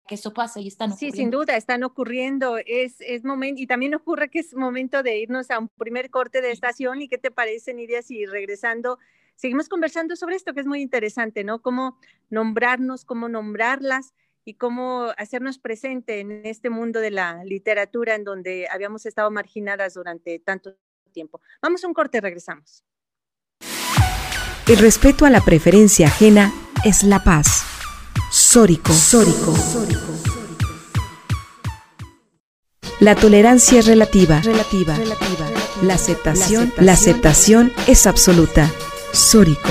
que 0.08 0.16
eso 0.16 0.34
pase 0.34 0.62
y 0.62 0.68
están 0.68 0.92
ocurriendo. 0.92 1.16
Sí, 1.16 1.22
sin 1.22 1.30
duda, 1.30 1.58
están 1.58 1.84
ocurriendo. 1.84 2.58
Es, 2.66 2.96
es 3.02 3.26
momento, 3.26 3.62
y 3.62 3.68
también 3.68 3.94
ocurre 3.94 4.30
que 4.30 4.40
es 4.40 4.54
momento 4.54 5.04
de 5.04 5.20
irnos 5.20 5.52
a 5.52 5.60
un 5.60 5.68
primer 5.68 6.10
corte 6.10 6.42
de 6.42 6.52
estación. 6.52 7.02
¿Y 7.02 7.10
qué 7.10 7.18
te 7.18 7.30
parece, 7.30 7.74
Nidia, 7.74 8.02
si 8.02 8.26
regresando 8.26 9.00
seguimos 9.38 9.70
conversando 9.70 10.16
sobre 10.16 10.36
esto 10.36 10.54
que 10.54 10.60
es 10.60 10.66
muy 10.66 10.82
interesante, 10.82 11.44
¿no? 11.44 11.62
Cómo 11.62 11.98
nombrarnos, 12.30 13.06
cómo 13.06 13.30
nombrarlas 13.30 14.14
y 14.44 14.56
cómo 14.56 15.12
hacernos 15.18 15.60
presente 15.60 16.20
en 16.20 16.46
este 16.46 16.70
mundo 16.70 17.00
de 17.00 17.12
la 17.12 17.44
literatura 17.44 18.16
en 18.16 18.24
donde 18.24 18.68
habíamos 18.70 19.06
estado 19.06 19.32
marginadas 19.32 19.94
durante 19.94 20.40
tanto 20.40 20.76
tiempo. 21.14 21.40
Vamos 21.62 21.84
a 21.84 21.88
un 21.88 21.94
corte 21.94 22.20
regresamos. 22.20 22.84
El 24.68 24.80
respeto 24.80 25.26
a 25.26 25.30
la 25.30 25.40
preferencia 25.40 26.08
ajena 26.08 26.54
es 26.84 27.04
la 27.04 27.24
paz. 27.24 27.64
Sórico. 28.30 28.92
Sórico. 28.92 29.54
La 33.00 33.16
tolerancia 33.16 33.80
es 33.80 33.86
relativa. 33.86 34.42
Relativa. 34.42 34.94
Relativa. 34.98 35.48
La 35.84 35.94
aceptación, 35.94 36.74
la 36.76 36.92
aceptación 36.94 37.72
es 37.88 38.08
absoluta. 38.08 38.70
Sórico. 39.14 39.70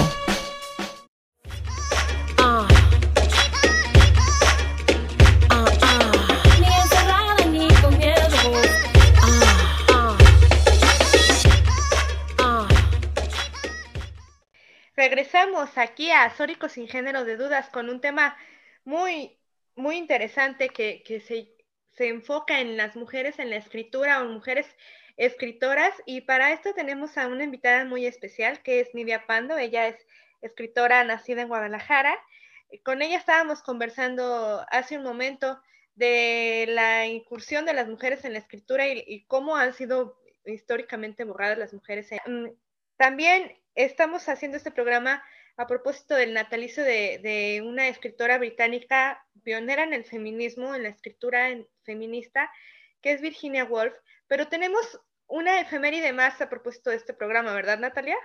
Regresamos 15.09 15.79
aquí 15.79 16.11
a 16.11 16.35
Sórico 16.35 16.69
sin 16.69 16.89
género 16.89 17.25
de 17.25 17.37
dudas 17.37 17.71
con 17.71 17.91
un 17.91 18.01
tema 18.01 18.37
muy, 18.85 19.39
muy 19.77 19.99
interesante 19.99 20.69
que, 20.69 21.01
se, 21.25 21.55
se 21.93 22.09
enfoca 22.09 22.59
en 22.59 22.77
las 22.77 22.97
mujeres 22.97 23.39
en 23.39 23.51
la 23.51 23.57
escritura 23.57 24.21
o 24.21 24.25
mujeres 24.25 24.67
escritoras 25.17 25.95
y 26.07 26.23
para 26.23 26.53
esto 26.53 26.75
tenemos 26.75 27.17
a 27.19 27.29
una 27.29 27.45
invitada 27.45 27.85
muy 27.85 28.05
especial 28.05 28.65
que 28.65 28.81
es 28.81 28.97
Nidia 28.97 29.29
Pando. 29.29 29.57
Ella 29.57 29.87
es 29.87 29.97
escritora 30.43 31.05
nacida 31.05 31.43
en 31.43 31.49
Guadalajara. 31.49 32.19
Con 32.83 33.01
ella 33.01 33.17
estábamos 33.17 33.63
conversando 33.63 34.67
hace 34.73 34.99
un 34.99 35.05
momento 35.05 35.63
de 35.95 36.67
la 36.71 37.07
incursión 37.07 37.65
de 37.65 37.75
las 37.75 37.87
mujeres 37.87 38.25
en 38.25 38.33
la 38.33 38.41
escritura 38.41 38.89
y, 38.89 39.25
cómo 39.29 39.55
han 39.55 39.73
sido 39.73 40.21
históricamente 40.45 41.23
borradas 41.23 41.59
las 41.59 41.73
mujeres. 41.73 42.11
Mm, 42.27 42.47
también 42.97 43.57
estamos 43.75 44.29
haciendo 44.29 44.57
este 44.57 44.71
programa 44.71 45.23
a 45.57 45.67
propósito 45.67 46.15
del 46.15 46.35
natalicio 46.35 46.85
de, 46.85 47.63
una 47.65 47.89
escritora 47.89 48.39
británica 48.39 49.25
pionera 49.43 49.85
en 49.85 49.95
el 49.95 50.05
feminismo, 50.05 50.75
en 50.75 50.83
la 50.83 50.91
escritura 50.91 51.49
feminista, 51.85 52.51
que 53.01 53.13
es 53.13 53.21
Virginia 53.21 53.65
Woolf. 53.65 53.95
Pero 54.27 54.49
tenemos 54.49 55.01
una 55.27 55.61
efeméride 55.61 56.13
más 56.13 56.41
a 56.41 56.49
propósito 56.49 56.91
de 56.91 56.97
este 56.97 57.15
programa, 57.15 57.55
¿verdad, 57.55 57.79
Natalia? 57.79 58.17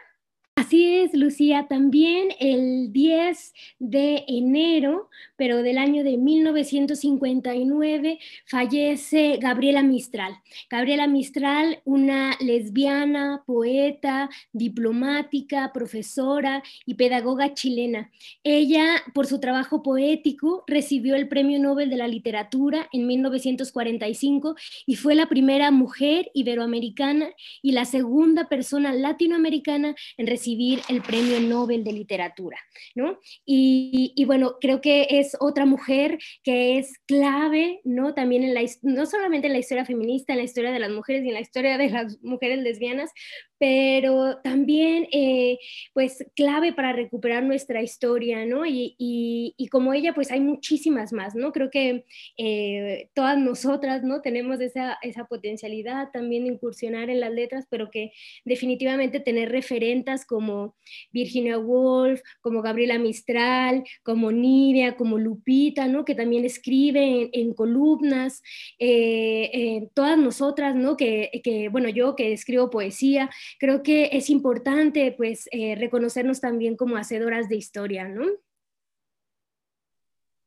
Así 0.58 0.86
es, 0.86 1.14
Lucía. 1.14 1.68
También 1.70 2.28
el 2.40 2.92
10 2.92 3.54
de 3.80 4.26
enero, 4.28 5.10
pero 5.38 5.64
del 5.64 5.78
año 5.78 6.04
de 6.04 6.18
1959, 6.18 8.20
fallece 8.46 9.38
Gabriela 9.38 9.82
Mistral. 9.82 10.36
Gabriela 10.70 11.08
Mistral, 11.08 11.80
una 11.86 12.36
lesbiana, 12.42 13.44
poeta, 13.48 14.30
diplomática, 14.52 15.72
profesora 15.74 16.62
y 16.86 16.96
pedagoga 16.96 17.54
chilena. 17.54 18.12
Ella, 18.44 19.02
por 19.14 19.28
su 19.28 19.40
trabajo 19.40 19.82
poético, 19.82 20.66
recibió 20.68 21.16
el 21.16 21.30
Premio 21.30 21.60
Nobel 21.60 21.90
de 21.90 21.98
la 21.98 22.10
Literatura 22.10 22.90
en 22.92 23.08
1945 23.08 24.56
y 24.86 24.98
fue 24.98 25.16
la 25.16 25.30
primera 25.30 25.72
mujer 25.72 26.30
iberoamericana 26.34 27.30
y 27.62 27.72
la 27.72 27.86
segunda 27.86 28.50
persona 28.50 28.94
latinoamericana 28.94 29.96
en 30.18 30.28
recibir 30.28 30.41
el 30.90 31.02
Premio 31.02 31.40
Nobel 31.40 31.84
de 31.84 31.94
Literatura, 31.94 32.58
¿no? 32.96 33.20
Y, 33.46 34.24
bueno, 34.26 34.58
creo 34.60 34.82
que 34.82 35.08
es 35.10 35.36
otra 35.40 35.66
mujer 35.66 36.18
que 36.44 36.78
es 36.78 37.00
clave, 37.06 37.82
¿no? 37.84 38.14
También 38.14 38.44
en 38.44 38.54
la, 38.54 38.62
no 38.82 39.06
solamente 39.06 39.48
en 39.48 39.54
la 39.54 39.60
historia 39.60 39.86
feminista, 39.86 40.34
en 40.34 40.40
la 40.40 40.46
historia 40.46 40.72
de 40.72 40.80
las 40.80 40.92
mujeres 40.92 41.24
y 41.24 41.30
en 41.30 41.34
la 41.34 41.42
historia 41.42 41.78
de 41.78 41.90
las 41.90 42.22
mujeres 42.22 42.60
lesbianas, 42.60 43.12
pero 43.62 44.39
también 44.39 45.08
eh, 45.12 45.60
pues 45.93 46.26
clave 46.36 46.74
para 46.74 46.93
recuperar 46.93 47.43
nuestra 47.43 47.84
historia, 47.84 48.43
¿no? 48.43 48.63
Y, 48.65 49.56
como 49.69 49.93
ella, 49.93 50.15
pues 50.15 50.32
hay 50.32 50.39
muchísimas 50.39 51.13
más, 51.13 51.36
¿no? 51.36 51.52
Creo 51.52 51.69
que 51.69 52.04
eh, 52.38 53.10
todas 53.13 53.38
nosotras, 53.38 54.04
¿no? 54.04 54.21
Tenemos 54.21 54.60
esa, 54.62 54.97
esa 55.04 55.26
potencialidad 55.26 56.10
también 56.12 56.45
de 56.45 56.54
incursionar 56.54 57.12
en 57.12 57.19
las 57.19 57.32
letras, 57.32 57.67
pero 57.69 57.91
que 57.91 58.12
definitivamente 58.45 59.19
tener 59.19 59.52
referentas 59.52 60.26
como 60.26 60.76
Virginia 61.12 61.60
Woolf, 61.60 62.19
como 62.41 62.63
Gabriela 62.63 62.97
Mistral, 62.97 63.84
como 64.02 64.32
Nidia, 64.32 64.97
como 64.97 65.19
Lupita, 65.19 65.88
¿no? 65.88 66.04
Que 66.04 66.15
también 66.15 66.45
escribe 66.45 67.30
en, 67.32 67.54
columnas, 67.54 68.41
eh, 68.80 69.88
todas 69.93 70.17
nosotras, 70.17 70.76
¿no? 70.76 70.97
Que, 70.97 71.69
bueno, 71.71 71.89
yo 71.89 72.15
que 72.15 72.34
escribo 72.34 72.71
poesía, 72.71 73.30
creo 73.60 73.84
que 73.84 74.10
es 74.14 74.30
importante 74.30 75.12
pues 75.12 75.48
eh, 75.52 75.76
reconocernos 75.76 76.42
también 76.42 76.76
como 76.76 76.98
hacedoras 76.98 77.50
de 77.50 77.58
historia, 77.58 78.08
¿no? 78.08 78.26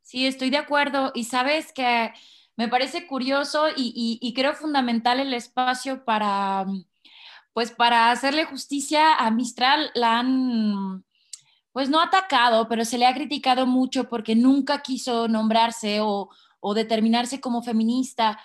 Sí, 0.02 0.26
estoy 0.26 0.50
de 0.50 0.58
acuerdo. 0.58 1.12
Y 1.14 1.24
sabes 1.24 1.72
que 1.72 2.12
me 2.56 2.68
parece 2.68 3.06
curioso 3.06 3.66
y, 3.74 4.32
creo 4.36 4.54
fundamental 4.54 5.18
el 5.18 5.34
espacio 5.34 6.04
para, 6.04 6.66
pues 7.52 7.72
para 7.72 8.10
hacerle 8.10 8.44
justicia 8.44 9.14
a 9.14 9.30
Mistral, 9.30 9.90
la 9.94 10.20
han, 10.20 11.04
pues 11.72 11.88
no 11.88 12.00
atacado, 12.00 12.68
pero 12.68 12.84
se 12.84 12.98
le 12.98 13.06
ha 13.06 13.14
criticado 13.14 13.66
mucho 13.66 14.08
porque 14.08 14.36
nunca 14.36 14.82
quiso 14.82 15.26
nombrarse 15.26 16.00
o, 16.00 16.28
o 16.60 16.74
determinarse 16.74 17.40
como 17.40 17.62
feminista, 17.62 18.38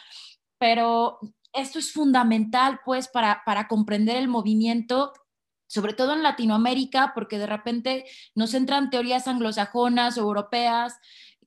pero 0.57 1.19
esto 1.53 1.79
es 1.79 1.91
fundamental, 1.91 2.79
pues, 2.85 3.07
para, 3.07 3.43
comprender 3.67 4.17
el 4.17 4.27
movimiento 4.27 5.13
sobre 5.67 5.93
todo 5.93 6.13
en 6.13 6.23
Latinoamérica, 6.23 7.11
porque 7.13 7.37
de 7.37 7.45
repente 7.45 8.05
nos 8.33 8.55
entran 8.55 8.89
teorías 8.89 9.27
anglosajonas 9.27 10.17
o 10.17 10.21
europeas, 10.21 10.97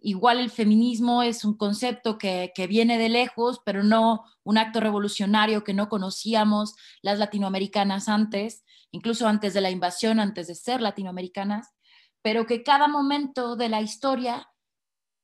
igual 0.00 0.38
el 0.38 0.48
feminismo 0.50 1.24
es 1.24 1.44
un 1.44 1.56
concepto 1.56 2.18
que, 2.18 2.52
que, 2.54 2.68
viene 2.68 2.98
de 2.98 3.08
lejos, 3.08 3.60
pero 3.64 3.82
no 3.82 4.24
un 4.44 4.58
acto 4.58 4.78
revolucionario 4.78 5.64
que 5.64 5.74
no 5.74 5.88
conocíamos 5.88 6.76
las 7.02 7.18
latinoamericanas 7.18 8.08
antes, 8.08 8.64
incluso 8.92 9.26
antes 9.26 9.54
de 9.54 9.60
la 9.60 9.70
invasión, 9.70 10.20
antes 10.20 10.46
de 10.46 10.54
ser 10.54 10.80
latinoamericanas, 10.80 11.74
pero 12.22 12.46
que 12.46 12.62
cada 12.62 12.86
momento 12.86 13.56
de 13.56 13.68
la 13.68 13.82
historia 13.82 14.48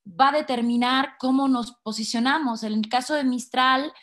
va 0.05 0.29
a 0.29 0.33
determinar 0.33 1.15
cómo 1.19 1.47
nos 1.47 1.73
posicionamos. 1.83 2.63
En 2.63 2.73
el 2.73 2.89
caso 2.89 3.13
de 3.13 3.23
Mistral, 3.23 3.93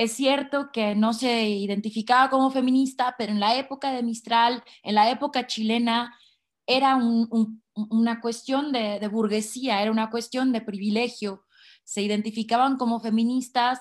es 0.00 0.12
cierto 0.12 0.70
que 0.72 0.94
no 0.94 1.12
se 1.12 1.46
identificaba 1.50 2.30
como 2.30 2.50
feminista, 2.50 3.16
pero 3.18 3.32
en 3.32 3.38
la 3.38 3.58
época 3.58 3.92
de 3.92 4.02
Mistral, 4.02 4.64
en 4.82 4.94
la 4.94 5.10
época 5.10 5.46
chilena, 5.46 6.18
era 6.66 6.96
una 6.96 8.20
cuestión 8.22 8.72
de, 8.72 9.06
burguesía, 9.08 9.82
era 9.82 9.90
una 9.90 10.08
cuestión 10.08 10.52
de 10.52 10.62
privilegio. 10.62 11.44
Se 11.84 12.00
identificaban 12.00 12.78
como 12.78 13.00
feministas 13.00 13.78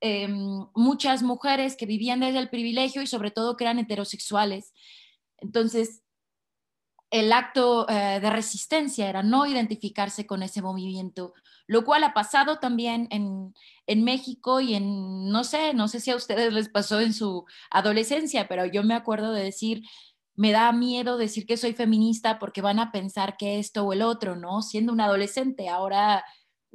em, 0.00 0.66
muchas 0.74 1.22
mujeres 1.22 1.76
que 1.76 1.84
vivían 1.84 2.20
desde 2.20 2.38
el 2.38 2.48
privilegio 2.48 3.02
y 3.02 3.06
sobre 3.06 3.30
todo 3.30 3.58
que 3.58 3.64
eran 3.64 3.78
heterosexuales. 3.78 4.72
Entonces, 5.36 6.02
el 7.10 7.30
acto 7.30 7.86
eh, 7.90 8.20
de 8.22 8.30
resistencia 8.30 9.06
era 9.06 9.22
no 9.22 9.44
identificarse 9.44 10.26
con 10.26 10.42
ese 10.42 10.62
movimiento, 10.62 11.34
lo 11.68 11.84
cual 11.84 12.02
ha 12.02 12.14
pasado 12.14 12.58
también 12.58 13.06
en, 13.10 13.54
en 13.86 14.02
México 14.02 14.60
y 14.60 14.74
en, 14.74 15.28
no 15.28 15.44
sé, 15.44 15.74
no 15.74 15.86
sé 15.86 16.00
si 16.00 16.10
a 16.10 16.16
ustedes 16.16 16.52
les 16.52 16.70
pasó 16.70 16.98
en 16.98 17.12
su 17.12 17.44
adolescencia, 17.70 18.48
pero 18.48 18.64
yo 18.64 18.82
me 18.82 18.94
acuerdo 18.94 19.32
de 19.32 19.44
decir, 19.44 19.82
me 20.34 20.50
da 20.50 20.72
miedo 20.72 21.18
decir 21.18 21.46
que 21.46 21.58
soy 21.58 21.74
feminista 21.74 22.38
porque 22.38 22.62
van 22.62 22.78
a 22.78 22.90
pensar 22.90 23.36
que 23.36 23.58
esto 23.58 23.84
o 23.84 23.92
el 23.92 24.00
otro, 24.00 24.34
¿no? 24.34 24.62
Siendo 24.62 24.92
un 24.92 25.00
adolescente, 25.02 25.68
ahora 25.68 26.24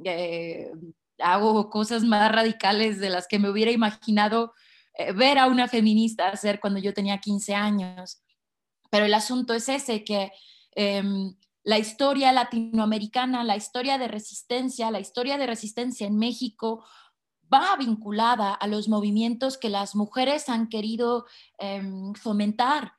eh, 0.04 0.70
hago 1.18 1.70
cosas 1.70 2.04
más 2.04 2.30
radicales 2.30 3.00
de 3.00 3.10
las 3.10 3.26
que 3.26 3.40
me 3.40 3.50
hubiera 3.50 3.72
imaginado 3.72 4.52
eh, 4.96 5.12
ver 5.12 5.38
a 5.38 5.48
una 5.48 5.66
feminista 5.66 6.28
hacer 6.28 6.60
cuando 6.60 6.78
yo 6.78 6.94
tenía 6.94 7.18
15 7.18 7.54
años. 7.54 8.22
Pero 8.90 9.06
el 9.06 9.14
asunto 9.14 9.54
es 9.54 9.68
ese, 9.68 10.04
que 10.04 10.30
em, 10.76 11.34
la 11.64 11.78
historia 11.78 12.30
latinoamericana, 12.30 13.42
la 13.42 13.56
historia 13.56 13.96
de 13.96 14.06
resistencia, 14.06 14.90
la 14.90 15.00
historia 15.00 15.38
de 15.38 15.46
resistencia 15.46 16.06
en 16.06 16.18
México 16.18 16.84
va 17.52 17.74
vinculada 17.76 18.52
a 18.52 18.66
los 18.66 18.88
movimientos 18.88 19.56
que 19.56 19.70
las 19.70 19.96
mujeres 19.96 20.48
han 20.50 20.68
querido 20.68 21.24
em, 21.58 22.12
fomentar. 22.14 22.92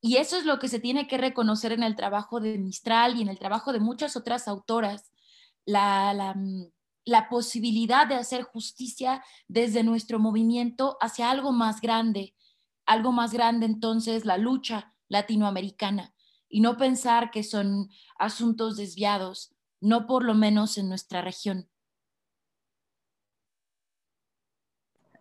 Y 0.00 0.16
eso 0.16 0.36
es 0.36 0.44
lo 0.44 0.60
que 0.60 0.68
se 0.68 0.78
tiene 0.78 1.08
que 1.08 1.18
reconocer 1.18 1.72
en 1.72 1.82
el 1.82 1.96
trabajo 1.96 2.38
de 2.38 2.58
Mistral 2.58 3.16
y 3.16 3.22
en 3.22 3.28
el 3.28 3.40
trabajo 3.40 3.72
de 3.72 3.80
muchas 3.80 4.16
otras 4.16 4.46
autoras, 4.46 5.10
la, 5.64 6.34
posibilidad 7.28 8.06
de 8.06 8.14
hacer 8.14 8.44
justicia 8.44 9.24
desde 9.48 9.82
nuestro 9.82 10.20
movimiento 10.20 10.96
hacia 11.00 11.30
algo 11.30 11.50
más 11.50 11.80
grande, 11.80 12.36
algo 12.86 13.10
más 13.10 13.32
grande 13.32 13.66
entonces 13.66 14.24
la 14.24 14.38
lucha 14.38 14.94
latinoamericana 15.08 16.15
y 16.48 16.60
no 16.60 16.76
pensar 16.76 17.30
que 17.30 17.42
son 17.42 17.88
asuntos 18.18 18.76
desviados, 18.76 19.54
no 19.80 20.06
por 20.06 20.24
lo 20.24 20.34
menos 20.34 20.78
en 20.78 20.88
nuestra 20.88 21.22
región. 21.22 21.68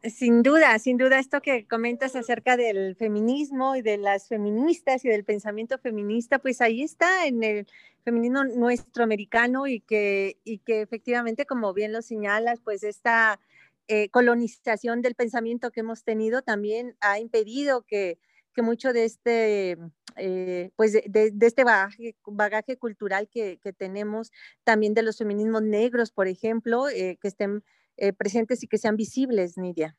Sin 0.03 0.43
duda, 0.43 0.77
sin 0.77 0.97
duda, 0.97 1.17
esto 1.17 1.41
que 1.41 1.65
comentas 1.67 2.15
acerca 2.15 2.57
del 2.57 2.95
feminismo 2.95 3.75
y 3.75 3.81
de 3.81 3.97
las 3.97 4.27
feministas 4.27 5.03
y 5.03 5.09
del 5.09 5.23
pensamiento 5.23 5.79
feminista, 5.79 6.37
pues 6.37 6.61
ahí 6.61 6.83
está 6.83 7.25
en 7.25 7.43
el 7.43 7.67
feminismo 8.03 8.43
nuestro 8.43 9.03
americano 9.03 9.65
y 9.65 9.79
que, 9.79 10.37
y 10.43 10.59
que 10.59 10.81
efectivamente, 10.81 11.47
como 11.47 11.73
bien 11.73 11.91
lo 11.91 12.03
señalas, 12.03 12.59
pues 12.63 12.83
esta 12.83 13.39
eh, 13.87 14.09
colonización 14.09 15.01
del 15.01 15.15
pensamiento 15.15 15.71
que 15.71 15.79
hemos 15.79 16.03
tenido 16.03 16.43
también 16.43 16.95
ha 17.01 17.19
impedido 17.19 17.81
que, 17.81 18.19
que 18.55 18.63
mucho 18.63 18.93
de 18.93 19.05
este, 19.05 19.77
eh, 20.15 20.71
pues 20.75 20.93
de, 20.93 21.33
este 21.41 21.63
bagaje, 21.63 22.77
cultural 22.77 23.29
que, 23.29 23.59
tenemos, 23.77 24.31
también 24.63 24.93
de 24.95 25.03
los 25.03 25.17
feminismos 25.17 25.61
negros, 25.61 26.11
por 26.11 26.27
ejemplo, 26.27 26.89
eh, 26.89 27.19
que 27.21 27.27
estén 27.27 27.63
eh, 27.97 28.13
presentes 28.13 28.63
y 28.63 28.67
que 28.67 28.77
sean 28.77 28.95
visibles, 28.95 29.57
Nidia. 29.57 29.95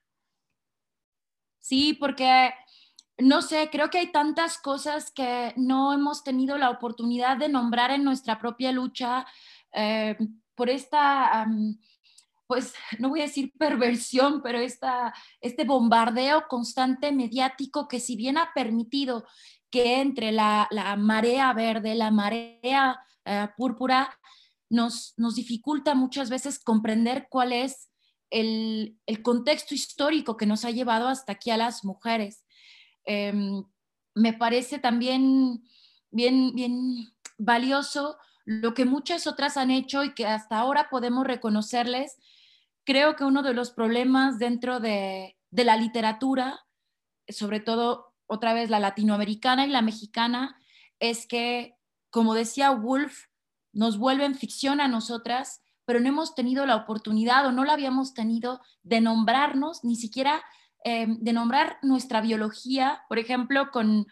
Sí, 1.60 1.94
porque 1.94 2.50
no 3.18 3.42
sé, 3.42 3.68
creo 3.70 3.90
que 3.90 3.98
hay 3.98 4.12
tantas 4.12 4.58
cosas 4.58 5.10
que 5.10 5.52
no 5.56 5.92
hemos 5.92 6.24
tenido 6.24 6.58
la 6.58 6.70
oportunidad 6.70 7.36
de 7.36 7.48
nombrar 7.48 7.90
en 7.90 8.04
nuestra 8.04 8.38
propia 8.38 8.72
lucha 8.72 9.26
por 10.54 10.70
esta, 10.70 11.46
pues 12.46 12.74
no 12.98 13.08
voy 13.08 13.20
a 13.20 13.24
decir 13.24 13.52
perversión, 13.58 14.42
pero 14.42 14.58
esta, 14.58 15.14
este 15.40 15.64
bombardeo 15.64 16.46
constante 16.48 17.12
mediático 17.12 17.88
que 17.88 18.00
si 18.00 18.16
bien 18.16 18.38
ha 18.38 18.52
permitido 18.54 19.24
que 19.70 20.00
entre 20.00 20.32
la, 20.32 20.68
marea 20.98 21.52
verde, 21.52 21.94
la 21.94 22.10
marea 22.10 23.00
eh, 23.24 23.48
púrpura, 23.56 24.18
nos, 24.68 25.14
dificulta 25.34 25.94
muchas 25.94 26.30
veces 26.30 26.58
comprender 26.58 27.26
cuál 27.30 27.52
es 27.52 27.90
el, 28.30 28.98
contexto 29.22 29.74
histórico 29.74 30.36
que 30.36 30.46
nos 30.46 30.64
ha 30.64 30.70
llevado 30.70 31.08
hasta 31.08 31.32
aquí 31.32 31.50
a 31.50 31.56
las 31.56 31.84
mujeres. 31.84 32.44
Em, 33.04 33.64
me 34.14 34.32
parece 34.32 34.78
también 34.78 35.62
bien 36.10 36.54
valioso 37.38 38.16
lo 38.46 38.74
que 38.74 38.84
muchas 38.84 39.26
otras 39.26 39.56
han 39.56 39.70
hecho 39.72 40.04
y 40.04 40.14
que 40.14 40.24
hasta 40.24 40.58
ahora 40.58 40.88
podemos 40.88 41.26
reconocerles. 41.26 42.16
Creo 42.86 43.16
que 43.16 43.24
uno 43.24 43.42
de 43.42 43.52
los 43.52 43.70
problemas 43.72 44.38
dentro 44.38 44.80
de, 44.80 45.36
de 45.50 45.64
la 45.64 45.76
literatura, 45.76 46.60
sobre 47.28 47.60
todo 47.60 48.14
otra 48.26 48.54
vez 48.54 48.70
la 48.70 48.80
latinoamericana 48.80 49.66
y 49.66 49.70
la 49.70 49.82
mexicana, 49.82 50.56
es 50.98 51.26
que, 51.26 51.76
como 52.10 52.32
decía 52.32 52.70
Wolf, 52.70 53.26
nos 53.72 53.98
vuelven 53.98 54.34
ficción 54.34 54.80
a 54.80 54.88
nosotras, 54.88 55.60
pero 55.84 56.00
no 56.00 56.08
hemos 56.08 56.34
tenido 56.34 56.64
la 56.64 56.76
oportunidad 56.76 57.46
o 57.46 57.52
no 57.52 57.64
la 57.64 57.74
habíamos 57.74 58.14
tenido 58.14 58.60
de 58.82 59.00
nombrarnos, 59.00 59.84
ni 59.84 59.96
siquiera 59.96 60.42
eh, 60.84 61.06
de 61.08 61.32
nombrar 61.32 61.78
nuestra 61.82 62.20
biología, 62.20 63.02
por 63.08 63.18
ejemplo, 63.18 63.70
con, 63.70 64.06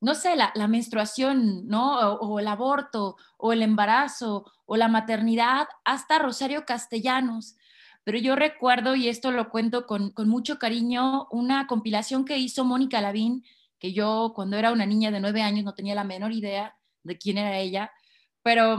no 0.00 0.14
sé, 0.14 0.36
la, 0.36 0.52
menstruación, 0.68 1.66
¿no? 1.66 1.98
O, 1.98 2.38
el 2.38 2.48
aborto, 2.48 3.16
o 3.36 3.52
el 3.52 3.62
embarazo, 3.62 4.50
o 4.66 4.76
la 4.76 4.88
maternidad, 4.88 5.68
hasta 5.84 6.18
Rosario 6.18 6.64
Castellanos. 6.64 7.56
Pero 8.04 8.18
yo 8.18 8.36
recuerdo, 8.36 8.94
y 8.94 9.08
esto 9.08 9.30
lo 9.30 9.48
cuento 9.48 9.86
con, 9.86 10.12
mucho 10.26 10.58
cariño, 10.58 11.26
una 11.30 11.66
compilación 11.66 12.24
que 12.24 12.38
hizo 12.38 12.64
Mónica 12.64 13.00
Lavín, 13.00 13.44
que 13.78 13.92
yo 13.92 14.32
cuando 14.34 14.56
era 14.58 14.72
una 14.72 14.86
niña 14.86 15.10
de 15.10 15.20
nueve 15.20 15.42
años 15.42 15.64
no 15.64 15.74
tenía 15.74 15.94
la 15.94 16.04
menor 16.04 16.32
idea 16.32 16.76
de 17.02 17.18
quién 17.18 17.38
era 17.38 17.58
ella, 17.58 17.90
pero 18.42 18.78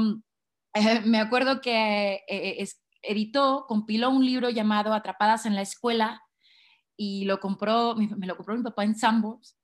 eh, 0.74 1.02
me 1.06 1.20
acuerdo 1.20 1.60
que 1.60 2.22
eh, 2.28 2.68
editó, 3.02 3.66
compiló 3.68 4.12
un 4.12 4.26
libro 4.26 4.50
llamado 4.50 4.94
Atrapadas 4.94 5.46
en 5.46 5.56
la 5.56 5.62
Escuela 5.62 6.22
y 6.96 7.26
lo 7.26 7.40
compró, 7.40 7.96
me 7.96 8.28
lo 8.28 8.38
compró 8.38 8.56
mi 8.56 8.64
papá 8.64 8.84
en 8.84 8.96
Sambos. 8.96 9.58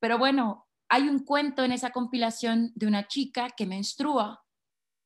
Pero 0.00 0.18
bueno, 0.18 0.66
hay 0.88 1.08
un 1.08 1.24
cuento 1.24 1.64
en 1.64 1.72
esa 1.72 1.90
compilación 1.90 2.72
de 2.74 2.86
una 2.86 3.06
chica 3.06 3.50
que 3.50 3.66
menstrua 3.66 4.44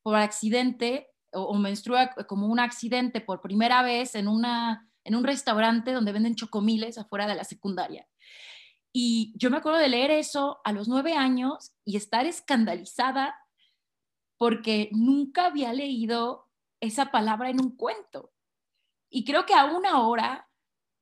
por 0.02 0.16
accidente 0.16 1.08
o, 1.32 1.54
menstrua 1.54 2.10
como 2.26 2.46
un 2.46 2.60
accidente 2.60 3.20
por 3.20 3.40
primera 3.40 3.82
vez 3.82 4.14
en, 4.14 4.28
una, 4.28 4.90
en 5.04 5.14
un 5.14 5.24
restaurante 5.24 5.92
donde 5.92 6.12
venden 6.12 6.34
chocomiles 6.34 6.98
afuera 6.98 7.26
de 7.26 7.34
la 7.34 7.44
secundaria. 7.44 8.06
Y 8.92 9.34
yo 9.36 9.50
me 9.50 9.58
acuerdo 9.58 9.78
de 9.78 9.88
leer 9.88 10.10
eso 10.10 10.60
a 10.64 10.72
los 10.72 10.88
nueve 10.88 11.14
años 11.14 11.72
y 11.84 11.96
estar 11.96 12.26
escandalizada 12.26 13.34
porque 14.38 14.88
nunca 14.92 15.46
había 15.46 15.72
leído 15.72 16.48
esa 16.80 17.10
palabra 17.10 17.50
en 17.50 17.60
un 17.60 17.76
cuento. 17.76 18.32
Y 19.10 19.24
creo 19.24 19.46
que 19.46 19.54
aún 19.54 19.84
ahora 19.86 20.48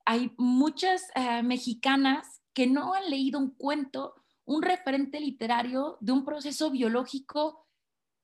hay 0.04 0.32
muchas 0.38 1.08
eh, 1.14 1.42
mexicanas 1.42 2.42
que 2.54 2.66
no 2.66 2.94
han 2.94 3.10
leído 3.10 3.38
un 3.38 3.50
cuento, 3.50 4.14
un 4.44 4.62
referente 4.62 5.20
literario 5.20 5.98
de 6.00 6.12
un 6.12 6.24
proceso 6.24 6.70
biológico 6.70 7.65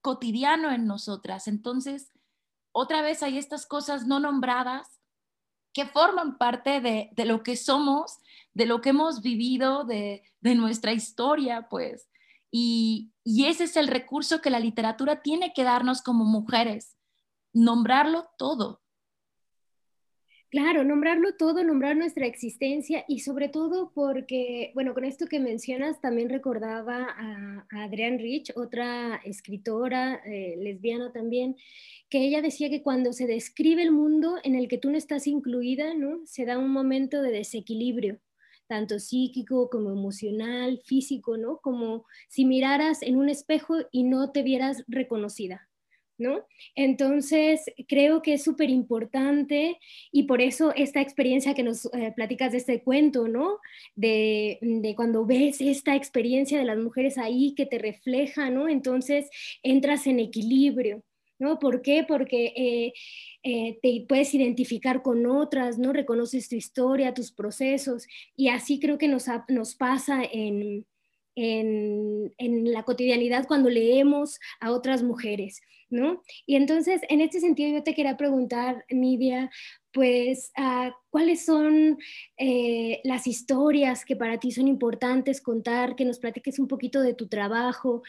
cotidiano 0.03 0.71
en 0.71 0.87
nosotras. 0.87 1.49
Entonces, 1.49 2.13
otra 2.73 3.01
vez 3.01 3.23
hay 3.23 3.39
estas 3.39 3.67
cosas 3.67 4.07
no 4.07 4.21
nombradas 4.21 5.01
que 5.73 5.87
forman 5.87 6.37
parte 6.37 6.81
de, 6.81 7.11
lo 7.25 7.43
que 7.43 7.57
somos, 7.57 8.19
de 8.53 8.67
lo 8.67 8.83
que 8.83 8.91
hemos 8.91 9.23
vivido, 9.23 9.85
de, 9.85 10.23
de 10.41 10.55
nuestra 10.55 10.93
historia, 10.93 11.69
pues. 11.71 12.09
Y, 12.51 13.15
ese 13.25 13.65
es 13.65 13.77
el 13.77 13.89
recurso 13.89 14.43
que 14.43 14.51
la 14.51 14.61
literatura 14.61 15.23
tiene 15.23 15.55
que 15.55 15.65
darnos 15.65 16.03
como 16.03 16.25
mujeres, 16.25 16.99
nombrarlo 17.55 18.29
todo. 18.37 18.82
Claro, 20.53 20.85
nombrarlo 20.85 21.35
todo, 21.35 21.65
nombrar 21.65 21.97
nuestra 21.97 22.27
existencia 22.27 23.07
y 23.09 23.21
sobre 23.21 23.49
todo 23.49 23.91
porque, 23.95 24.71
bueno, 24.75 24.93
con 24.93 25.07
esto 25.07 25.25
que 25.27 25.41
mencionas 25.41 26.03
también 26.03 26.29
recordaba 26.29 27.07
a, 27.09 27.67
Adrienne 27.71 28.19
Rich, 28.19 28.53
otra 28.55 29.17
escritora 29.25 30.21
eh, 30.27 30.57
lesbiana 30.59 31.11
también, 31.11 31.57
que 32.11 32.19
ella 32.27 32.43
decía 32.43 32.69
que 32.69 32.83
cuando 32.83 33.15
se 33.15 33.27
describe 33.27 33.83
el 33.83 33.93
mundo 33.93 34.37
en 34.45 34.55
el 34.55 34.69
que 34.69 34.77
tú 34.77 34.91
no 34.91 34.99
estás 34.99 35.27
incluida, 35.27 35.95
¿no? 35.95 36.21
Se 36.27 36.45
da 36.45 36.59
un 36.59 36.71
momento 36.71 37.23
de 37.23 37.31
desequilibrio 37.31 38.21
tanto 38.67 38.99
psíquico 38.99 39.71
como 39.71 39.91
emocional, 39.91 40.81
físico, 40.85 41.39
¿no? 41.39 41.61
Como 41.63 42.05
si 42.29 42.45
miraras 42.45 43.03
en 43.03 43.17
un 43.17 43.31
espejo 43.31 43.77
y 43.91 44.05
no 44.05 44.33
te 44.33 44.43
vieras 44.43 44.85
reconocida, 44.87 45.69
¿no? 46.19 46.47
Entonces, 46.75 47.65
creo 47.89 48.23
que 48.23 48.35
es 48.35 48.45
súper 48.45 48.71
importante 48.71 49.79
y 50.11 50.25
por 50.25 50.41
eso 50.41 50.73
esta 50.75 51.01
experiencia 51.01 51.55
que 51.55 51.63
nos 51.63 51.87
eh, 51.87 52.13
platicas 52.15 52.53
de 52.53 52.59
este 52.59 52.83
cuento, 52.83 53.29
¿no? 53.29 53.59
De, 53.95 54.59
cuando 54.97 55.27
ves 55.27 55.61
esta 55.61 55.97
experiencia 55.97 56.59
de 56.59 56.65
las 56.65 56.79
mujeres 56.79 57.19
ahí 57.19 57.55
que 57.55 57.67
te 57.67 57.79
refleja, 57.79 58.51
¿no? 58.51 58.69
Entonces, 58.69 59.29
entras 59.63 60.07
en 60.07 60.21
equilibrio, 60.21 61.03
¿no? 61.39 61.59
¿Por 61.59 61.83
qué? 61.83 62.05
Porque... 62.07 62.53
Eh, 62.57 62.93
eh, 63.45 63.81
te 63.83 64.05
puedes 64.09 64.33
identificar 64.35 65.03
con 65.03 65.27
otras, 65.27 65.77
¿no? 65.77 65.93
Reconoces 65.93 66.49
tu 66.49 66.55
historia, 66.55 67.13
tus 67.13 67.33
procesos, 67.33 68.07
y 68.37 68.51
así 68.51 68.79
creo 68.79 68.99
que 68.99 69.09
nos 69.09 69.75
pasa 69.75 70.23
en, 70.23 70.87
en, 71.35 72.33
en, 72.39 72.73
la 72.73 72.83
cotidianidad 72.83 73.47
cuando 73.47 73.71
leemos 73.71 74.39
a 74.61 74.73
otras 74.73 75.03
mujeres, 75.03 75.61
¿no? 75.91 76.23
Y 76.47 76.57
entonces, 76.57 77.01
en 77.09 77.21
este 77.21 77.41
sentido, 77.41 77.71
yo 77.73 77.83
te 77.83 77.95
quería 77.95 78.17
preguntar, 78.17 78.85
Nidia, 78.91 79.51
pues, 79.93 80.53
uh, 80.59 80.91
¿cuáles 81.11 81.45
son 81.45 81.99
eh, 82.39 83.01
las 83.05 83.27
historias 83.27 84.05
que 84.05 84.17
para 84.17 84.39
ti 84.39 84.51
son 84.51 84.69
importantes 84.69 85.41
contar, 85.41 85.97
que 85.97 86.05
nos 86.05 86.19
platiques 86.19 86.59
un 86.59 86.69
poquito 86.69 87.03
de 87.03 87.15
tu 87.15 87.29
trabajo, 87.29 88.03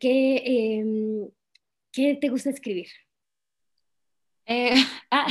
qué, 0.00 0.36
eh, 0.36 1.30
qué 1.92 2.14
te 2.20 2.28
gusta 2.28 2.50
escribir? 2.50 2.88
Eh, 4.46 4.74
ah, 5.10 5.26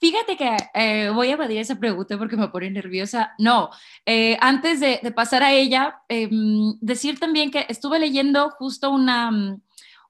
fíjate 0.00 0.36
que 0.36 0.56
eh, 0.74 1.10
voy 1.10 1.30
a 1.30 1.36
pedir 1.36 1.58
esa 1.58 1.78
pregunta 1.78 2.18
porque 2.18 2.36
me 2.36 2.48
pone 2.48 2.70
nerviosa. 2.70 3.34
No, 3.38 3.70
eh, 4.04 4.36
antes 4.40 4.80
de, 4.80 5.00
pasar 5.14 5.42
a 5.42 5.52
ella, 5.52 6.02
em, 6.08 6.78
decir 6.80 7.18
también 7.18 7.50
que 7.50 7.66
estuve 7.68 7.98
leyendo 7.98 8.50
justo 8.50 8.90
una, 8.90 9.58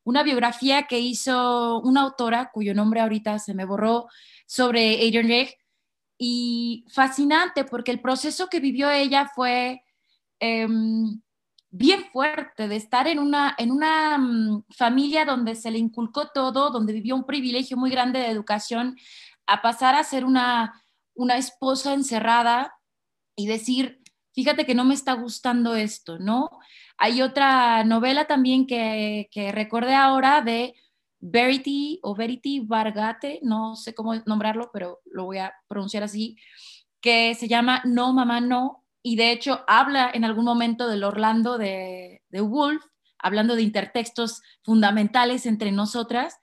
una 0.04 0.22
biografía 0.22 0.84
que 0.84 0.98
hizo 0.98 1.80
una 1.80 2.02
autora 2.02 2.50
cuyo 2.52 2.74
nombre 2.74 3.00
ahorita 3.00 3.38
se 3.38 3.54
me 3.54 3.64
borró 3.64 4.06
sobre 4.46 4.94
Adrian 4.94 5.28
Reich 5.28 5.56
y 6.18 6.84
fascinante 6.88 7.64
porque 7.64 7.90
el 7.90 8.00
proceso 8.00 8.48
que 8.48 8.60
vivió 8.60 8.90
ella 8.90 9.30
fue 9.34 9.82
em, 10.40 11.20
bien 11.76 12.04
fuerte, 12.12 12.68
de 12.68 12.76
estar 12.76 13.06
en 13.06 13.18
una, 13.18 13.54
en 13.58 13.70
una 13.70 14.18
mm, 14.18 14.64
familia 14.70 15.24
donde 15.24 15.54
se 15.54 15.70
le 15.70 15.78
inculcó 15.78 16.28
todo, 16.28 16.70
donde 16.70 16.92
vivió 16.92 17.14
un 17.14 17.26
privilegio 17.26 17.76
muy 17.76 17.90
grande 17.90 18.20
de 18.20 18.30
educación, 18.30 18.96
a 19.46 19.62
pasar 19.62 19.94
a 19.94 20.04
ser 20.04 20.24
una, 20.24 20.82
una 21.14 21.36
esposa 21.36 21.92
encerrada 21.92 22.74
y 23.36 23.46
decir, 23.46 24.02
fíjate 24.34 24.64
que 24.66 24.74
no 24.74 24.84
me 24.84 24.94
está 24.94 25.12
gustando 25.12 25.74
esto, 25.76 26.18
¿no? 26.18 26.50
Hay 26.98 27.22
otra 27.22 27.84
novela 27.84 28.26
también 28.26 28.66
que, 28.66 29.28
que 29.30 29.52
recordé 29.52 29.94
ahora 29.94 30.40
de 30.40 30.74
Verity 31.20 32.00
o 32.02 32.14
Verity 32.14 32.60
Vargate, 32.60 33.40
no 33.42 33.76
sé 33.76 33.94
cómo 33.94 34.14
nombrarlo, 34.26 34.70
pero 34.72 35.00
lo 35.04 35.24
voy 35.24 35.38
a 35.38 35.52
pronunciar 35.68 36.02
así, 36.02 36.36
que 37.00 37.34
se 37.34 37.48
llama 37.48 37.82
No, 37.84 38.12
mamá, 38.12 38.40
no. 38.40 38.85
Y 39.08 39.14
de 39.14 39.30
hecho 39.30 39.60
habla 39.68 40.10
en 40.12 40.24
algún 40.24 40.44
momento 40.44 40.88
del 40.88 41.04
Orlando 41.04 41.58
de, 41.58 42.22
de 42.28 42.40
Wolf, 42.40 42.82
hablando 43.20 43.54
de 43.54 43.62
intertextos 43.62 44.42
fundamentales 44.64 45.46
entre 45.46 45.70
nosotras. 45.70 46.34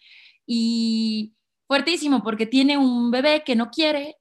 Y 0.46 1.36
fuertísimo, 1.68 2.24
porque 2.24 2.46
tiene 2.46 2.78
un 2.78 3.12
bebé 3.12 3.44
que 3.46 3.58
no 3.58 3.70
quiere 3.70 4.16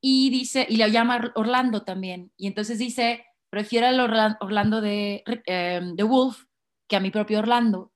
y 0.00 0.30
dice, 0.30 0.66
y 0.66 0.78
le 0.78 0.90
llama 0.90 1.30
Orlando 1.34 1.82
también. 1.82 2.32
Y 2.38 2.46
entonces 2.46 2.78
dice, 2.78 3.26
prefiero 3.50 3.88
al 3.88 4.00
Orlando 4.40 4.80
de, 4.80 5.22
eh, 5.44 5.82
de 5.82 6.02
Wolf 6.02 6.44
que 6.88 6.96
a 6.96 7.00
mi 7.00 7.10
propio 7.10 7.40
Orlando. 7.40 7.92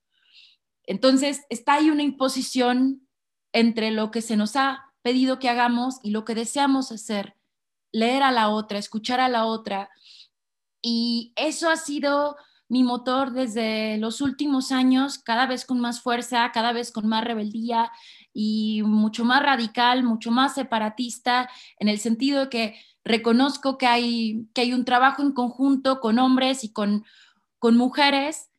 Entonces, 0.85 1.47
está 1.49 1.77
ahí 1.77 1.89
una 1.89 2.03
imposición 2.03 3.09
entre 3.55 3.93
lo 3.93 4.11
que 4.11 4.21
se 4.21 4.37
nos 4.37 4.57
ha 4.57 4.93
pedido 5.01 5.39
que 5.39 5.49
hagamos 5.49 6.01
y 6.03 6.11
lo 6.11 6.27
que 6.27 6.35
deseamos 6.35 6.93
hacer, 6.93 7.40
leer 7.93 8.23
a 8.23 8.33
la 8.33 8.49
otra, 8.49 8.79
escuchar 8.79 9.21
a 9.21 9.29
la 9.29 9.45
otra. 9.45 9.91
Y 10.83 11.33
eso 11.37 11.69
ha 11.69 11.77
sido 11.77 12.37
mi 12.69 12.85
motor 12.85 13.33
desde 13.33 13.99
los 13.99 14.21
últimos 14.21 14.71
años, 14.71 15.19
cada 15.19 15.47
vez 15.47 15.65
con 15.65 15.81
más 15.81 16.01
fuerza, 16.03 16.51
cada 16.53 16.73
vez 16.73 16.93
con 16.93 17.09
más 17.09 17.25
rebeldía 17.25 17.91
y 18.33 18.83
mucho 18.85 19.25
más 19.25 19.43
radical, 19.43 20.05
mucho 20.05 20.31
más 20.31 20.55
separatista, 20.55 21.51
en 21.79 21.89
el 21.89 21.99
sentido 21.99 22.43
de 22.43 22.49
que 22.49 22.81
reconozco 23.05 23.77
que 23.77 23.87
hay, 23.87 24.47
que 24.55 24.61
hay 24.61 24.73
un 24.73 24.85
trabajo 24.85 25.23
en 25.23 25.33
conjunto 25.33 26.01
con 26.01 26.19
hombres 26.19 26.63
y 26.63 26.73
con, 26.73 27.05
con 27.59 27.77
mujeres 27.77 28.51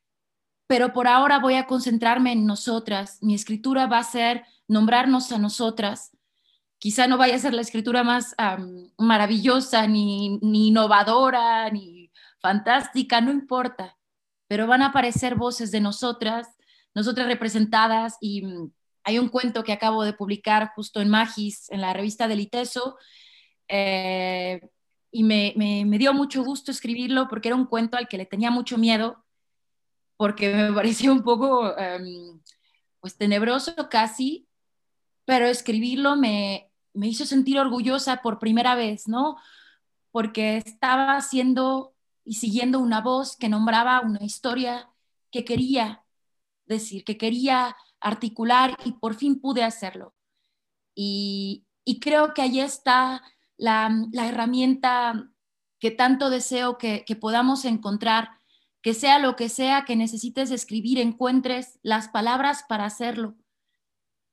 pero 0.72 0.94
por 0.94 1.10
ahora 1.10 1.40
voy 1.40 1.56
a 1.56 1.68
concentrarme 1.68 2.32
en 2.32 2.46
nosotras. 2.46 3.18
Mi 3.22 3.34
escritura 3.36 3.88
va 3.88 3.98
a 3.98 4.06
ser 4.06 4.46
nombrarnos 4.70 5.34
a 5.34 5.38
nosotras. 5.38 6.16
Quizá 6.82 7.06
no 7.06 7.20
vaya 7.20 7.36
a 7.36 7.40
ser 7.40 7.54
la 7.54 7.62
escritura 7.62 8.04
más 8.04 8.34
maravillosa, 8.98 9.86
ni, 9.86 10.40
ni 10.42 10.70
innovadora, 10.70 11.70
ni 11.70 12.12
fantástica, 12.40 13.22
no 13.22 13.32
importa, 13.32 14.00
pero 14.48 14.66
van 14.66 14.82
a 14.82 14.88
aparecer 14.88 15.36
voces 15.36 15.70
de 15.70 15.80
nosotras, 15.80 16.48
nosotras 16.96 17.28
representadas 17.28 18.18
y 18.20 18.42
mm, 18.42 18.72
hay 19.04 19.20
un 19.20 19.30
cuento 19.30 19.64
que 19.64 19.74
acabo 19.74 20.04
de 20.04 20.14
publicar 20.14 20.72
justo 20.76 21.02
en 21.02 21.10
Magis, 21.10 21.70
en 21.70 21.82
la 21.82 21.94
revista 21.94 22.28
del 22.28 22.40
ITESO, 22.40 22.98
eh, 23.68 24.68
y 25.12 25.24
me, 25.24 25.54
me, 25.56 25.98
dio 26.00 26.16
mucho 26.16 26.44
gusto 26.44 26.72
escribirlo 26.72 27.28
porque 27.28 27.50
era 27.50 27.56
un 27.56 27.68
cuento 27.68 27.96
al 27.96 28.08
que 28.08 28.18
le 28.18 28.26
tenía 28.26 28.50
mucho 28.50 28.80
miedo 28.80 29.24
porque 30.18 30.52
me 30.52 30.74
pareció 30.74 31.12
un 31.12 31.22
poco, 31.22 31.78
em, 31.78 32.42
pues, 33.00 33.18
tenebroso 33.18 33.76
casi, 33.88 34.48
pero 35.26 35.46
escribirlo 35.46 36.16
me, 36.16 36.71
me 36.94 37.08
hizo 37.08 37.26
sentir 37.26 37.60
orgullosa 37.60 38.22
por 38.22 38.40
primera 38.40 38.76
vez, 38.76 39.08
¿no? 39.08 39.38
Porque 40.12 40.58
estaba 40.58 41.16
haciendo 41.16 41.94
y 42.24 42.36
siguiendo 42.36 42.80
una 42.80 43.02
voz 43.02 43.38
que 43.38 43.50
nombraba 43.50 44.02
una 44.02 44.24
historia 44.24 44.90
que 45.32 45.46
quería 45.46 46.04
decir, 46.66 47.04
que 47.04 47.18
quería 47.18 47.76
articular 48.00 48.78
y 48.86 48.94
por 48.94 49.16
fin 49.16 49.40
pude 49.40 49.64
hacerlo. 49.64 50.14
Y, 50.96 51.66
creo 52.02 52.34
que 52.34 52.42
ahí 52.42 52.60
está 52.60 53.22
la, 53.58 53.92
la, 54.12 54.28
herramienta 54.28 55.30
que 55.80 55.92
tanto 55.92 56.30
deseo 56.30 56.78
que, 56.78 57.04
que 57.06 57.16
podamos 57.16 57.66
encontrar 57.66 58.30
que 58.82 58.94
sea 58.94 59.20
lo 59.20 59.36
que 59.36 59.50
sea 59.50 59.86
que 59.86 59.96
necesites 59.96 60.52
escribir, 60.52 61.00
encuentres 61.00 61.80
las 61.84 62.08
palabras 62.10 62.64
para 62.68 62.86
hacerlo. 62.86 63.36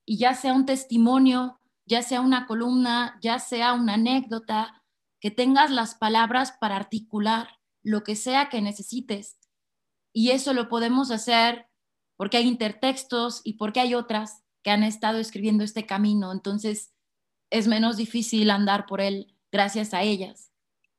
Y 0.04 0.18
ya 0.18 0.34
sea 0.34 0.54
un 0.54 0.64
testimonio, 0.64 1.57
ya 1.88 2.02
sea 2.02 2.20
una 2.20 2.46
columna, 2.46 3.18
ya 3.22 3.38
sea 3.38 3.72
una 3.72 3.94
anécdota, 3.94 4.84
que 5.20 5.30
tengas 5.30 5.70
las 5.70 5.94
palabras 5.94 6.52
para 6.60 6.76
articular 6.76 7.48
lo 7.82 8.04
que 8.04 8.14
sea 8.14 8.48
que 8.50 8.60
necesites. 8.60 9.38
Y 10.12 10.30
eso 10.30 10.52
lo 10.52 10.68
podemos 10.68 11.10
hacer 11.10 11.66
porque 12.16 12.36
hay 12.36 12.46
intertextos 12.46 13.40
y 13.42 13.54
porque 13.54 13.80
hay 13.80 13.94
otras 13.94 14.44
que 14.62 14.70
han 14.70 14.82
estado 14.82 15.18
escribiendo 15.18 15.64
este 15.64 15.86
camino. 15.86 16.30
Entonces 16.30 16.92
es 17.50 17.66
menos 17.66 17.96
difícil 17.96 18.50
andar 18.50 18.86
por 18.86 19.00
él 19.00 19.34
gracias 19.50 19.94
a 19.94 20.02
ellas. 20.02 20.52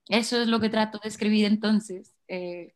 Eso 0.08 0.42
es 0.42 0.48
lo 0.48 0.60
que 0.60 0.70
trato 0.70 1.00
de 1.02 1.10
escribir 1.10 1.46
entonces. 1.46 2.16
Eh, 2.28 2.76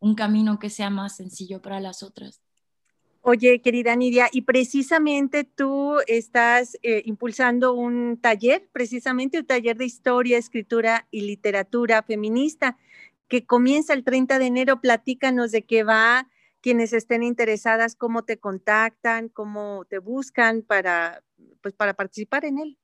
un 0.00 0.14
camino 0.14 0.58
que 0.58 0.68
sea 0.68 0.90
más 0.90 1.16
sencillo 1.16 1.62
para 1.62 1.80
las 1.80 2.02
otras. 2.02 2.43
Oye, 3.26 3.62
querida 3.62 3.96
Nidia, 3.96 4.28
y 4.30 4.42
precisamente 4.42 5.44
tú 5.44 5.96
estás 6.06 6.76
eh, 6.82 7.00
impulsando 7.06 7.72
un 7.72 8.20
taller, 8.20 8.68
precisamente 8.70 9.38
un 9.38 9.46
taller 9.46 9.78
de 9.78 9.86
historia, 9.86 10.36
escritura 10.36 11.08
y 11.10 11.22
literatura 11.22 12.02
feminista, 12.02 12.76
que 13.26 13.46
comienza 13.46 13.94
el 13.94 14.04
30 14.04 14.38
de 14.38 14.44
enero. 14.44 14.82
Platícanos 14.82 15.52
de 15.52 15.62
qué 15.62 15.84
va, 15.84 16.28
quienes 16.60 16.92
estén 16.92 17.22
interesadas, 17.22 17.96
cómo 17.96 18.24
te 18.24 18.36
contactan, 18.36 19.30
cómo 19.30 19.86
te 19.86 20.00
buscan 20.00 20.60
para, 20.60 21.22
pues, 21.62 21.72
para 21.72 21.94
participar 21.94 22.44
en 22.44 22.58
él. 22.58 22.78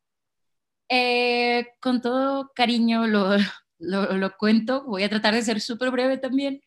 Eh, 0.88 1.66
con 1.80 2.00
todo 2.00 2.50
cariño 2.54 3.06
lo, 3.06 3.36
lo, 3.78 4.36
cuento, 4.38 4.84
voy 4.86 5.02
a 5.02 5.10
tratar 5.10 5.34
de 5.34 5.42
ser 5.42 5.60
súper 5.60 5.90
breve 5.90 6.16
también. 6.16 6.62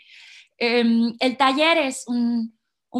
Em, 0.59 1.15
el 1.19 1.37
taller 1.37 1.79
es 1.79 2.03
un, 2.05 2.55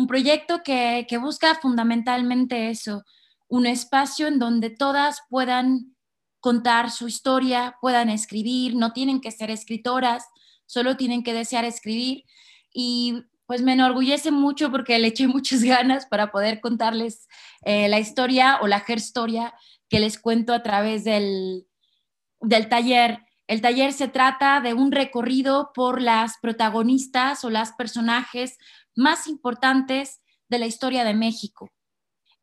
proyecto 0.08 0.64
que, 0.64 1.06
busca 1.22 1.54
fundamentalmente 1.56 2.70
eso, 2.70 3.04
un 3.48 3.68
espacio 3.68 4.28
en 4.28 4.40
donde 4.40 4.72
todas 4.72 5.22
puedan 5.30 5.96
contar 6.40 6.90
su 6.90 7.08
historia, 7.08 7.78
puedan 7.80 8.10
escribir, 8.10 8.76
no 8.76 8.92
tienen 8.92 9.22
que 9.22 9.30
ser 9.30 9.52
escritoras, 9.52 10.26
solo 10.66 10.98
tienen 10.98 11.24
que 11.24 11.36
desear 11.36 11.64
escribir. 11.64 12.24
Y 12.74 13.24
pues 13.46 13.62
me 13.62 13.74
enorgullece 13.74 14.32
mucho 14.32 14.72
porque 14.72 14.98
le 14.98 15.10
eché 15.10 15.28
muchas 15.28 15.64
ganas 15.64 16.08
para 16.08 16.32
poder 16.32 16.60
contarles 16.60 17.28
eh, 17.62 17.88
la 17.88 18.00
historia 18.00 18.58
o 18.62 18.68
la 18.68 18.84
historia 18.88 19.54
que 19.90 20.00
les 20.00 20.18
cuento 20.18 20.54
a 20.54 20.64
través 20.64 21.04
del, 21.04 21.68
del 22.42 22.68
taller. 22.68 23.20
El 23.46 23.62
taller 23.62 23.94
se 23.94 24.08
trata 24.08 24.60
de 24.60 24.74
un 24.74 24.92
recorrido 24.92 25.72
por 25.76 26.02
las 26.02 26.40
protagonistas 26.42 27.44
o 27.44 27.52
las 27.52 27.74
personajes 27.74 28.58
más 28.96 29.28
importantes 29.28 30.22
de 30.50 30.60
la 30.60 30.66
historia 30.66 31.04
de 31.04 31.14
México. 31.14 31.70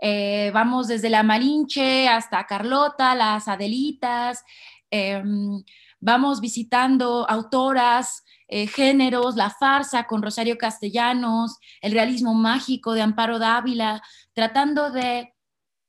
Eh, 0.00 0.50
vamos 0.54 0.88
desde 0.88 1.10
la 1.10 1.22
Malinche 1.22 2.08
hasta 2.08 2.46
Carlota, 2.46 3.14
las 3.14 3.48
Adelitas, 3.48 4.42
em, 4.90 5.62
vamos 6.00 6.40
visitando 6.40 7.28
autoras, 7.28 8.24
eh, 8.48 8.66
géneros, 8.66 9.36
la 9.36 9.50
farsa 9.50 10.04
con 10.04 10.22
Rosario 10.22 10.56
Castellanos, 10.58 11.58
el 11.82 11.92
realismo 11.92 12.34
mágico 12.34 12.94
de 12.94 13.02
Amparo 13.02 13.38
Dávila, 13.38 14.02
tratando 14.34 14.90
de 14.90 15.34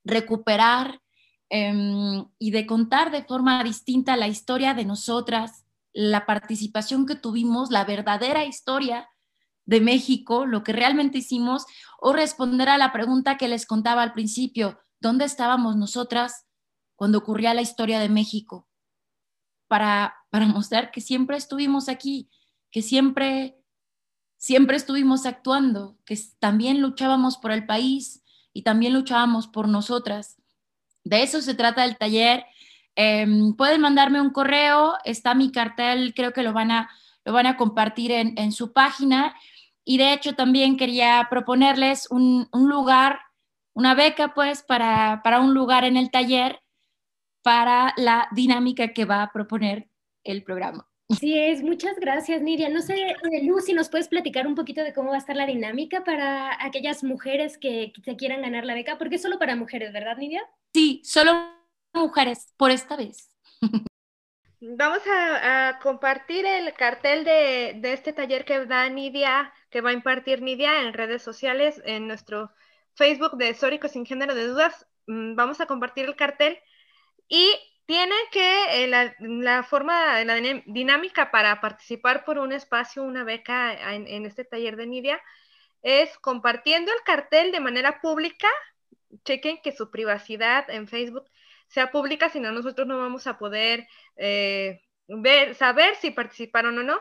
recuperar 0.04 1.02
Em, 1.54 2.26
y 2.40 2.52
de 2.52 2.66
contar 2.66 3.12
de 3.12 3.26
forma 3.26 3.62
distinta 3.62 4.16
la 4.16 4.30
historia 4.30 4.74
de 4.74 4.86
nosotras, 4.86 5.66
la 5.92 6.26
participación 6.26 7.06
que 7.06 7.16
tuvimos, 7.16 7.72
la 7.72 7.84
verdadera 7.84 8.46
historia 8.46 9.10
de 9.66 9.82
México, 9.82 10.46
lo 10.46 10.64
que 10.64 10.74
realmente 10.74 11.20
hicimos, 11.20 11.66
o 12.00 12.14
responder 12.14 12.70
a 12.70 12.78
la 12.78 12.92
pregunta 12.92 13.38
que 13.38 13.48
les 13.48 13.66
contaba 13.66 14.04
al 14.04 14.14
principio, 14.14 14.80
¿dónde 15.00 15.26
estábamos 15.26 15.76
nosotras 15.76 16.46
cuando 16.96 17.20
ocurría 17.20 17.54
la 17.54 17.62
historia 17.62 18.00
de 18.00 18.10
México? 18.10 18.68
Para, 19.68 20.16
para 20.30 20.46
mostrar 20.48 20.92
que 20.92 21.02
siempre 21.02 21.38
estuvimos 21.38 21.90
aquí, 21.90 22.30
que 22.72 22.82
siempre, 22.82 23.58
siempre 24.38 24.78
estuvimos 24.78 25.26
actuando, 25.26 25.98
que 26.06 26.20
también 26.40 26.82
luchábamos 26.82 27.38
por 27.38 27.52
el 27.52 27.66
país 27.66 28.24
y 28.54 28.64
también 28.64 28.94
luchábamos 28.94 29.48
por 29.48 29.68
nosotras 29.68 30.42
de 31.04 31.24
eso 31.24 31.42
se 31.42 31.54
trata 31.54 31.84
el 31.84 31.98
taller. 31.98 32.46
Em, 32.96 33.56
pueden 33.56 33.82
mandarme 33.82 34.22
un 34.22 34.32
correo, 34.32 34.96
está 35.06 35.34
mi 35.34 35.52
cartel, 35.52 36.14
creo 36.14 36.34
que 36.34 36.44
lo 36.44 36.54
van 36.54 36.72
a, 36.72 36.90
lo 37.24 37.34
van 37.34 37.48
a 37.48 37.58
compartir 37.58 38.12
en, 38.12 38.52
su 38.52 38.74
página. 38.74 39.36
Y 39.84 39.98
de 39.98 40.14
hecho 40.14 40.36
también 40.36 40.78
quería 40.78 41.28
proponerles 41.30 42.10
un, 42.12 42.48
lugar, 42.54 43.20
una 43.74 43.96
beca 43.96 44.34
pues 44.34 44.64
para, 44.64 45.22
para 45.24 45.40
un 45.40 45.54
lugar 45.54 45.84
en 45.84 45.98
el 45.98 46.12
taller 46.12 46.62
para 47.42 47.94
la 47.98 48.28
dinámica 48.32 48.94
que 48.94 49.06
va 49.06 49.24
a 49.24 49.32
proponer 49.32 49.88
el 50.24 50.44
programa. 50.44 50.88
Sí 51.20 51.38
es, 51.38 51.62
muchas 51.62 52.00
gracias 52.00 52.42
Nidia. 52.42 52.70
No 52.70 52.82
sé, 52.82 52.96
eh, 52.96 53.44
Lucy, 53.44 53.74
¿nos 53.74 53.90
puedes 53.90 54.08
platicar 54.08 54.48
un 54.48 54.56
poquito 54.56 54.82
de 54.82 54.94
cómo 54.94 55.10
va 55.10 55.16
a 55.16 55.20
estar 55.20 55.36
la 55.36 55.46
dinámica 55.46 56.04
para 56.04 56.64
aquellas 56.64 57.04
mujeres 57.04 57.58
que 57.58 57.92
se 58.04 58.16
quieran 58.16 58.42
ganar 58.42 58.66
la 58.66 58.76
beca? 58.76 58.98
Porque 58.98 59.16
es 59.16 59.22
solo 59.22 59.38
para 59.38 59.56
mujeres, 59.56 59.92
¿verdad 59.92 60.18
Nidia? 60.18 60.42
Sí, 60.74 61.02
solo 61.04 61.34
mujeres, 61.94 62.54
por 62.56 62.72
esta 62.72 62.96
vez. 62.96 63.30
Vamos 64.64 65.02
a, 65.08 65.80
compartir 65.82 66.46
el 66.46 66.72
cartel 66.76 67.24
de, 67.24 67.82
este 67.94 68.14
taller 68.14 68.46
que 68.46 68.64
da 68.68 68.88
Nidia, 68.90 69.52
que 69.72 69.82
va 69.82 69.90
a 69.90 69.94
impartir 69.94 70.44
Nidia 70.44 70.84
en 70.84 70.94
redes 70.94 71.24
sociales, 71.24 71.82
en 71.84 72.08
nuestro 72.08 72.52
Facebook 72.94 73.38
de 73.38 73.56
Sórico 73.56 73.88
sin 73.88 74.06
género 74.06 74.36
de 74.36 74.46
dudas. 74.46 74.86
Mm, 75.08 75.34
vamos 75.36 75.62
a 75.62 75.66
compartir 75.66 76.06
el 76.06 76.16
cartel 76.16 76.60
y 77.28 77.52
tiene 77.88 78.14
que 78.32 78.84
eh, 78.84 78.88
la, 78.88 79.64
forma, 79.64 80.24
la 80.26 80.36
dinámica 80.68 81.32
para 81.32 81.60
participar 81.60 82.24
por 82.24 82.38
un 82.38 82.52
espacio, 82.52 83.02
una 83.02 83.24
beca 83.24 83.96
en, 83.96 84.26
este 84.28 84.46
taller 84.46 84.76
de 84.76 84.86
Nidia, 84.86 85.20
es 85.82 86.20
compartiendo 86.20 86.92
el 86.92 87.02
cartel 87.04 87.52
de 87.52 87.62
manera 87.62 88.00
pública. 88.00 88.48
Chequen 89.26 89.60
que 89.64 89.72
su 89.72 89.90
privacidad 89.90 90.70
en 90.70 90.88
Facebook 90.88 91.26
sea 91.72 91.90
pública, 91.90 92.30
si 92.30 92.40
no 92.40 92.52
nosotros 92.52 92.86
no 92.86 92.98
vamos 92.98 93.28
a 93.28 93.38
poder 93.38 93.88
eh, 94.18 94.82
ver, 95.08 95.56
saber 95.56 95.96
si 95.96 96.12
participaron 96.12 96.78
o 96.78 96.84
no. 96.84 97.00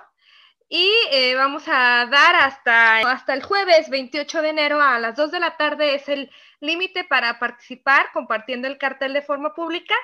Y 0.69 0.89
eh, 1.11 1.35
vamos 1.35 1.65
a 1.67 2.07
dar 2.09 2.37
hasta, 2.37 3.01
hasta 3.01 3.35
el 3.35 3.43
jueves 3.43 3.91
28 3.91 4.41
de 4.41 4.49
enero 4.51 4.81
a 4.81 5.01
las 5.01 5.17
2 5.17 5.33
de 5.33 5.41
la 5.41 5.57
tarde 5.57 5.97
es 5.97 6.09
el 6.09 6.31
límite 6.61 7.03
para 7.03 7.41
participar 7.41 8.13
compartiendo 8.13 8.69
el 8.69 8.79
cartel 8.79 9.13
de 9.13 9.23
forma 9.23 9.53
pública 9.53 9.97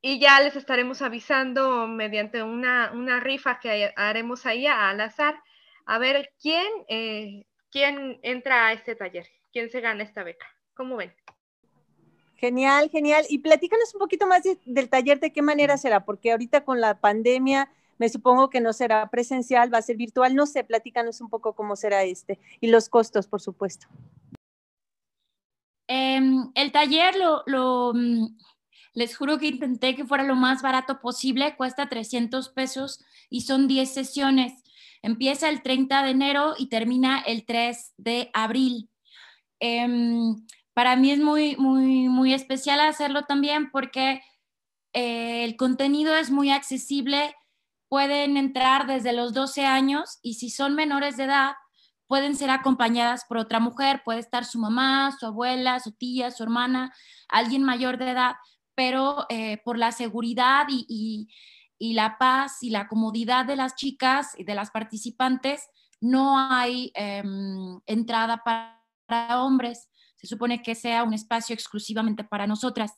y 0.00 0.18
ya 0.18 0.40
les 0.40 0.56
estaremos 0.56 1.02
avisando 1.02 1.86
mediante 1.86 2.42
una, 2.42 2.90
rifa 3.20 3.60
que 3.60 3.92
haremos 3.96 4.46
ahí 4.46 4.66
al 4.66 5.00
azar 5.02 5.38
a 5.84 5.98
ver 5.98 6.32
quién, 6.40 6.66
eh, 6.88 7.44
quién 7.70 8.20
entra 8.22 8.68
a 8.68 8.72
este 8.72 8.96
taller, 8.96 9.26
quién 9.52 9.68
se 9.68 9.82
gana 9.82 10.02
esta 10.02 10.22
beca. 10.22 10.46
¿Cómo 10.72 10.96
ven? 10.96 11.14
Genial, 12.44 12.90
genial. 12.90 13.24
Y 13.30 13.38
platícanos 13.38 13.94
un 13.94 14.00
poquito 14.00 14.26
más 14.26 14.42
del 14.66 14.90
taller, 14.90 15.18
de 15.18 15.32
qué 15.32 15.40
manera 15.40 15.78
será, 15.78 16.04
porque 16.04 16.30
ahorita 16.30 16.62
con 16.62 16.78
la 16.78 17.00
pandemia 17.00 17.70
me 17.96 18.10
supongo 18.10 18.50
que 18.50 18.60
no 18.60 18.74
será 18.74 19.08
presencial, 19.08 19.72
va 19.72 19.78
a 19.78 19.82
ser 19.82 19.96
virtual, 19.96 20.34
no 20.34 20.44
sé, 20.44 20.62
platícanos 20.62 21.22
un 21.22 21.30
poco 21.30 21.54
cómo 21.54 21.74
será 21.74 22.02
este 22.02 22.38
y 22.60 22.66
los 22.66 22.90
costos, 22.90 23.28
por 23.28 23.40
supuesto. 23.40 23.86
Em, 25.88 26.50
el 26.54 26.70
taller 26.70 27.14
lo, 27.16 27.94
mm, 27.94 28.36
les 28.92 29.16
juro 29.16 29.38
que 29.38 29.46
intenté 29.46 29.94
que 29.94 30.04
fuera 30.04 30.22
lo 30.22 30.34
más 30.34 30.60
barato 30.60 31.00
posible, 31.00 31.56
cuesta 31.56 31.88
300 31.88 32.50
pesos 32.50 33.02
y 33.30 33.40
son 33.40 33.68
10 33.68 33.94
sesiones. 33.94 34.52
Empieza 35.00 35.48
el 35.48 35.62
30 35.62 36.02
de 36.02 36.10
enero 36.10 36.52
y 36.58 36.66
termina 36.68 37.20
el 37.20 37.46
3 37.46 37.94
de 37.96 38.28
abril. 38.34 38.90
Em, 39.60 40.36
para 40.74 40.96
mí 40.96 41.10
es 41.12 41.20
muy, 41.20 41.56
muy, 41.56 42.08
muy 42.08 42.34
especial 42.34 42.80
hacerlo 42.80 43.22
también 43.22 43.70
porque 43.70 44.20
eh, 44.92 45.44
el 45.44 45.56
contenido 45.56 46.14
es 46.14 46.30
muy 46.30 46.50
accesible. 46.50 47.34
Pueden 47.88 48.36
entrar 48.36 48.86
desde 48.86 49.12
los 49.12 49.32
12 49.34 49.64
años 49.66 50.18
y 50.22 50.34
si 50.34 50.50
son 50.50 50.74
menores 50.74 51.16
de 51.16 51.24
edad, 51.24 51.54
pueden 52.06 52.36
ser 52.36 52.50
acompañadas 52.50 53.24
por 53.24 53.38
otra 53.38 53.60
mujer, 53.60 54.02
puede 54.04 54.20
estar 54.20 54.44
su 54.44 54.58
mamá, 54.58 55.14
su 55.18 55.26
abuela, 55.26 55.80
su 55.80 55.92
tía, 55.92 56.30
su 56.30 56.42
hermana, 56.42 56.92
alguien 57.28 57.62
mayor 57.62 57.98
de 57.98 58.10
edad, 58.10 58.34
pero 58.74 59.26
eh, 59.30 59.60
por 59.64 59.78
la 59.78 59.92
seguridad 59.92 60.66
y, 60.68 61.28
la 61.78 62.16
paz 62.18 62.62
y 62.62 62.70
la 62.70 62.88
comodidad 62.88 63.44
de 63.44 63.56
las 63.56 63.74
chicas 63.74 64.32
y 64.38 64.44
de 64.44 64.54
las 64.54 64.70
participantes, 64.70 65.68
no 66.00 66.38
hay 66.38 66.90
em, 66.94 67.78
entrada 67.86 68.42
para, 68.42 69.42
hombres. 69.42 69.90
Supone 70.24 70.62
que 70.62 70.74
sea 70.74 71.02
un 71.04 71.14
espacio 71.14 71.54
exclusivamente 71.54 72.24
para 72.24 72.46
nosotras. 72.46 72.92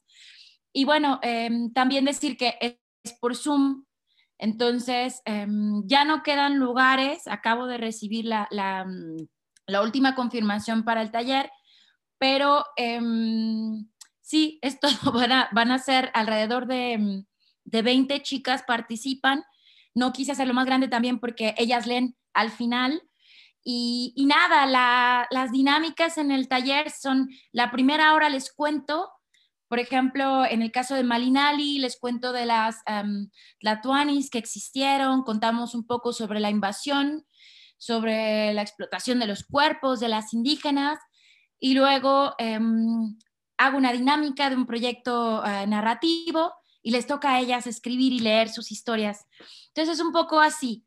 Y 0.72 0.84
bueno, 0.84 1.18
em, 1.22 1.72
también 1.72 2.04
decir 2.04 2.36
que 2.36 2.58
es 2.60 3.12
por 3.20 3.36
Zoom, 3.36 3.84
entonces 4.38 5.22
em, 5.24 5.82
ya 5.86 6.04
no 6.04 6.22
quedan 6.22 6.58
lugares. 6.58 7.26
Acabo 7.26 7.66
de 7.66 7.78
recibir 7.78 8.26
la, 8.26 8.48
la, 8.50 9.82
última 9.82 10.14
confirmación 10.14 10.84
para 10.84 11.02
el 11.02 11.10
taller, 11.10 11.50
pero 12.18 12.64
Sí, 14.26 14.58
esto 14.60 14.88
van 15.14 15.30
a, 15.30 15.48
van 15.52 15.70
a 15.70 15.78
ser 15.78 16.10
alrededor 16.12 16.66
de, 16.66 17.24
de 17.64 17.82
20 17.82 18.22
chicas 18.22 18.64
participan. 18.66 19.44
No 19.94 20.12
quise 20.12 20.32
hacerlo 20.32 20.52
más 20.52 20.66
grande 20.66 20.88
también 20.88 21.20
porque 21.20 21.54
ellas 21.56 21.86
leen 21.86 22.16
al 22.34 22.50
final. 22.50 23.02
Y, 23.68 24.14
nada, 24.28 25.26
las 25.28 25.50
dinámicas 25.50 26.18
en 26.18 26.30
el 26.30 26.46
taller 26.46 26.88
son, 26.88 27.28
la 27.50 27.72
primera 27.72 28.14
hora 28.14 28.28
les 28.28 28.52
cuento, 28.52 29.10
por 29.66 29.80
ejemplo, 29.80 30.44
en 30.46 30.62
el 30.62 30.70
caso 30.70 30.94
de 30.94 31.02
Malinali, 31.02 31.80
les 31.80 31.98
cuento 31.98 32.32
de 32.32 32.46
las 32.46 32.76
um, 32.88 33.28
Tlatuanis 33.58 34.30
que 34.30 34.38
existieron, 34.38 35.24
contamos 35.24 35.74
un 35.74 35.84
poco 35.84 36.12
sobre 36.12 36.38
la 36.38 36.48
invasión, 36.48 37.26
sobre 37.76 38.54
la 38.54 38.62
explotación 38.62 39.18
de 39.18 39.26
los 39.26 39.42
cuerpos 39.42 39.98
de 39.98 40.10
las 40.10 40.32
indígenas, 40.32 41.00
y 41.58 41.74
luego 41.74 42.36
em, 42.38 43.18
hago 43.58 43.78
una 43.78 43.92
dinámica 43.92 44.48
de 44.48 44.54
un 44.54 44.66
proyecto 44.66 45.44
eh, 45.44 45.66
narrativo 45.66 46.52
y 46.82 46.92
les 46.92 47.08
toca 47.08 47.34
a 47.34 47.40
ellas 47.40 47.66
escribir 47.66 48.12
y 48.12 48.20
leer 48.20 48.48
sus 48.48 48.70
historias. 48.70 49.26
Entonces 49.74 49.98
es 49.98 50.04
un 50.04 50.12
poco 50.12 50.38
así, 50.38 50.85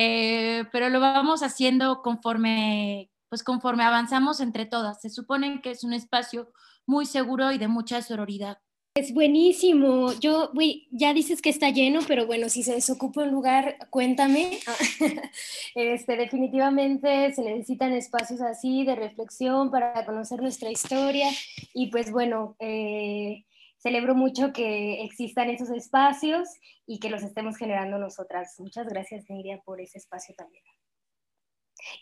eh, 0.00 0.64
pero 0.70 0.90
lo 0.90 1.00
vamos 1.00 1.42
haciendo 1.42 2.02
conforme, 2.02 3.10
pues 3.28 3.42
conforme 3.42 3.82
avanzamos 3.82 4.38
entre 4.38 4.64
todas. 4.64 5.00
Se 5.00 5.10
supone 5.10 5.60
que 5.60 5.72
es 5.72 5.82
un 5.82 5.92
espacio 5.92 6.52
muy 6.86 7.04
seguro 7.04 7.50
y 7.50 7.58
de 7.58 7.66
mucha 7.66 8.00
sororidad. 8.00 8.58
Es 8.94 9.12
buenísimo. 9.12 10.12
Yo, 10.20 10.52
ya 10.92 11.12
dices 11.14 11.42
que 11.42 11.50
está 11.50 11.70
lleno, 11.70 11.98
pero 12.06 12.26
bueno, 12.26 12.48
si 12.48 12.62
se 12.62 12.74
desocupa 12.74 13.22
un 13.22 13.32
lugar, 13.32 13.76
cuéntame. 13.90 14.60
este, 15.74 16.16
definitivamente 16.16 17.34
se 17.34 17.42
necesitan 17.42 17.92
espacios 17.92 18.40
así 18.40 18.84
de 18.84 18.94
reflexión 18.94 19.72
para 19.72 20.06
conocer 20.06 20.40
nuestra 20.40 20.70
historia 20.70 21.28
y 21.74 21.90
pues 21.90 22.12
bueno, 22.12 22.54
eh, 22.60 23.44
celebro 23.78 24.14
mucho 24.14 24.52
que 24.52 25.02
existan 25.04 25.50
esos 25.50 25.70
espacios 25.70 26.48
y 26.86 26.98
que 27.00 27.10
los 27.10 27.22
estemos 27.22 27.56
generando 27.56 27.98
nosotras. 27.98 28.54
Muchas 28.58 28.86
gracias, 28.86 29.24
Nidia, 29.28 29.60
por 29.64 29.80
ese 29.80 29.98
espacio 29.98 30.34
también. 30.36 30.64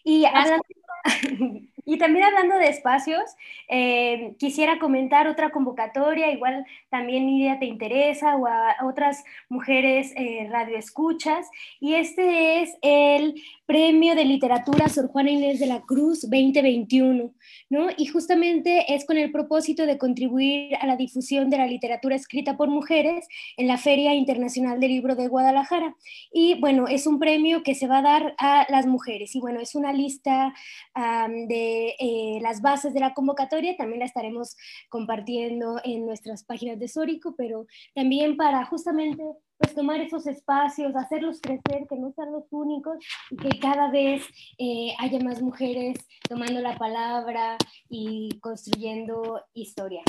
Y 0.05 0.25
hablando, 0.25 0.63
y 1.85 1.99
también 1.99 2.25
hablando 2.25 2.57
de 2.59 2.69
espacios, 2.69 3.23
eh, 3.69 4.35
quisiera 4.39 4.79
comentar 4.79 5.29
otra 5.29 5.51
convocatoria, 5.51 6.31
igual 6.33 6.67
también 6.91 7.27
Nidia 7.27 7.59
te 7.59 7.67
interesa 7.67 8.37
o 8.37 8.47
a 8.47 8.77
otras 8.85 9.25
mujeres 9.49 10.13
eh, 10.17 10.49
radioescuchas, 10.51 11.49
y 11.81 11.95
este 11.95 12.63
es 12.63 12.77
el 12.83 13.41
Premio 13.67 14.15
de 14.15 14.25
Literatura 14.25 14.89
Sor 14.89 15.09
Juana 15.09 15.31
Inés 15.31 15.59
de 15.59 15.67
la 15.67 15.81
Cruz 15.81 16.23
2021, 16.23 17.33
¿no? 17.69 17.89
Y 17.97 18.07
justamente 18.07 18.95
es 18.95 19.05
con 19.05 19.17
el 19.17 19.33
propósito 19.33 19.87
de 19.87 19.99
contribuir 19.99 20.77
a 20.77 20.87
la 20.87 20.97
difusión 20.97 21.51
de 21.51 21.59
la 21.59 21.67
literatura 21.67 22.15
escrita 22.15 22.57
por 22.57 22.69
mujeres 22.69 23.27
en 23.57 23.67
la 23.67 23.77
Feria 23.77 24.15
Internacional 24.15 24.79
del 24.79 24.93
Libro 24.93 25.17
de 25.17 25.27
Guadalajara. 25.27 25.97
Y 26.33 26.61
bueno, 26.61 26.87
es 26.87 27.09
un 27.09 27.19
premio 27.19 27.65
que 27.65 27.75
se 27.75 27.89
va 27.89 27.99
a 27.99 28.03
dar 28.03 28.35
a 28.39 28.67
las 28.71 28.87
mujeres. 28.87 29.35
Y 29.35 29.41
bueno, 29.41 29.59
es 29.67 29.75
una 29.75 29.93
lista 29.93 30.55
de 30.95 31.95
eh, 31.99 32.39
las 32.41 32.63
bases 32.63 32.95
de 32.95 33.01
la 33.01 33.15
convocatoria, 33.15 33.77
también 33.77 34.01
la 34.01 34.07
estaremos 34.07 34.57
compartiendo 34.89 35.81
en 35.85 36.07
nuestras 36.07 36.45
páginas 36.45 36.79
de 36.79 36.89
Sórico, 36.89 37.35
pero 37.37 37.67
también 37.95 38.37
para 38.37 38.65
justamente 38.67 39.23
pues 39.59 39.75
tomar 39.75 40.01
esos 40.01 40.27
espacios, 40.27 40.95
hacerlos 40.95 41.41
crecer, 41.41 41.87
que 41.89 41.97
no 41.97 42.13
sean 42.13 42.33
los 42.33 42.45
únicos 42.51 42.99
y 43.31 43.37
que 43.37 43.59
cada 43.59 43.91
vez 43.91 44.23
eh, 44.59 44.95
haya 44.99 45.19
más 45.21 45.41
mujeres 45.41 45.97
tomando 46.29 46.61
la 46.61 46.77
palabra 46.77 47.57
y 47.89 48.39
construyendo 48.41 49.41
historia. 49.55 50.03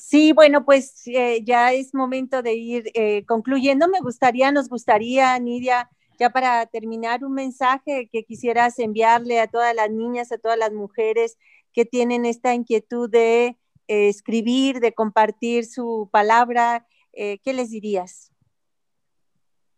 Sí, 0.00 0.32
bueno, 0.32 0.64
pues 0.64 1.02
eh, 1.06 1.42
ya 1.44 1.72
es 1.72 1.94
momento 1.94 2.42
de 2.42 2.54
ir 2.54 2.84
eh, 2.94 3.24
concluyendo. 3.26 3.88
Me 3.88 4.00
gustaría, 4.00 4.52
nos 4.52 4.68
gustaría, 4.68 5.36
Nidia, 5.38 5.90
ya 6.22 6.30
para 6.30 6.64
terminar, 6.66 7.24
un 7.24 7.34
mensaje 7.34 8.08
que 8.12 8.24
quisieras 8.24 8.78
enviarle 8.78 9.40
a 9.40 9.48
todas 9.48 9.74
las 9.74 9.90
niñas, 9.90 10.30
a 10.30 10.38
todas 10.38 10.56
las 10.56 10.72
mujeres 10.72 11.36
que 11.72 11.84
tienen 11.84 12.24
esta 12.26 12.54
inquietud 12.54 13.10
de 13.10 13.58
escribir, 13.88 14.78
de 14.78 14.94
compartir 14.94 15.66
su 15.66 16.08
palabra. 16.12 16.86
¿Qué 17.12 17.52
les 17.52 17.70
dirías? 17.70 18.32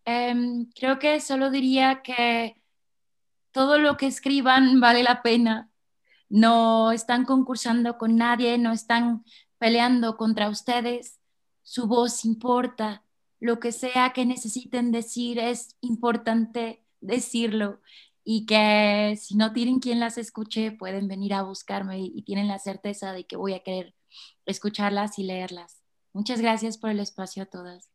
Em, 0.04 0.68
creo 0.74 0.98
que 0.98 1.18
solo 1.20 1.50
diría 1.50 2.02
que 2.02 2.60
todo 3.52 3.78
lo 3.78 3.96
que 3.96 4.06
escriban 4.06 4.80
vale 4.80 5.02
la 5.02 5.22
pena. 5.22 5.70
No 6.28 6.92
están 6.92 7.24
concursando 7.24 7.96
con 7.96 8.16
nadie, 8.16 8.58
no 8.58 8.72
están 8.72 9.24
peleando 9.58 10.16
contra 10.16 10.50
ustedes. 10.50 11.20
Su 11.62 11.86
voz 11.86 12.24
importa. 12.24 13.03
Lo 13.40 13.60
que 13.60 13.72
sea 13.72 14.12
que 14.12 14.24
necesiten 14.26 14.92
decir 14.92 15.38
es 15.38 15.76
importante 15.80 16.84
decirlo 17.00 17.80
y 18.24 18.46
que 18.46 19.16
si 19.20 19.36
no 19.36 19.52
tienen 19.52 19.80
quien 19.80 20.00
las 20.00 20.16
escuche, 20.16 20.72
pueden 20.72 21.08
venir 21.08 21.34
a 21.34 21.42
buscarme 21.42 22.00
y, 22.00 22.22
tienen 22.22 22.48
la 22.48 22.58
certeza 22.58 23.12
de 23.12 23.24
que 23.26 23.36
voy 23.36 23.52
a 23.52 23.62
querer 23.62 23.94
escucharlas 24.46 25.18
y 25.18 25.24
leerlas. 25.24 25.82
Muchas 26.14 26.40
gracias 26.40 26.78
por 26.78 26.90
el 26.90 27.00
espacio 27.00 27.42
a 27.42 27.46
todas. 27.46 27.90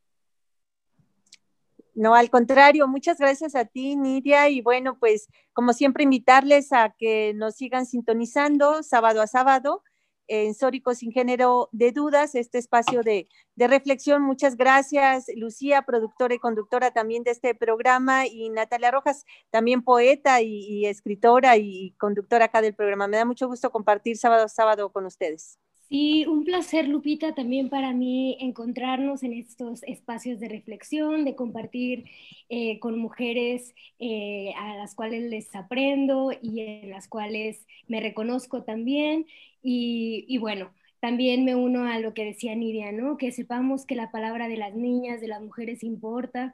No, 1.96 2.14
al 2.14 2.30
contrario, 2.30 2.88
muchas 2.88 3.18
gracias 3.18 3.56
a 3.56 3.66
ti, 3.66 3.96
Nidia. 3.96 4.50
Y 4.50 4.62
bueno, 4.62 4.98
pues 5.00 5.28
como 5.52 5.74
siempre, 5.74 6.04
invitarles 6.04 6.72
a 6.72 6.96
que 6.98 7.34
nos 7.36 7.56
sigan 7.56 7.86
sintonizando 7.86 8.84
sábado 8.84 9.22
a 9.22 9.28
sábado 9.28 9.84
en 10.30 10.54
Sórico 10.54 10.94
sin 10.94 11.12
género 11.12 11.70
de 11.72 11.92
dudas, 11.92 12.36
este 12.36 12.60
espacio 12.60 13.02
de, 13.02 13.28
reflexión. 13.58 14.22
Muchas 14.22 14.56
gracias, 14.56 15.26
Lucía, 15.36 15.82
productora 15.82 16.34
y 16.34 16.40
conductora 16.40 16.92
también 16.92 17.24
de 17.24 17.32
este 17.32 17.54
programa, 17.56 18.26
y 18.26 18.50
Natalia 18.50 18.92
Rojas, 18.92 19.26
también 19.50 19.84
poeta 19.84 20.42
y, 20.42 20.86
escritora 20.86 21.58
y 21.58 21.92
conductora 21.98 22.46
acá 22.46 22.62
del 22.62 22.76
programa. 22.76 23.08
Me 23.08 23.18
da 23.18 23.26
mucho 23.26 23.48
gusto 23.48 23.72
compartir 23.72 24.18
sábado 24.18 24.46
a 24.46 24.50
sábado 24.50 24.92
con 24.92 25.06
ustedes. 25.06 25.60
Sí, 25.90 26.28
un 26.28 26.46
placer, 26.46 26.88
Lupita, 26.88 27.34
también 27.34 27.68
para 27.70 27.94
mí 27.94 28.38
encontrarnos 28.40 29.24
en 29.24 29.34
estos 29.34 29.82
espacios 29.84 30.40
de 30.40 30.48
reflexión, 30.48 31.26
de 31.26 31.36
compartir 31.36 32.06
eh, 32.48 32.78
con 32.80 33.00
mujeres 33.00 33.74
eh, 33.98 34.54
a 34.56 34.76
las 34.76 34.94
cuales 34.94 35.24
les 35.32 35.56
aprendo 35.56 36.32
y 36.44 36.60
en 36.62 36.92
las 36.92 37.08
cuales 37.08 37.66
me 37.88 38.02
reconozco 38.02 38.62
también. 38.62 39.26
Y, 39.64 40.38
bueno, 40.38 40.72
también 41.00 41.44
me 41.44 41.56
uno 41.56 41.86
a 41.86 41.98
lo 42.00 42.14
que 42.14 42.24
decía 42.26 42.54
Nidia, 42.54 42.92
¿no? 42.92 43.18
Que 43.18 43.32
sepamos 43.32 43.88
que 43.88 43.96
la 43.96 44.12
palabra 44.12 44.48
de 44.48 44.58
las 44.58 44.76
niñas, 44.76 45.22
de 45.22 45.28
las 45.28 45.42
mujeres 45.42 45.84
importa 45.84 46.54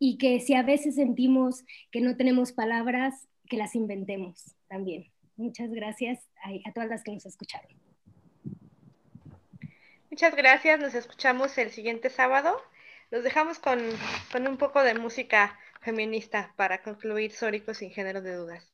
y 0.00 0.18
que 0.18 0.40
si 0.40 0.54
a 0.54 0.64
veces 0.64 0.96
sentimos 0.96 1.64
que 1.92 2.00
no 2.00 2.16
tenemos 2.16 2.50
palabras, 2.52 3.28
que 3.48 3.58
las 3.58 3.76
inventemos 3.76 4.56
también. 4.66 5.06
Muchas 5.36 5.70
gracias 5.70 6.28
a 6.64 6.72
todas 6.72 6.90
las 6.90 7.04
que 7.04 7.12
nos 7.12 7.26
escucharon. 7.26 7.81
Muchas 10.12 10.36
gracias, 10.36 10.78
nos 10.78 10.94
escuchamos 10.94 11.58
el 11.58 11.72
siguiente 11.72 12.08
sábado. 12.08 12.56
Los 13.10 13.24
dejamos 13.24 13.58
con, 13.58 13.80
con 14.30 14.46
un 14.46 14.56
poco 14.56 14.84
de 14.84 14.94
música 14.94 15.58
feminista 15.80 16.52
para 16.56 16.84
concluir 16.84 17.32
Sóricos 17.32 17.78
sin 17.78 17.90
género 17.90 18.22
de 18.22 18.34
dudas. 18.36 18.71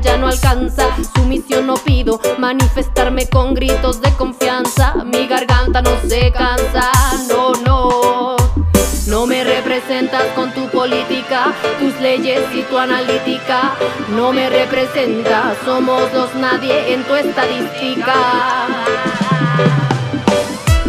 Ya 0.00 0.16
no 0.16 0.28
alcanza. 0.28 0.88
Sumisión 1.14 1.66
no 1.66 1.74
pido, 1.74 2.20
manifestarme 2.38 3.28
con 3.28 3.54
gritos 3.54 4.00
de 4.00 4.10
confianza. 4.12 4.94
Mi 5.04 5.26
garganta 5.26 5.82
no 5.82 5.90
se 6.08 6.32
cansa, 6.32 6.90
no, 7.28 7.52
no. 7.64 8.36
No 9.06 9.26
me 9.26 9.44
representas 9.44 10.24
con 10.34 10.52
tu 10.52 10.68
política, 10.68 11.52
tus 11.78 11.98
leyes 12.00 12.42
y 12.54 12.62
tu 12.62 12.78
analítica. 12.78 13.74
No 14.16 14.32
me 14.32 14.48
representas, 14.48 15.56
somos 15.64 16.12
los 16.12 16.34
nadie 16.34 16.94
en 16.94 17.02
tu 17.04 17.14
estadística. 17.14 18.14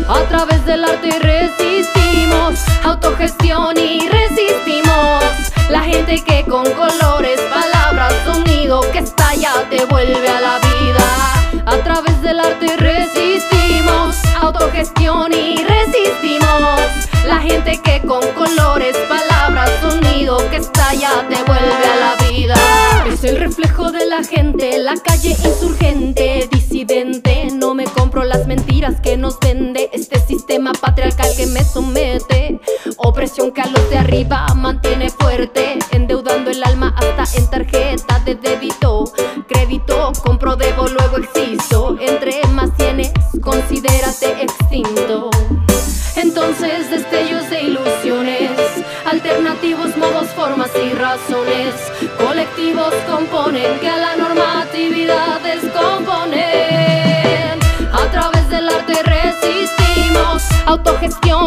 A 0.07 0.19
través 0.29 0.65
del 0.65 0.83
arte 0.85 1.19
resistimos, 1.19 2.59
autogestión 2.83 3.77
y 3.77 4.07
resistimos. 4.07 5.42
La 5.73 5.81
gente 5.81 6.23
que 6.23 6.43
con 6.43 6.71
colores, 6.73 7.41
palabras, 7.51 8.13
sonido 8.25 8.81
que 8.91 8.99
estalla 8.99 9.53
te 9.71 9.83
vuelve 9.85 10.29
a 10.29 10.39
la 10.39 10.59
vida. 10.59 11.63
A 11.65 11.77
través 11.77 12.21
del 12.21 12.39
arte 12.39 12.77
resistimos, 12.77 14.15
autogestión 14.39 15.33
y 15.33 15.63
resistimos. 15.63 16.79
La 17.25 17.39
gente 17.39 17.81
que 17.81 18.01
con 18.01 18.21
colores, 18.33 18.95
palabras, 19.09 19.71
sonido 19.81 20.37
que 20.51 20.57
estalla 20.57 21.27
te 21.27 21.41
vuelve 21.41 21.85
a 21.91 21.95
la 21.95 22.29
vida. 22.29 22.55
Es 23.11 23.23
el 23.23 23.37
reflejo 23.37 23.91
de 23.91 24.05
la 24.05 24.23
gente, 24.23 24.77
la 24.77 24.93
calle 25.03 25.29
insurgente, 25.29 25.82
nos 29.17 29.39
vende 29.39 29.89
este 29.93 30.19
sistema 30.19 30.71
patriarcal 30.73 31.29
que 31.35 31.45
me 31.47 31.63
somete. 31.63 32.59
Opresión 32.97 33.51
que 33.51 33.61
a 33.61 33.67
los 33.67 33.89
de 33.89 33.97
arriba 33.97 34.47
mantiene 34.55 35.09
fuerte, 35.09 35.77
endeudando 35.91 36.51
el 36.51 36.63
alma 36.63 36.95
hasta 36.97 37.37
en 37.37 37.49
tarjeta 37.49 38.19
de 38.19 38.35
débito. 38.35 39.05
Crédito, 39.47 40.11
compro, 40.23 40.55
debo, 40.55 40.87
luego 40.87 41.17
existo. 41.17 41.97
Entre 41.99 42.41
más 42.49 42.75
tienes, 42.77 43.11
considérate 43.41 44.43
extinto. 44.43 45.29
Entonces 46.15 46.89
destellos 46.89 47.49
de 47.49 47.63
ilusiones, 47.63 48.51
alternativos 49.05 49.97
modos, 49.97 50.27
formas 50.29 50.69
y 50.75 50.93
razones, 50.93 51.73
colectivos 52.17 52.93
componen 53.09 53.79
que 53.79 53.89
a 53.89 53.97
la 53.97 54.15
normatividad 54.15 55.32
autogestión 60.93 61.42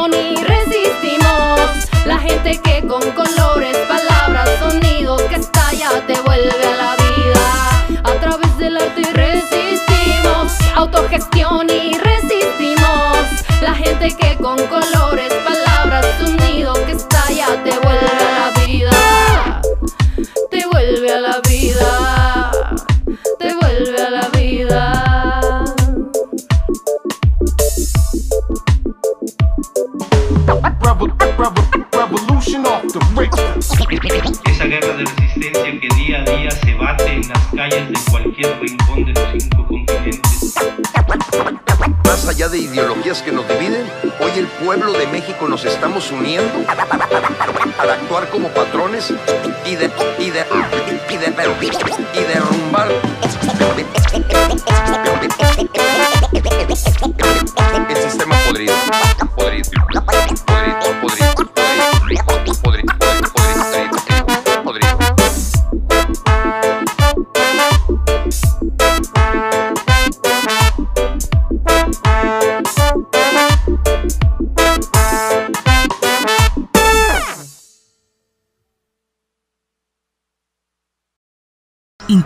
Nos 45.41 45.65
estamos 45.65 46.11
uniendo 46.11 46.65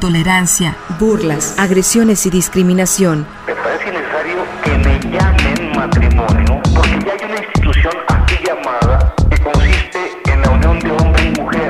intolerancia, 0.00 0.74
burlas, 0.98 1.54
agresiones 1.58 2.24
y 2.24 2.30
discriminación. 2.30 3.26
Me 3.46 3.54
parece 3.54 3.92
necesario 3.92 4.46
que 4.64 4.70
me 4.78 4.98
llamen 5.12 5.76
matrimonio 5.76 6.62
porque 6.74 7.04
ya 7.04 7.12
hay 7.12 7.30
una 7.30 7.44
institución 7.44 7.92
así 8.08 8.36
llamada 8.42 9.14
que 9.28 9.42
consiste 9.42 9.98
en 10.32 10.40
la 10.40 10.50
unión 10.52 10.78
de 10.78 10.90
hombre 10.92 11.22
y 11.26 11.38
mujer. 11.38 11.68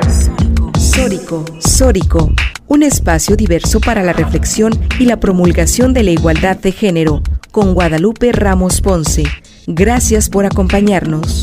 Sórico, 0.79 1.43
Sórico, 1.59 2.31
un 2.67 2.83
espacio 2.83 3.35
diverso 3.35 3.81
para 3.81 4.01
la 4.01 4.13
reflexión 4.13 4.71
y 4.97 5.07
la 5.07 5.19
promulgación 5.19 5.93
de 5.93 6.03
la 6.03 6.11
igualdad 6.11 6.55
de 6.55 6.71
género, 6.71 7.21
con 7.51 7.73
Guadalupe 7.73 8.31
Ramos 8.31 8.79
Ponce. 8.79 9.25
Gracias 9.67 10.29
por 10.29 10.45
acompañarnos. 10.45 11.40